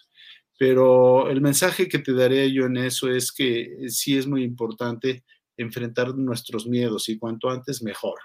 Pero 0.58 1.30
el 1.30 1.42
mensaje 1.42 1.90
que 1.90 2.00
te 2.00 2.14
daré 2.14 2.52
yo 2.52 2.66
en 2.66 2.78
eso 2.78 3.12
es 3.12 3.32
que 3.32 3.90
sí 3.90 4.18
es 4.18 4.26
muy 4.26 4.44
importante 4.44 5.24
enfrentar 5.58 6.16
nuestros 6.16 6.66
miedos 6.66 7.10
y 7.10 7.18
cuanto 7.18 7.50
antes 7.50 7.82
mejor, 7.82 8.16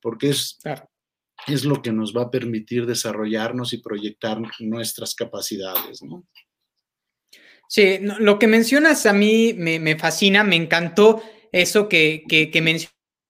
porque 0.00 0.30
es, 0.30 0.58
es 1.46 1.64
lo 1.64 1.80
que 1.80 1.92
nos 1.92 2.14
va 2.14 2.22
a 2.22 2.30
permitir 2.30 2.86
desarrollarnos 2.86 3.72
y 3.72 3.78
proyectar 3.78 4.38
nuestras 4.60 5.14
capacidades, 5.14 6.02
¿no? 6.02 6.26
Sí, 7.70 7.98
lo 8.00 8.38
que 8.38 8.46
mencionas 8.46 9.04
a 9.04 9.12
mí 9.12 9.52
me, 9.52 9.98
fascina, 9.98 10.42
me 10.42 10.56
encantó 10.56 11.22
eso 11.52 11.88
que, 11.88 12.24
que, 12.26 12.50
que 12.50 12.62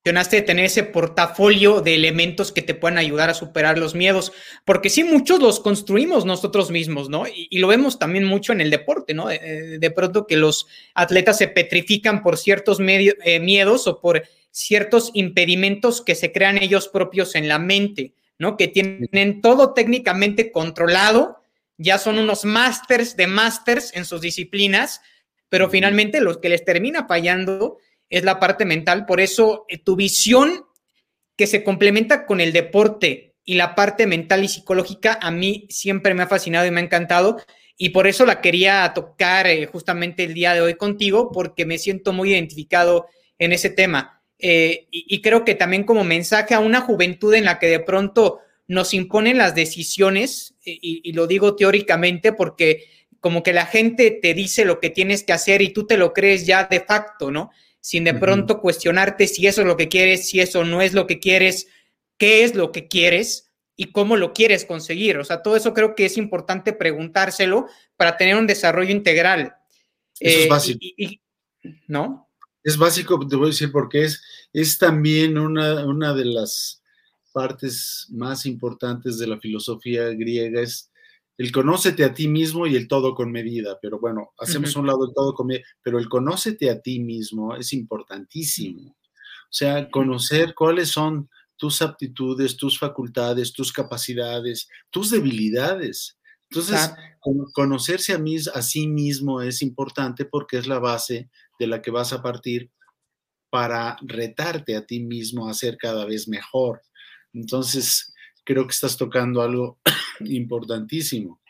mencionaste 0.08 0.36
de 0.36 0.42
tener 0.42 0.64
ese 0.64 0.84
portafolio 0.84 1.82
de 1.82 1.94
elementos 1.94 2.50
que 2.50 2.62
te 2.62 2.74
puedan 2.74 2.96
ayudar 2.96 3.28
a 3.28 3.34
superar 3.34 3.76
los 3.76 3.94
miedos, 3.94 4.32
porque 4.64 4.88
sí, 4.88 5.04
muchos 5.04 5.38
los 5.38 5.60
construimos 5.60 6.24
nosotros 6.24 6.70
mismos, 6.70 7.10
¿no? 7.10 7.24
Y, 7.26 7.58
lo 7.58 7.68
vemos 7.68 7.98
también 7.98 8.24
mucho 8.24 8.54
en 8.54 8.62
el 8.62 8.70
deporte, 8.70 9.12
¿no? 9.12 9.28
De, 9.28 9.92
pronto 9.94 10.26
que 10.26 10.36
los 10.36 10.66
atletas 10.94 11.36
se 11.36 11.48
petrifican 11.48 12.22
por 12.22 12.38
ciertos 12.38 12.78
eh, 12.80 13.40
miedos 13.40 13.86
o 13.86 14.00
por 14.00 14.22
ciertos 14.50 15.10
impedimentos 15.12 16.00
que 16.00 16.14
se 16.14 16.32
crean 16.32 16.56
ellos 16.56 16.88
propios 16.88 17.34
en 17.34 17.46
la 17.46 17.58
mente, 17.58 18.14
¿no? 18.38 18.56
Que 18.56 18.68
tienen 18.68 19.42
todo 19.42 19.74
técnicamente 19.74 20.50
controlado, 20.50 21.42
ya 21.76 21.98
son 21.98 22.18
unos 22.18 22.46
masters 22.46 23.14
de 23.14 23.26
masters 23.26 23.94
en 23.94 24.06
sus 24.06 24.22
disciplinas, 24.22 25.02
pero 25.50 25.68
finalmente 25.68 26.22
los 26.22 26.38
que 26.38 26.48
les 26.48 26.64
termina 26.64 27.06
fallando 27.06 27.76
es 28.10 28.24
la 28.24 28.40
parte 28.40 28.64
mental. 28.64 29.06
Por 29.06 29.20
eso 29.20 29.64
eh, 29.68 29.78
tu 29.78 29.96
visión 29.96 30.64
que 31.36 31.46
se 31.46 31.62
complementa 31.62 32.26
con 32.26 32.40
el 32.40 32.52
deporte 32.52 33.36
y 33.44 33.54
la 33.54 33.74
parte 33.74 34.06
mental 34.06 34.44
y 34.44 34.48
psicológica 34.48 35.18
a 35.20 35.30
mí 35.30 35.66
siempre 35.70 36.14
me 36.14 36.22
ha 36.22 36.26
fascinado 36.26 36.66
y 36.66 36.70
me 36.70 36.80
ha 36.80 36.84
encantado. 36.84 37.38
Y 37.76 37.90
por 37.90 38.06
eso 38.06 38.26
la 38.26 38.40
quería 38.40 38.92
tocar 38.94 39.46
eh, 39.46 39.66
justamente 39.66 40.24
el 40.24 40.34
día 40.34 40.54
de 40.54 40.60
hoy 40.60 40.74
contigo, 40.74 41.30
porque 41.32 41.64
me 41.64 41.78
siento 41.78 42.12
muy 42.12 42.32
identificado 42.32 43.06
en 43.38 43.52
ese 43.52 43.70
tema. 43.70 44.22
Eh, 44.40 44.86
y, 44.90 45.20
creo 45.20 45.44
que 45.44 45.56
también 45.56 45.82
como 45.82 46.04
mensaje 46.04 46.54
a 46.54 46.60
una 46.60 46.80
juventud 46.80 47.34
en 47.34 47.44
la 47.44 47.58
que 47.58 47.66
de 47.66 47.80
pronto 47.80 48.38
nos 48.68 48.94
imponen 48.94 49.38
las 49.38 49.54
decisiones, 49.54 50.54
y 50.64 51.12
lo 51.12 51.26
digo 51.26 51.56
teóricamente 51.56 52.32
porque 52.32 52.84
como 53.20 53.42
que 53.42 53.52
la 53.52 53.66
gente 53.66 54.10
te 54.10 54.34
dice 54.34 54.64
lo 54.64 54.80
que 54.80 54.90
tienes 54.90 55.24
que 55.24 55.32
hacer 55.32 55.62
y 55.62 55.72
tú 55.72 55.86
te 55.86 55.96
lo 55.96 56.12
crees 56.12 56.46
ya 56.46 56.64
de 56.64 56.80
facto, 56.80 57.30
¿no? 57.30 57.50
Sin 57.88 58.04
de 58.04 58.12
pronto 58.12 58.60
cuestionarte 58.60 59.26
si 59.26 59.46
eso 59.46 59.62
es 59.62 59.66
lo 59.66 59.78
que 59.78 59.88
quieres, 59.88 60.28
si 60.28 60.40
eso 60.40 60.62
no 60.62 60.82
es 60.82 60.92
lo 60.92 61.06
que 61.06 61.18
quieres, 61.18 61.68
qué 62.18 62.44
es 62.44 62.54
lo 62.54 62.70
que 62.70 62.86
quieres 62.86 63.50
y 63.76 63.92
cómo 63.92 64.18
lo 64.18 64.34
quieres 64.34 64.66
conseguir. 64.66 65.16
O 65.16 65.24
sea, 65.24 65.40
todo 65.40 65.56
eso 65.56 65.72
creo 65.72 65.94
que 65.94 66.04
es 66.04 66.18
importante 66.18 66.74
preguntárselo 66.74 67.64
para 67.96 68.18
tener 68.18 68.36
un 68.36 68.46
desarrollo 68.46 68.90
integral. 68.90 69.54
Eso 70.20 70.38
es 70.38 70.44
eh, 70.44 70.48
básico. 70.50 70.80
¿No? 71.86 72.28
Es 72.62 72.76
básico, 72.76 73.26
te 73.26 73.36
voy 73.36 73.46
a 73.46 73.50
decir, 73.52 73.72
porque 73.72 74.04
es, 74.04 74.22
es 74.52 74.76
también 74.76 75.38
una, 75.38 75.86
una 75.86 76.12
de 76.12 76.26
las 76.26 76.82
partes 77.32 78.06
más 78.10 78.44
importantes 78.44 79.16
de 79.16 79.28
la 79.28 79.38
filosofía 79.38 80.10
griega, 80.10 80.60
es 80.60 80.90
el 81.38 81.52
conócete 81.52 82.04
a 82.04 82.12
ti 82.12 82.26
mismo 82.26 82.66
y 82.66 82.74
el 82.74 82.88
todo 82.88 83.14
con 83.14 83.30
medida, 83.30 83.78
pero 83.80 84.00
bueno, 84.00 84.32
hacemos 84.38 84.74
un 84.74 84.88
lado 84.88 85.06
el 85.06 85.14
todo 85.14 85.34
con 85.34 85.46
medida, 85.46 85.64
pero 85.82 86.00
el 86.00 86.08
conócete 86.08 86.68
a 86.68 86.80
ti 86.80 86.98
mismo 86.98 87.54
es 87.54 87.72
importantísimo. 87.72 88.90
O 88.90 89.52
sea, 89.52 89.88
conocer 89.88 90.54
cuáles 90.54 90.90
son 90.90 91.30
tus 91.56 91.80
aptitudes, 91.80 92.56
tus 92.56 92.76
facultades, 92.76 93.52
tus 93.52 93.72
capacidades, 93.72 94.68
tus 94.90 95.10
debilidades. 95.10 96.18
Entonces, 96.50 96.92
conocerse 97.52 98.14
a, 98.14 98.18
mí, 98.18 98.36
a 98.52 98.62
sí 98.62 98.88
mismo 98.88 99.40
es 99.40 99.62
importante 99.62 100.24
porque 100.24 100.58
es 100.58 100.66
la 100.66 100.80
base 100.80 101.30
de 101.58 101.66
la 101.68 101.80
que 101.80 101.92
vas 101.92 102.12
a 102.12 102.20
partir 102.20 102.70
para 103.48 103.96
retarte 104.02 104.76
a 104.76 104.84
ti 104.84 105.00
mismo 105.00 105.48
a 105.48 105.54
ser 105.54 105.76
cada 105.78 106.04
vez 106.04 106.26
mejor. 106.26 106.82
Entonces, 107.32 108.12
creo 108.48 108.66
que 108.66 108.72
estás 108.72 108.96
tocando 108.96 109.42
algo 109.42 109.78
importantísimo. 110.24 111.42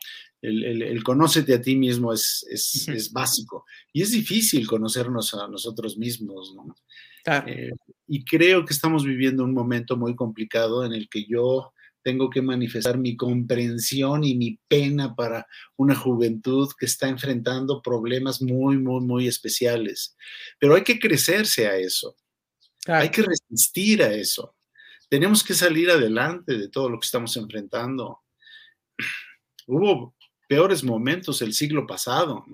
El, 0.42 1.02
conócete 1.04 1.54
a 1.54 1.62
ti 1.62 1.76
mismo 1.76 2.12
es, 2.12 2.44
es, 2.48 3.12
básico 3.12 3.64
y 3.92 4.02
es 4.02 4.12
difícil 4.12 4.66
conocernos 4.66 5.34
a 5.34 5.48
nosotros 5.48 5.96
mismos, 5.96 6.54
¿no? 6.56 6.74
Eh, 7.46 7.70
y 8.06 8.24
creo 8.24 8.64
que 8.64 8.72
estamos 8.72 9.04
viviendo 9.04 9.44
un 9.44 9.52
momento 9.52 9.96
muy 9.96 10.16
complicado 10.16 10.84
en 10.84 10.92
el 10.92 11.08
que 11.08 11.24
yo 11.28 11.72
tengo 12.02 12.30
que 12.30 12.42
manifestar 12.42 12.98
mi 12.98 13.16
comprensión 13.16 14.24
y 14.24 14.34
mi 14.34 14.58
pena 14.66 15.14
para 15.14 15.46
una 15.76 15.94
juventud 15.94 16.68
que 16.78 16.86
está 16.86 17.08
enfrentando 17.08 17.82
problemas 17.82 18.40
muy, 18.42 18.78
muy, 18.78 19.00
muy 19.02 19.28
especiales. 19.28 20.16
Pero 20.58 20.74
hay 20.74 20.82
que 20.82 20.98
crecerse 20.98 21.68
a 21.68 21.76
eso. 21.76 22.16
Hay 22.86 23.10
que 23.10 23.22
resistir 23.22 24.02
a 24.02 24.12
eso. 24.12 24.54
Tenemos 25.08 25.42
que 25.42 25.54
salir 25.54 25.90
adelante 25.90 26.56
de 26.58 26.68
todo 26.68 26.90
lo 26.90 26.98
que 27.00 27.06
estamos 27.06 27.36
enfrentando. 27.36 28.20
Hubo 29.66 30.14
peores 30.48 30.82
momentos 30.82 31.40
el 31.42 31.52
siglo 31.52 31.86
pasado. 31.86 32.44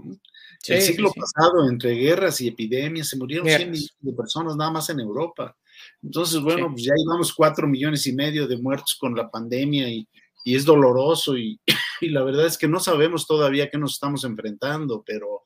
el 0.67 0.83
siglo 0.83 1.13
pasado, 1.13 1.69
entre 1.69 1.95
guerras 1.95 2.41
y 2.41 2.49
epidemias, 2.49 3.09
se 3.09 3.17
murieron 3.17 3.47
100 3.47 3.71
millones 3.71 3.97
de 3.99 4.13
personas 4.13 4.57
nada 4.57 4.71
más 4.71 4.89
en 4.91 5.01
Europa. 5.01 5.57
Entonces, 6.03 6.41
bueno, 6.41 6.71
pues 6.71 6.85
ya 6.85 6.93
llevamos 6.97 7.33
cuatro 7.33 7.67
millones 7.67 8.07
y 8.07 8.13
medio 8.13 8.47
de 8.47 8.57
muertos 8.57 8.97
con 8.99 9.15
la 9.15 9.31
pandemia 9.31 9.89
y, 9.89 10.07
es 10.45 10.65
doloroso 10.65 11.39
y, 11.39 11.59
y, 12.03 12.11
la 12.11 12.23
verdad 12.23 12.47
es 12.47 12.59
que 12.59 12.69
no 12.69 12.79
sabemos 12.79 13.27
todavía 13.27 13.71
qué 13.71 13.79
nos 13.79 13.95
estamos 13.95 14.25
enfrentando, 14.25 15.03
pero 15.05 15.44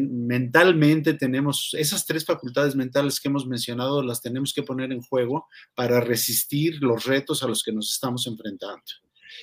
mentalmente 0.00 1.14
tenemos 1.14 1.74
esas 1.78 2.06
tres 2.06 2.24
facultades 2.24 2.74
mentales 2.74 3.20
que 3.20 3.28
hemos 3.28 3.46
mencionado, 3.46 4.02
las 4.02 4.20
tenemos 4.20 4.52
que 4.52 4.62
poner 4.62 4.92
en 4.92 5.02
juego 5.02 5.46
para 5.74 6.00
resistir 6.00 6.78
los 6.80 7.04
retos 7.04 7.42
a 7.42 7.48
los 7.48 7.62
que 7.62 7.72
nos 7.72 7.90
estamos 7.92 8.26
enfrentando. 8.26 8.82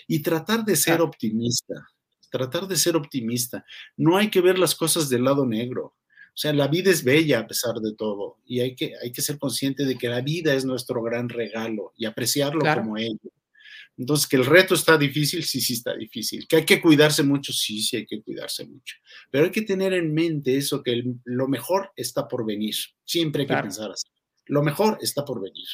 Y 0.07 0.21
tratar 0.21 0.65
de 0.65 0.75
ser 0.75 1.01
optimista, 1.01 1.87
tratar 2.29 2.67
de 2.67 2.75
ser 2.75 2.95
optimista. 2.95 3.65
No 3.97 4.17
hay 4.17 4.29
que 4.29 4.41
ver 4.41 4.59
las 4.59 4.75
cosas 4.75 5.09
del 5.09 5.23
lado 5.23 5.45
negro. 5.45 5.95
O 6.35 6.37
sea, 6.37 6.51
la 6.51 6.67
vida 6.67 6.91
es 6.91 7.03
bella 7.03 7.39
a 7.39 7.47
pesar 7.47 7.75
de 7.75 7.93
todo 7.95 8.39
y 8.45 8.59
hay 8.59 8.75
que, 8.75 8.93
hay 9.01 9.13
que 9.13 9.21
ser 9.21 9.39
consciente 9.39 9.85
de 9.85 9.97
que 9.97 10.09
la 10.09 10.19
vida 10.19 10.53
es 10.53 10.65
nuestro 10.65 11.01
gran 11.01 11.29
regalo 11.29 11.93
y 11.95 12.05
apreciarlo 12.05 12.59
como 12.59 12.97
ello. 12.97 13.31
Entonces, 13.97 14.27
que 14.27 14.35
el 14.35 14.45
reto 14.45 14.75
está 14.75 14.97
difícil, 14.97 15.43
sí, 15.43 15.61
sí 15.61 15.73
está 15.73 15.95
difícil. 15.95 16.47
Que 16.47 16.57
hay 16.57 16.65
que 16.65 16.81
cuidarse 16.81 17.23
mucho, 17.23 17.53
sí, 17.53 17.81
sí 17.81 17.97
hay 17.97 18.05
que 18.05 18.21
cuidarse 18.21 18.65
mucho. 18.65 18.95
Pero 19.31 19.45
hay 19.45 19.51
que 19.51 19.61
tener 19.61 19.93
en 19.93 20.13
mente 20.13 20.57
eso, 20.57 20.83
que 20.83 21.01
lo 21.23 21.47
mejor 21.47 21.91
está 21.95 22.27
por 22.27 22.45
venir. 22.45 22.75
Siempre 23.05 23.43
hay 23.43 23.47
que 23.47 23.55
pensar 23.55 23.91
así. 23.91 24.07
Lo 24.47 24.61
mejor 24.63 24.97
está 25.01 25.23
por 25.23 25.41
venir. 25.41 25.65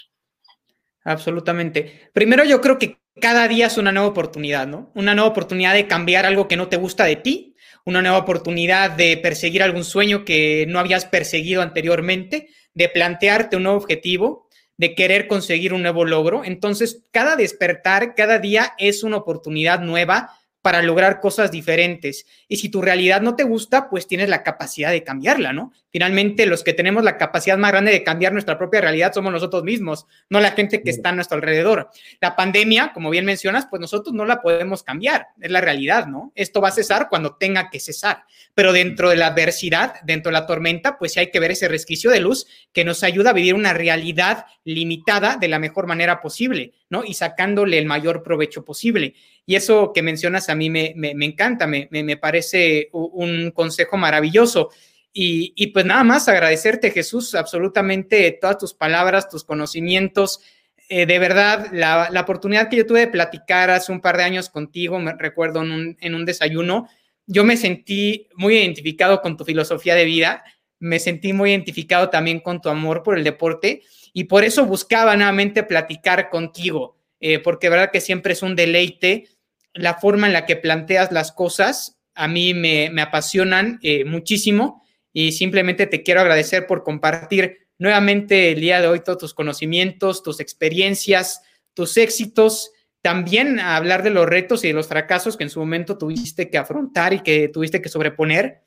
Absolutamente. 1.03 2.11
Primero 2.13 2.43
yo 2.43 2.61
creo 2.61 2.77
que 2.77 2.99
cada 3.19 3.47
día 3.47 3.67
es 3.67 3.77
una 3.77 3.91
nueva 3.91 4.09
oportunidad, 4.09 4.67
¿no? 4.67 4.91
Una 4.95 5.15
nueva 5.15 5.29
oportunidad 5.29 5.73
de 5.73 5.87
cambiar 5.87 6.25
algo 6.25 6.47
que 6.47 6.57
no 6.57 6.69
te 6.69 6.77
gusta 6.77 7.05
de 7.05 7.15
ti, 7.15 7.55
una 7.85 8.01
nueva 8.01 8.19
oportunidad 8.19 8.91
de 8.91 9.17
perseguir 9.17 9.63
algún 9.63 9.83
sueño 9.83 10.23
que 10.23 10.65
no 10.69 10.79
habías 10.79 11.05
perseguido 11.05 11.61
anteriormente, 11.61 12.49
de 12.73 12.87
plantearte 12.87 13.57
un 13.57 13.63
nuevo 13.63 13.79
objetivo, 13.79 14.47
de 14.81 14.95
querer 14.95 15.27
conseguir 15.27 15.75
un 15.75 15.83
nuevo 15.83 16.05
logro. 16.05 16.43
Entonces, 16.43 17.03
cada 17.11 17.35
despertar, 17.35 18.15
cada 18.15 18.39
día 18.39 18.73
es 18.79 19.03
una 19.03 19.17
oportunidad 19.17 19.81
nueva 19.81 20.31
para 20.61 20.81
lograr 20.81 21.19
cosas 21.19 21.51
diferentes. 21.51 22.25
Y 22.47 22.57
si 22.57 22.69
tu 22.69 22.81
realidad 22.81 23.21
no 23.21 23.35
te 23.35 23.43
gusta, 23.43 23.89
pues 23.89 24.07
tienes 24.07 24.29
la 24.29 24.43
capacidad 24.43 24.91
de 24.91 25.03
cambiarla, 25.03 25.53
¿no? 25.53 25.73
Finalmente, 25.91 26.45
los 26.45 26.63
que 26.63 26.73
tenemos 26.73 27.03
la 27.03 27.17
capacidad 27.17 27.57
más 27.57 27.71
grande 27.71 27.91
de 27.91 28.03
cambiar 28.03 28.31
nuestra 28.31 28.57
propia 28.57 28.79
realidad 28.79 29.11
somos 29.13 29.33
nosotros 29.33 29.63
mismos, 29.63 30.07
no 30.29 30.39
la 30.39 30.51
gente 30.51 30.81
que 30.81 30.89
está 30.89 31.09
a 31.09 31.11
nuestro 31.11 31.35
alrededor. 31.35 31.89
La 32.21 32.35
pandemia, 32.35 32.91
como 32.93 33.09
bien 33.09 33.25
mencionas, 33.25 33.67
pues 33.69 33.81
nosotros 33.81 34.13
no 34.13 34.25
la 34.25 34.41
podemos 34.41 34.83
cambiar, 34.83 35.27
es 35.41 35.51
la 35.51 35.61
realidad, 35.61 36.07
¿no? 36.07 36.31
Esto 36.35 36.61
va 36.61 36.69
a 36.69 36.71
cesar 36.71 37.09
cuando 37.09 37.35
tenga 37.35 37.69
que 37.69 37.79
cesar, 37.79 38.23
pero 38.53 38.71
dentro 38.71 39.09
de 39.09 39.17
la 39.17 39.27
adversidad, 39.27 39.95
dentro 40.03 40.29
de 40.31 40.39
la 40.39 40.45
tormenta, 40.45 40.97
pues 40.97 41.13
sí 41.13 41.19
hay 41.19 41.31
que 41.31 41.39
ver 41.39 41.51
ese 41.51 41.67
resquicio 41.67 42.11
de 42.11 42.21
luz 42.21 42.45
que 42.71 42.85
nos 42.85 43.03
ayuda 43.03 43.31
a 43.31 43.33
vivir 43.33 43.55
una 43.55 43.73
realidad 43.73 44.45
limitada 44.63 45.35
de 45.35 45.47
la 45.47 45.59
mejor 45.59 45.87
manera 45.87 46.21
posible, 46.21 46.73
Y 47.05 47.13
sacándole 47.13 47.77
el 47.77 47.85
mayor 47.85 48.21
provecho 48.21 48.65
posible. 48.65 49.15
Y 49.45 49.55
eso 49.55 49.91
que 49.93 50.01
mencionas 50.01 50.49
a 50.49 50.55
mí 50.55 50.69
me, 50.69 50.93
encanta, 50.95 51.67
me, 51.67 51.87
me, 51.89 52.17
parece 52.17 52.89
un 52.91 53.51
consejo 53.51 53.97
maravilloso. 53.97 54.69
Y, 55.13 55.67
pues 55.67 55.85
nada 55.85 56.03
más 56.03 56.27
agradecerte, 56.29 56.91
Jesús, 56.91 57.35
absolutamente 57.35 58.37
todas 58.39 58.57
tus 58.57 58.73
palabras, 58.73 59.29
tus 59.29 59.43
conocimientos. 59.43 60.39
Eh, 60.87 61.05
de 61.05 61.19
verdad, 61.19 61.67
la, 61.71 62.09
oportunidad 62.21 62.69
que 62.69 62.77
yo 62.77 62.85
tuve 62.85 63.01
de 63.01 63.07
platicar 63.07 63.69
hace 63.69 63.91
un 63.91 64.01
par 64.01 64.17
de 64.17 64.23
años 64.23 64.49
contigo, 64.49 64.99
me 64.99 65.13
recuerdo 65.13 65.63
en 65.63 65.71
un, 65.71 65.97
en 65.99 66.15
un 66.15 66.25
desayuno, 66.25 66.87
yo 67.27 67.43
me 67.43 67.57
sentí 67.57 68.27
muy 68.35 68.57
identificado 68.57 69.21
con 69.21 69.37
tu 69.37 69.45
filosofía 69.45 69.95
de 69.95 70.05
vida, 70.05 70.43
me 70.79 70.99
sentí 70.99 71.33
muy 71.33 71.51
identificado 71.51 72.09
también 72.09 72.39
con 72.39 72.61
tu 72.61 72.69
amor 72.69 73.03
por 73.03 73.17
el 73.17 73.23
deporte 73.23 73.83
y 74.13 74.25
por 74.25 74.43
eso 74.43 74.65
buscaba 74.65 75.15
nuevamente 75.15 75.63
platicar 75.63 76.29
contigo, 76.29 76.97
eh, 77.19 77.39
porque 77.39 77.69
verdad 77.69 77.91
que 77.91 78.01
siempre 78.01 78.33
es 78.33 78.41
un 78.41 78.55
deleite 78.55 79.27
la 79.73 79.95
forma 79.95 80.27
en 80.27 80.33
la 80.33 80.45
que 80.45 80.55
planteas 80.55 81.11
las 81.11 81.31
cosas, 81.31 81.99
a 82.13 82.27
mí 82.27 82.53
me, 82.53 82.89
apasionan 83.01 83.79
eh, 83.81 84.03
muchísimo 84.05 84.83
y 85.13 85.31
simplemente 85.31 85.87
te 85.87 86.03
quiero 86.03 86.21
agradecer 86.21 86.67
por 86.67 86.83
compartir 86.83 87.67
nuevamente 87.77 88.51
el 88.51 88.61
día 88.61 88.81
de 88.81 88.87
hoy 88.87 88.99
todos 88.99 89.17
tus 89.17 89.33
conocimientos, 89.33 90.23
tus 90.23 90.39
experiencias, 90.39 91.41
tus 91.73 91.97
éxitos, 91.97 92.71
también 93.01 93.59
hablar 93.59 94.03
de 94.03 94.11
los 94.11 94.27
retos 94.27 94.63
y 94.63 94.67
de 94.67 94.73
los 94.73 94.87
fracasos 94.87 95.37
que 95.37 95.43
en 95.43 95.49
su 95.49 95.59
momento 95.59 95.97
tuviste 95.97 96.49
que 96.49 96.57
afrontar 96.57 97.13
y 97.13 97.21
que 97.21 97.47
tuviste 97.47 97.81
que 97.81 97.89
sobreponer. 97.89 98.63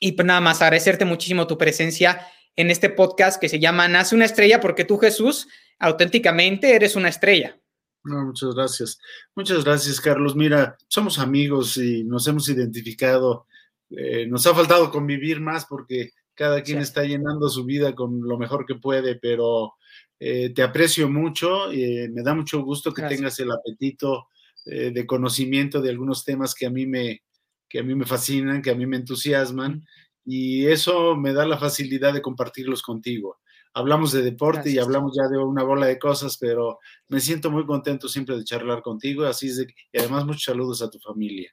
Y 0.00 0.12
pues 0.12 0.26
nada 0.26 0.40
más 0.40 0.62
agradecerte 0.62 1.04
muchísimo 1.04 1.46
tu 1.46 1.58
presencia 1.58 2.26
en 2.56 2.70
este 2.70 2.90
podcast 2.90 3.40
que 3.40 3.48
se 3.48 3.58
llama 3.58 3.88
Nace 3.88 4.14
una 4.14 4.24
estrella 4.24 4.60
porque 4.60 4.84
tú 4.84 4.98
Jesús 4.98 5.48
auténticamente 5.78 6.74
eres 6.74 6.96
una 6.96 7.08
estrella. 7.08 7.58
No, 8.04 8.26
muchas 8.26 8.54
gracias. 8.54 8.98
Muchas 9.34 9.64
gracias, 9.64 10.00
Carlos. 10.00 10.34
Mira, 10.34 10.76
somos 10.88 11.18
amigos 11.18 11.76
y 11.76 12.04
nos 12.04 12.26
hemos 12.26 12.48
identificado. 12.48 13.46
Eh, 13.90 14.26
nos 14.26 14.46
ha 14.46 14.54
faltado 14.54 14.90
convivir 14.90 15.40
más 15.40 15.66
porque 15.66 16.10
cada 16.34 16.62
quien 16.62 16.78
está 16.78 17.04
llenando 17.04 17.48
su 17.48 17.64
vida 17.64 17.94
con 17.94 18.22
lo 18.22 18.38
mejor 18.38 18.66
que 18.66 18.74
puede, 18.74 19.16
pero 19.16 19.74
eh, 20.18 20.50
te 20.50 20.62
aprecio 20.62 21.08
mucho. 21.08 21.72
y 21.72 21.84
eh, 21.84 22.08
me 22.08 22.22
da 22.22 22.34
mucho 22.34 22.62
gusto 22.62 22.92
que 22.92 23.02
tengas 23.02 23.38
el 23.38 23.50
apetito 23.50 24.28
de 24.64 25.06
conocimiento 25.08 25.80
de 25.80 25.90
algunos 25.90 26.24
temas 26.24 26.54
que 26.54 26.66
a 26.66 26.70
mí 26.70 26.86
me 26.86 27.24
que 27.68 27.80
a 27.80 27.82
mí 27.82 27.96
me 27.96 28.06
fascinan, 28.06 28.62
que 28.62 28.70
a 28.70 28.76
mí 28.76 28.86
me 28.86 28.98
entusiasman 28.98 29.84
y 30.24 30.66
eso 30.66 31.16
me 31.16 31.32
da 31.32 31.44
la 31.46 31.58
facilidad 31.58 32.12
de 32.12 32.22
compartirlos 32.22 32.82
contigo 32.82 33.38
hablamos 33.74 34.12
de 34.12 34.22
deporte 34.22 34.70
y 34.70 34.78
hablamos 34.78 35.12
ya 35.16 35.28
de 35.28 35.38
una 35.38 35.62
bola 35.62 35.86
de 35.86 35.98
cosas, 35.98 36.36
pero 36.38 36.78
me 37.08 37.20
siento 37.20 37.50
muy 37.50 37.64
contento 37.66 38.08
siempre 38.08 38.36
de 38.36 38.44
charlar 38.44 38.82
contigo, 38.82 39.24
así 39.24 39.48
es 39.48 39.58
de, 39.58 39.74
y 39.92 39.98
además 39.98 40.24
muchos 40.24 40.44
saludos 40.44 40.82
a 40.82 40.90
tu 40.90 40.98
familia. 40.98 41.50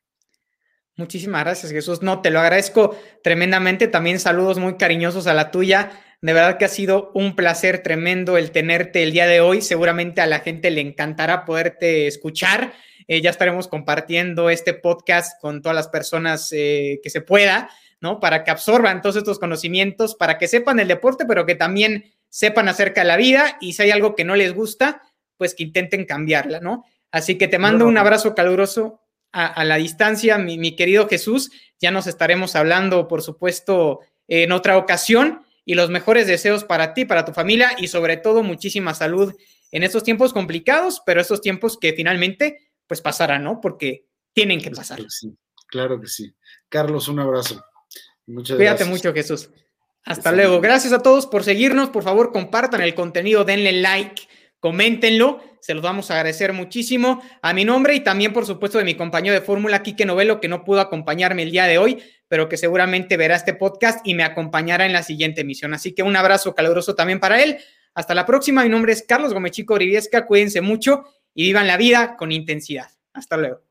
Muchísimas 0.95 1.43
gracias, 1.43 1.71
Jesús. 1.71 2.01
No, 2.01 2.21
te 2.21 2.29
lo 2.29 2.41
agradezco 2.41 2.93
tremendamente. 3.23 3.87
También 3.87 4.19
saludos 4.19 4.59
muy 4.59 4.75
cariñosos 4.75 5.27
a 5.27 5.33
la 5.33 5.49
tuya. 5.49 5.91
De 6.21 6.33
verdad 6.33 6.57
que 6.57 6.65
ha 6.65 6.69
sido 6.69 7.11
un 7.13 7.37
placer 7.37 7.83
tremendo 7.83 8.37
el 8.37 8.51
tenerte 8.51 9.01
el 9.03 9.13
día 9.13 9.25
de 9.25 9.39
hoy. 9.39 9.61
Seguramente 9.61 10.19
a 10.19 10.27
la 10.27 10.39
gente 10.39 10.71
le 10.71 10.81
encantará 10.81 11.45
poderte 11.45 12.07
escuchar. 12.07 12.73
Eh, 13.07 13.21
ya 13.21 13.29
estaremos 13.29 13.69
compartiendo 13.69 14.49
este 14.49 14.73
podcast 14.73 15.39
con 15.39 15.61
todas 15.61 15.75
las 15.77 15.87
personas 15.87 16.51
eh, 16.51 16.99
que 17.01 17.09
se 17.09 17.21
pueda. 17.21 17.69
¿No? 18.01 18.19
Para 18.19 18.43
que 18.43 18.51
absorban 18.51 19.01
todos 19.01 19.15
estos 19.15 19.39
conocimientos, 19.39 20.15
para 20.15 20.37
que 20.37 20.47
sepan 20.47 20.79
el 20.79 20.87
deporte, 20.87 21.25
pero 21.25 21.45
que 21.45 21.55
también 21.55 22.13
sepan 22.29 22.69
acerca 22.69 23.01
de 23.01 23.07
la 23.07 23.17
vida 23.17 23.57
y 23.59 23.73
si 23.73 23.83
hay 23.83 23.91
algo 23.91 24.15
que 24.15 24.23
no 24.23 24.35
les 24.35 24.53
gusta, 24.53 25.01
pues 25.37 25.55
que 25.55 25.63
intenten 25.63 26.05
cambiarla, 26.05 26.59
¿no? 26.59 26.85
Así 27.11 27.37
que 27.37 27.47
te 27.47 27.57
mando 27.57 27.87
un 27.87 27.97
abrazo 27.97 28.35
caluroso 28.35 29.01
a, 29.31 29.63
la 29.63 29.77
distancia, 29.77 30.37
mi, 30.37 30.75
querido 30.75 31.07
Jesús. 31.07 31.51
Ya 31.79 31.91
nos 31.91 32.07
estaremos 32.07 32.55
hablando, 32.55 33.07
por 33.07 33.21
supuesto, 33.21 34.01
en 34.27 34.51
otra 34.51 34.77
ocasión 34.77 35.43
y 35.65 35.75
los 35.75 35.89
mejores 35.89 36.27
deseos 36.27 36.63
para 36.63 36.93
ti, 36.93 37.05
para 37.05 37.25
tu 37.25 37.31
familia 37.31 37.71
y 37.77 37.87
sobre 37.87 38.17
todo 38.17 38.43
muchísima 38.43 38.93
salud 38.93 39.33
en 39.71 39.83
estos 39.83 40.03
tiempos 40.03 40.33
complicados, 40.33 41.01
pero 41.05 41.21
estos 41.21 41.41
tiempos 41.41 41.77
que 41.77 41.93
finalmente 41.93 42.71
pues 42.87 43.01
pasarán, 43.01 43.43
¿no? 43.43 43.61
Porque 43.61 44.05
tienen 44.33 44.61
que 44.61 44.71
pasar. 44.71 44.99
claro 45.67 45.99
que 46.01 46.07
sí. 46.07 46.33
Carlos, 46.69 47.07
un 47.07 47.19
abrazo. 47.19 47.63
Cuídate 48.55 48.85
mucho, 48.85 49.13
Jesús. 49.13 49.49
Hasta 50.05 50.31
luego. 50.31 50.61
Gracias 50.61 50.93
a 50.93 51.01
todos 51.01 51.27
por 51.27 51.43
seguirnos. 51.43 51.89
Por 51.89 52.03
favor, 52.03 52.31
compartan 52.31 52.81
el 52.81 52.95
contenido, 52.95 53.43
denle 53.43 53.73
like, 53.73 54.23
coméntenlo. 54.59 55.41
Se 55.59 55.73
los 55.73 55.83
vamos 55.83 56.09
a 56.09 56.15
agradecer 56.15 56.53
muchísimo 56.53 57.21
a 57.41 57.53
mi 57.53 57.65
nombre 57.65 57.93
y 57.93 57.99
también, 57.99 58.31
por 58.31 58.45
supuesto, 58.45 58.77
de 58.77 58.85
mi 58.85 58.95
compañero 58.95 59.33
de 59.33 59.41
fórmula, 59.41 59.83
Quique 59.83 60.05
Novelo, 60.05 60.39
que 60.39 60.47
no 60.47 60.63
pudo 60.63 60.79
acompañarme 60.79 61.43
el 61.43 61.51
día 61.51 61.65
de 61.65 61.77
hoy, 61.77 62.01
pero 62.29 62.47
que 62.47 62.55
seguramente 62.55 63.17
verá 63.17 63.35
este 63.35 63.53
podcast 63.53 64.05
y 64.07 64.13
me 64.13 64.23
acompañará 64.23 64.85
en 64.85 64.93
la 64.93 65.03
siguiente 65.03 65.41
emisión. 65.41 65.73
Así 65.73 65.93
que 65.93 66.01
un 66.01 66.15
abrazo 66.15 66.55
caluroso 66.55 66.95
también 66.95 67.19
para 67.19 67.43
él. 67.43 67.57
Hasta 67.93 68.15
la 68.15 68.25
próxima. 68.25 68.63
Mi 68.63 68.69
nombre 68.69 68.93
es 68.93 69.03
Carlos 69.03 69.33
Gomechico 69.33 69.77
Riviesca. 69.77 70.25
Cuídense 70.25 70.61
mucho 70.61 71.03
y 71.33 71.43
vivan 71.43 71.67
la 71.67 71.75
vida 71.75 72.15
con 72.15 72.31
intensidad. 72.31 72.89
Hasta 73.13 73.35
luego. 73.35 73.68